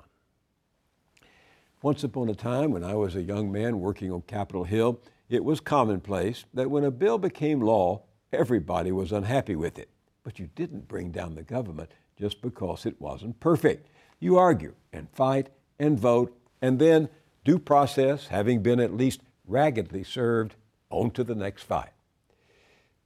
Once 1.82 2.06
upon 2.06 2.30
a 2.30 2.34
time, 2.34 2.72
when 2.72 2.86
I 2.86 2.96
was 2.96 3.18
a 3.18 3.22
young 3.22 3.52
man 3.52 3.82
working 3.82 4.14
on 4.14 4.22
Capitol 4.22 4.64
Hill, 4.64 5.02
it 5.28 5.44
was 5.44 5.60
commonplace 5.60 6.46
that 6.54 6.72
when 6.72 6.86
a 6.86 6.92
bill 6.92 7.18
became 7.18 7.60
law, 7.60 8.04
everybody 8.32 8.94
was 8.94 9.12
unhappy 9.12 9.58
with 9.58 9.78
it. 9.78 9.90
But 10.24 10.40
you 10.40 10.50
didn't 10.56 10.88
bring 10.88 11.12
down 11.12 11.36
the 11.36 11.44
government 11.44 11.92
just 12.18 12.42
because 12.42 12.86
it 12.86 13.02
wasn't 13.02 13.42
perfect. 13.42 13.90
You 14.20 14.38
argue 14.38 14.76
and 14.92 15.10
fight 15.12 15.50
and 15.80 16.00
vote, 16.00 16.38
and 16.62 16.80
then 16.80 17.10
due 17.46 17.60
process, 17.60 18.28
having 18.28 18.62
been 18.62 18.80
at 18.80 18.96
least 18.96 19.22
raggedly 19.48 20.04
served, 20.04 20.56
on 20.90 21.12
to 21.12 21.24
the 21.24 21.36
next 21.36 21.64
fight. 21.64 21.92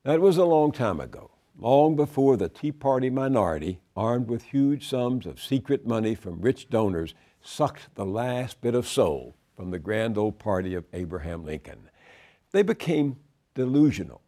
That 0.04 0.22
was 0.22 0.38
a 0.38 0.46
long 0.46 0.72
time 0.72 1.00
ago, 1.00 1.32
long 1.58 1.96
before 1.96 2.36
the 2.36 2.50
Tea 2.50 2.72
Party 2.72 3.10
minority, 3.10 3.80
armed 3.96 4.28
with 4.28 4.44
huge 4.44 4.88
sums 4.88 5.26
of 5.26 5.42
secret 5.42 5.86
money 5.86 6.16
from 6.16 6.42
rich 6.42 6.70
donors, 6.70 7.14
sucked 7.42 7.94
the 7.96 8.06
last 8.06 8.62
bit 8.62 8.74
of 8.74 8.88
soul 8.88 9.36
from 9.56 9.72
the 9.72 9.80
grand 9.80 10.18
old 10.18 10.40
party 10.40 10.74
of 10.74 10.86
Abraham 10.94 11.46
Lincoln. 11.46 11.90
They 12.52 12.64
became 12.64 13.18
delusional, 13.54 14.22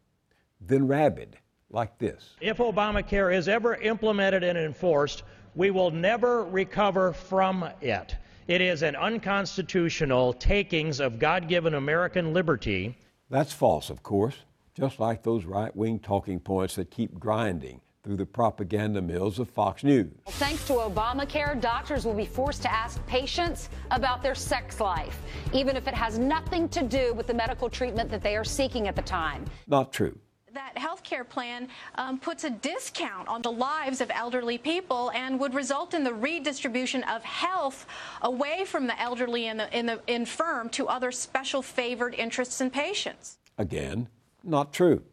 then 0.62 0.88
rabid, 0.88 1.38
like 1.70 1.98
this. 1.98 2.36
If 2.42 2.58
Obamacare 2.58 3.36
is 3.36 3.48
ever 3.48 3.76
implemented 3.76 4.44
and 4.44 4.58
enforced, 4.58 5.24
we 5.56 5.72
will 5.72 5.92
never 5.92 6.44
recover 6.44 7.14
from 7.14 7.70
it. 7.82 8.16
It 8.48 8.62
is 8.62 8.84
an 8.84 8.96
unconstitutional 8.96 10.34
takings 10.34 11.00
of 11.00 11.18
God 11.18 11.48
given 11.48 11.74
American 11.74 12.34
liberty. 12.34 12.96
That's 13.30 13.52
false, 13.52 13.90
of 13.90 14.04
course, 14.04 14.36
just 14.76 15.00
like 15.00 15.24
those 15.24 15.46
right 15.46 15.76
wing 15.76 16.00
talking 16.00 16.40
points 16.40 16.76
that 16.76 16.92
keep 16.92 17.18
grinding 17.20 17.82
through 18.04 18.18
the 18.18 18.26
propaganda 18.26 19.02
mills 19.02 19.40
of 19.40 19.50
Fox 19.50 19.84
News. 19.84 20.14
Thanks 20.28 20.68
to 20.68 20.74
Obamacare, 20.74 21.60
doctors 21.60 22.06
will 22.06 22.14
be 22.14 22.28
forced 22.28 22.62
to 22.62 22.72
ask 22.72 23.04
patients 23.08 23.70
about 23.90 24.22
their 24.22 24.36
sex 24.36 24.80
life, 24.80 25.20
even 25.54 25.76
if 25.76 25.88
it 25.88 25.96
has 25.96 26.20
nothing 26.20 26.70
to 26.70 26.84
do 26.84 27.16
with 27.16 27.26
the 27.26 27.34
medical 27.34 27.68
treatment 27.68 28.12
that 28.12 28.22
they 28.22 28.38
are 28.38 28.44
seeking 28.44 28.88
at 28.88 28.96
the 28.96 29.02
time. 29.02 29.44
Not 29.66 29.92
true. 29.92 30.20
That 30.56 30.78
health 30.78 31.04
care 31.04 31.24
plan 31.24 31.68
um, 31.96 32.18
puts 32.18 32.44
a 32.44 32.50
discount 32.50 33.28
on 33.28 33.44
the 33.44 33.52
lives 33.52 34.02
of 34.02 34.10
elderly 34.14 34.58
people 34.58 35.12
and 35.12 35.40
would 35.40 35.54
result 35.54 35.94
in 35.94 36.04
the 36.04 36.14
redistribution 36.14 37.04
of 37.04 37.24
health 37.24 37.86
away 38.24 38.66
from 38.66 38.88
the 38.88 39.00
elderly 39.00 39.48
and 39.48 39.60
the, 39.60 39.72
and 39.74 39.88
the 39.88 40.00
infirm 40.08 40.70
to 40.70 40.88
other 40.88 41.12
special 41.12 41.62
favored 41.62 42.16
interests 42.16 42.60
and 42.62 42.74
patients. 42.74 43.38
Again, 43.58 44.08
not 44.44 44.74
true 44.74 45.04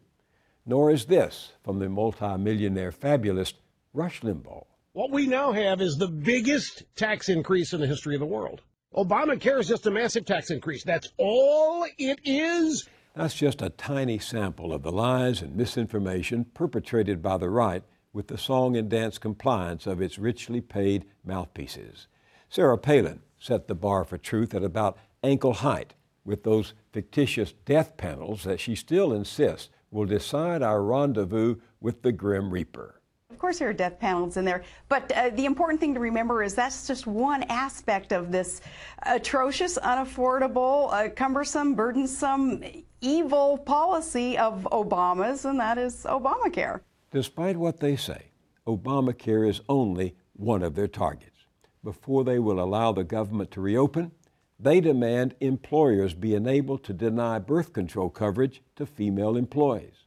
nor 0.65 0.91
is 0.91 1.05
this 1.05 1.51
from 1.63 1.79
the 1.79 1.89
multimillionaire 1.89 2.91
fabulist 2.91 3.55
Rush 3.93 4.21
Limbaugh. 4.21 4.65
What 4.93 5.11
we 5.11 5.27
now 5.27 5.51
have 5.51 5.81
is 5.81 5.97
the 5.97 6.07
biggest 6.07 6.83
tax 6.95 7.29
increase 7.29 7.73
in 7.73 7.81
the 7.81 7.87
history 7.87 8.15
of 8.15 8.19
the 8.19 8.25
world. 8.25 8.61
Obamacare 8.95 9.59
is 9.59 9.67
just 9.67 9.87
a 9.87 9.91
massive 9.91 10.25
tax 10.25 10.51
increase. 10.51 10.83
That's 10.83 11.09
all 11.17 11.85
it 11.97 12.19
is. 12.23 12.87
That's 13.15 13.35
just 13.35 13.61
a 13.61 13.69
tiny 13.69 14.17
sample 14.17 14.73
of 14.73 14.81
the 14.81 14.91
lies 14.91 15.43
and 15.43 15.55
misinformation 15.55 16.45
perpetrated 16.45 17.21
by 17.21 17.37
the 17.37 17.49
right 17.49 17.83
with 18.11 18.27
the 18.27 18.39
song 18.39 18.75
and 18.75 18.89
dance 18.89 19.19
compliance 19.19 19.85
of 19.85 20.01
its 20.01 20.17
richly 20.17 20.61
paid 20.61 21.05
mouthpieces. 21.23 22.07
Sarah 22.49 22.77
Palin 22.77 23.21
set 23.37 23.67
the 23.67 23.75
bar 23.75 24.03
for 24.03 24.17
truth 24.17 24.55
at 24.55 24.63
about 24.63 24.97
ankle 25.21 25.53
height 25.53 25.93
with 26.25 26.43
those 26.43 26.73
fictitious 26.91 27.53
death 27.65 27.97
panels 27.97 28.43
that 28.43 28.59
she 28.59 28.73
still 28.73 29.13
insists 29.13 29.69
will 29.91 30.05
decide 30.05 30.63
our 30.63 30.81
rendezvous 30.81 31.57
with 31.79 32.01
the 32.01 32.11
Grim 32.11 32.49
Reaper. 32.49 32.99
Of 33.43 33.47
course, 33.47 33.59
there 33.59 33.67
are 33.67 33.73
death 33.73 33.99
panels 33.99 34.37
in 34.37 34.45
there, 34.45 34.63
but 34.87 35.11
uh, 35.11 35.29
the 35.31 35.43
important 35.43 35.81
thing 35.81 35.93
to 35.95 35.99
remember 35.99 36.43
is 36.43 36.55
that's 36.55 36.87
just 36.87 37.05
one 37.05 37.43
aspect 37.49 38.13
of 38.13 38.31
this 38.31 38.61
atrocious, 39.05 39.77
unaffordable, 39.77 40.87
uh, 40.93 41.09
cumbersome, 41.09 41.75
burdensome, 41.75 42.63
evil 43.01 43.57
policy 43.57 44.37
of 44.37 44.65
Obama's, 44.71 45.43
and 45.43 45.59
that 45.59 45.77
is 45.77 46.05
Obamacare. 46.05 46.79
Despite 47.11 47.57
what 47.57 47.81
they 47.81 47.97
say, 47.97 48.27
Obamacare 48.65 49.49
is 49.49 49.59
only 49.67 50.15
one 50.37 50.63
of 50.63 50.75
their 50.75 50.87
targets. 50.87 51.41
Before 51.83 52.23
they 52.23 52.39
will 52.39 52.61
allow 52.61 52.93
the 52.93 53.03
government 53.03 53.51
to 53.51 53.59
reopen, 53.59 54.13
they 54.57 54.79
demand 54.79 55.35
employers 55.41 56.13
be 56.13 56.33
enabled 56.33 56.85
to 56.85 56.93
deny 56.93 57.39
birth 57.39 57.73
control 57.73 58.09
coverage 58.09 58.61
to 58.77 58.85
female 58.85 59.35
employees. 59.35 60.05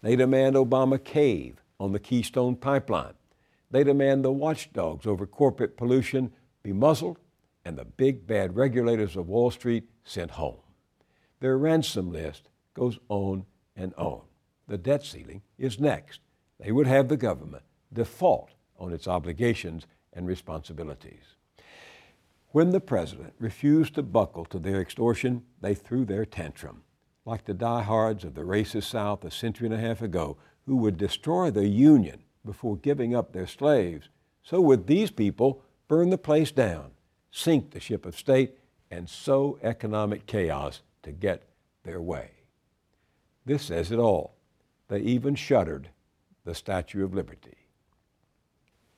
They 0.00 0.16
demand 0.16 0.56
Obama 0.56 1.04
cave 1.04 1.60
on 1.78 1.92
the 1.92 1.98
Keystone 1.98 2.56
Pipeline. 2.56 3.14
They 3.70 3.84
demand 3.84 4.24
the 4.24 4.32
watchdogs 4.32 5.06
over 5.06 5.26
corporate 5.26 5.76
pollution 5.76 6.32
be 6.62 6.72
muzzled 6.72 7.18
and 7.64 7.76
the 7.76 7.84
big 7.84 8.26
bad 8.26 8.56
regulators 8.56 9.16
of 9.16 9.28
Wall 9.28 9.50
Street 9.50 9.88
sent 10.04 10.32
home. 10.32 10.60
Their 11.40 11.58
ransom 11.58 12.10
list 12.10 12.48
goes 12.74 12.98
on 13.08 13.44
and 13.76 13.94
on. 13.94 14.22
The 14.66 14.78
debt 14.78 15.04
ceiling 15.04 15.42
is 15.58 15.78
next. 15.78 16.20
They 16.58 16.72
would 16.72 16.86
have 16.86 17.08
the 17.08 17.16
government 17.16 17.64
default 17.92 18.50
on 18.78 18.92
its 18.92 19.06
obligations 19.06 19.86
and 20.12 20.26
responsibilities. 20.26 21.36
When 22.50 22.70
the 22.70 22.80
president 22.80 23.34
refused 23.38 23.94
to 23.94 24.02
buckle 24.02 24.44
to 24.46 24.58
their 24.58 24.80
extortion, 24.80 25.42
they 25.60 25.74
threw 25.74 26.04
their 26.04 26.24
tantrum, 26.24 26.82
like 27.24 27.44
the 27.44 27.54
diehards 27.54 28.24
of 28.24 28.34
the 28.34 28.42
racist 28.42 28.84
South 28.84 29.24
a 29.24 29.30
century 29.30 29.66
and 29.66 29.74
a 29.74 29.78
half 29.78 30.00
ago 30.00 30.38
who 30.68 30.76
would 30.76 30.98
destroy 30.98 31.50
the 31.50 31.66
Union 31.66 32.22
before 32.44 32.76
giving 32.76 33.14
up 33.14 33.32
their 33.32 33.46
slaves. 33.46 34.10
So 34.42 34.60
would 34.60 34.86
these 34.86 35.10
people 35.10 35.62
burn 35.88 36.10
the 36.10 36.18
place 36.18 36.52
down, 36.52 36.90
sink 37.30 37.70
the 37.70 37.80
ship 37.80 38.04
of 38.04 38.16
state, 38.16 38.58
and 38.90 39.08
sow 39.08 39.58
economic 39.62 40.26
chaos 40.26 40.82
to 41.02 41.10
get 41.10 41.42
their 41.84 42.00
way. 42.00 42.30
This 43.46 43.62
says 43.62 43.90
it 43.90 43.98
all. 43.98 44.36
They 44.88 45.00
even 45.00 45.34
shuttered 45.34 45.88
the 46.44 46.54
Statue 46.54 47.02
of 47.02 47.14
Liberty. 47.14 47.56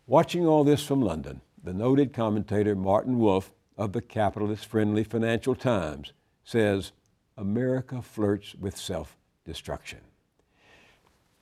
Watching 0.07 0.47
all 0.47 0.65
this 0.65 0.85
from 0.85 1.01
London, 1.01 1.41
the 1.63 1.73
noted 1.73 2.13
commentator 2.13 2.75
Martin 2.75 3.19
Wolf 3.19 3.53
of 3.77 3.93
the 3.93 4.03
capitalist 4.03 4.67
friendly 4.67 5.05
Financial 5.05 5.55
Times 5.55 6.13
says 6.43 6.91
America 7.37 8.03
flirts 8.03 8.57
with 8.57 8.77
self 8.77 9.17
destruction. 9.45 10.01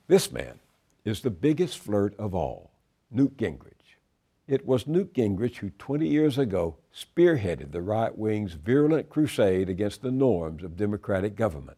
This 0.09 0.33
man 0.33 0.61
is 1.05 1.21
the 1.21 1.31
biggest 1.31 1.77
flirt 1.77 2.19
of 2.19 2.35
all, 2.35 2.71
Newt 3.11 3.37
Gingrich. 3.37 3.99
It 4.47 4.65
was 4.65 4.87
Newt 4.87 5.13
Gingrich 5.13 5.57
who 5.57 5.69
20 5.69 6.09
years 6.09 6.39
ago 6.39 6.77
spearheaded 6.95 7.73
the 7.73 7.83
right 7.83 8.17
wing's 8.17 8.55
virulent 8.55 9.11
crusade 9.11 9.69
against 9.69 10.01
the 10.01 10.11
norms 10.11 10.65
of 10.65 10.79
democratic 10.79 11.37
government. 11.37 11.77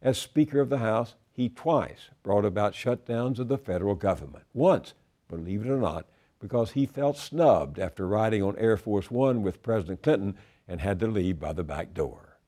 As 0.00 0.18
Speaker 0.18 0.60
of 0.60 0.68
the 0.68 0.78
House, 0.78 1.16
he 1.32 1.48
twice 1.48 2.10
brought 2.22 2.44
about 2.44 2.74
shutdowns 2.74 3.40
of 3.40 3.48
the 3.48 3.58
federal 3.58 3.96
government. 3.96 4.44
Once, 4.54 4.94
believe 5.28 5.66
it 5.66 5.68
or 5.68 5.80
not, 5.80 6.06
because 6.38 6.72
he 6.72 6.86
felt 6.86 7.16
snubbed 7.16 7.80
after 7.80 8.06
riding 8.06 8.40
on 8.40 8.56
Air 8.56 8.76
Force 8.76 9.10
One 9.10 9.42
with 9.42 9.64
President 9.64 10.00
Clinton 10.00 10.36
and 10.68 10.80
had 10.80 11.00
to 11.00 11.08
leave 11.08 11.40
by 11.40 11.52
the 11.52 11.64
back 11.64 11.92
door. 11.92 12.38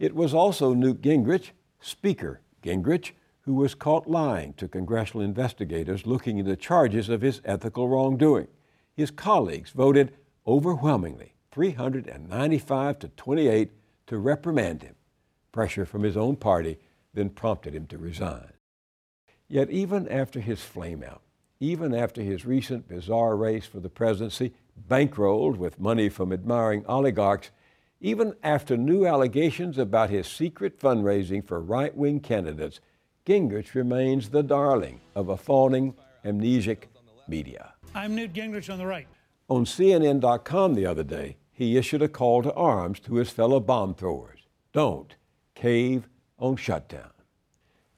It 0.00 0.16
was 0.16 0.34
also 0.34 0.74
Newt 0.74 1.02
Gingrich, 1.02 1.50
Speaker 1.80 2.40
Gingrich, 2.64 3.12
who 3.48 3.54
was 3.54 3.74
caught 3.74 4.06
lying 4.06 4.52
to 4.52 4.68
congressional 4.68 5.24
investigators 5.24 6.04
looking 6.04 6.36
into 6.36 6.54
charges 6.54 7.08
of 7.08 7.22
his 7.22 7.40
ethical 7.46 7.88
wrongdoing. 7.88 8.46
His 8.94 9.10
colleagues 9.10 9.70
voted 9.70 10.12
overwhelmingly, 10.46 11.32
395 11.50 12.98
to 12.98 13.08
28, 13.08 13.70
to 14.08 14.18
reprimand 14.18 14.82
him. 14.82 14.96
Pressure 15.50 15.86
from 15.86 16.02
his 16.02 16.14
own 16.14 16.36
party 16.36 16.76
then 17.14 17.30
prompted 17.30 17.74
him 17.74 17.86
to 17.86 17.96
resign. 17.96 18.52
Yet, 19.48 19.70
even 19.70 20.06
after 20.08 20.40
his 20.40 20.58
flameout, 20.58 21.20
even 21.58 21.94
after 21.94 22.20
his 22.20 22.44
recent 22.44 22.86
bizarre 22.86 23.34
race 23.34 23.64
for 23.64 23.80
the 23.80 23.88
presidency, 23.88 24.52
bankrolled 24.90 25.56
with 25.56 25.80
money 25.80 26.10
from 26.10 26.34
admiring 26.34 26.84
oligarchs, 26.84 27.50
even 27.98 28.34
after 28.42 28.76
new 28.76 29.06
allegations 29.06 29.78
about 29.78 30.10
his 30.10 30.26
secret 30.26 30.78
fundraising 30.78 31.42
for 31.42 31.58
right 31.62 31.96
wing 31.96 32.20
candidates, 32.20 32.80
Gingrich 33.28 33.74
remains 33.74 34.30
the 34.30 34.42
darling 34.42 35.02
of 35.14 35.28
a 35.28 35.36
fawning, 35.36 35.94
amnesic 36.24 36.84
media. 37.28 37.74
I'm 37.94 38.14
Newt 38.14 38.32
Gingrich 38.32 38.72
on 38.72 38.78
the 38.78 38.86
right. 38.86 39.06
On 39.50 39.66
CNN.com 39.66 40.74
the 40.74 40.86
other 40.86 41.02
day, 41.02 41.36
he 41.52 41.76
issued 41.76 42.00
a 42.00 42.08
call 42.08 42.42
to 42.42 42.54
arms 42.54 43.00
to 43.00 43.16
his 43.16 43.28
fellow 43.28 43.60
bomb 43.60 43.94
throwers. 43.94 44.46
Don't 44.72 45.14
cave 45.54 46.08
on 46.38 46.56
shutdown. 46.56 47.10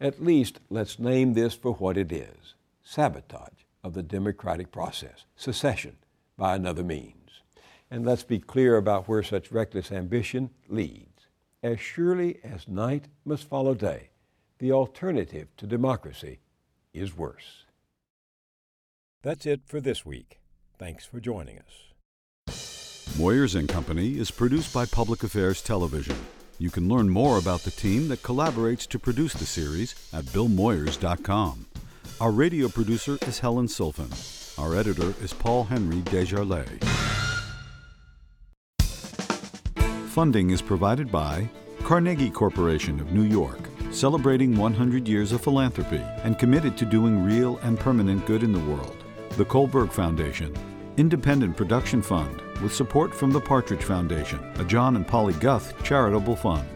At 0.01 0.21
least 0.21 0.59
let's 0.69 0.99
name 0.99 1.35
this 1.35 1.55
for 1.55 1.75
what 1.75 1.97
it 1.97 2.11
is 2.11 2.57
sabotage 2.83 3.63
of 3.85 3.95
the 3.95 4.03
democratic 4.03 4.73
process, 4.73 5.27
secession 5.37 5.97
by 6.37 6.57
another 6.57 6.83
means. 6.83 7.43
And 7.89 8.05
let's 8.05 8.25
be 8.25 8.41
clear 8.41 8.77
about 8.77 9.07
where 9.07 9.23
such 9.23 9.53
reckless 9.53 9.93
ambition 9.93 10.51
leads. 10.69 11.29
As 11.63 11.79
surely 11.79 12.41
as 12.43 12.67
night 12.67 13.07
must 13.25 13.49
follow 13.49 13.75
day, 13.75 14.10
the 14.61 14.71
alternative 14.71 15.49
to 15.57 15.67
democracy 15.67 16.39
is 16.93 17.17
worse. 17.17 17.65
That's 19.23 19.47
it 19.47 19.63
for 19.67 19.81
this 19.81 20.07
week. 20.07 20.39
Thanks 20.79 21.05
for 21.05 21.19
joining 21.19 21.59
us. 21.59 22.55
Moyers 23.19 23.59
and 23.59 23.69
Company 23.69 24.19
is 24.19 24.31
produced 24.31 24.73
by 24.73 24.87
Public 24.87 25.23
Affairs 25.23 25.63
Television. 25.63 26.17
You 26.59 26.71
can 26.71 26.89
learn 26.89 27.09
more 27.09 27.39
about 27.39 27.61
the 27.61 27.71
team 27.71 28.09
that 28.09 28.23
collaborates 28.23 28.87
to 28.89 28.99
produce 28.99 29.33
the 29.33 29.47
series 29.47 29.95
at 30.13 30.27
billmoyers.com. 30.27 31.67
Our 32.21 32.31
radio 32.31 32.69
producer 32.69 33.19
is 33.27 33.39
Helen 33.39 33.67
Silfen. 33.67 34.11
Our 34.59 34.77
editor 34.77 35.15
is 35.23 35.33
Paul 35.33 35.65
Henry 35.65 36.03
Desjarlais. 36.03 36.85
Funding 40.09 40.51
is 40.51 40.61
provided 40.61 41.11
by 41.11 41.49
Carnegie 41.83 42.31
Corporation 42.31 43.01
of 43.01 43.13
New 43.13 43.23
York, 43.23 43.70
celebrating 43.91 44.57
100 44.57 45.09
years 45.09 45.33
of 45.33 45.41
philanthropy 45.41 46.03
and 46.23 46.39
committed 46.39 46.77
to 46.77 46.85
doing 46.85 47.25
real 47.25 47.59
and 47.59 47.79
permanent 47.79 48.25
good 48.27 48.43
in 48.43 48.53
the 48.53 48.73
world. 48.73 49.05
The 49.37 49.45
Kohlberg 49.45 49.93
Foundation, 49.93 50.55
Independent 50.97 51.57
Production 51.57 52.03
Fund, 52.03 52.41
with 52.63 52.75
support 52.75 53.15
from 53.15 53.31
the 53.31 53.41
Partridge 53.41 53.85
Foundation, 53.85 54.39
a 54.57 54.65
John 54.65 54.97
and 54.97 55.07
Polly 55.07 55.35
Guth 55.35 55.75
charitable 55.83 56.37
fund. 56.37 56.69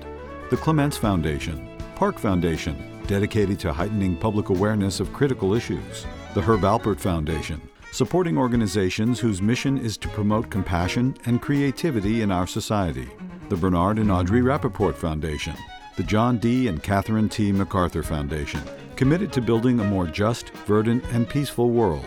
The 0.50 0.56
Clements 0.56 0.96
Foundation, 0.96 1.68
Park 1.94 2.18
Foundation, 2.18 3.00
dedicated 3.06 3.58
to 3.60 3.72
heightening 3.72 4.16
public 4.16 4.48
awareness 4.48 5.00
of 5.00 5.12
critical 5.12 5.54
issues. 5.54 6.06
The 6.34 6.42
Herb 6.42 6.62
Alpert 6.62 6.98
Foundation, 6.98 7.60
supporting 7.92 8.38
organizations 8.38 9.20
whose 9.20 9.42
mission 9.42 9.78
is 9.78 9.96
to 9.98 10.08
promote 10.08 10.50
compassion 10.50 11.16
and 11.26 11.40
creativity 11.40 12.22
in 12.22 12.30
our 12.30 12.46
society. 12.46 13.08
The 13.50 13.56
Bernard 13.56 13.98
and 13.98 14.10
Audrey 14.10 14.42
Rapoport 14.42 14.96
Foundation, 14.96 15.54
the 15.96 16.02
John 16.02 16.38
D. 16.38 16.68
and 16.68 16.82
Catherine 16.82 17.28
T. 17.28 17.52
MacArthur 17.52 18.02
Foundation, 18.02 18.60
committed 18.96 19.32
to 19.32 19.40
building 19.40 19.80
a 19.80 19.84
more 19.84 20.06
just, 20.06 20.50
verdant, 20.66 21.04
and 21.12 21.28
peaceful 21.28 21.70
world. 21.70 22.04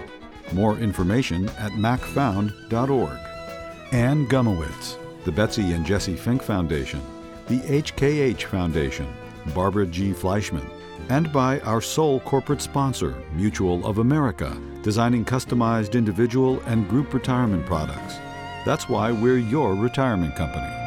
More 0.54 0.78
information 0.78 1.50
at 1.58 1.72
macfound.org. 1.74 3.20
Anne 3.92 4.28
Gumowitz, 4.28 4.98
the 5.24 5.32
Betsy 5.32 5.74
and 5.74 5.86
Jesse 5.86 6.16
Fink 6.16 6.42
Foundation, 6.44 7.02
the 7.48 7.60
HKH 7.60 8.44
Foundation, 8.44 9.08
Barbara 9.54 9.86
G. 9.86 10.12
Fleischman, 10.12 10.70
and 11.10 11.32
by 11.32 11.60
our 11.62 11.82
sole 11.82 12.20
corporate 12.22 12.62
sponsor, 12.62 13.16
Mutual 13.34 13.86
of 13.86 14.00
America, 14.00 14.56
designing 14.82 15.24
customized 15.24 15.94
individual 15.94 16.60
and 16.62 16.90
group 16.90 17.14
retirement 17.14 17.66
products. 17.66 18.16
That's 18.66 18.90
why 18.90 19.12
we're 19.12 19.38
your 19.38 19.76
retirement 19.76 20.36
company. 20.36 20.87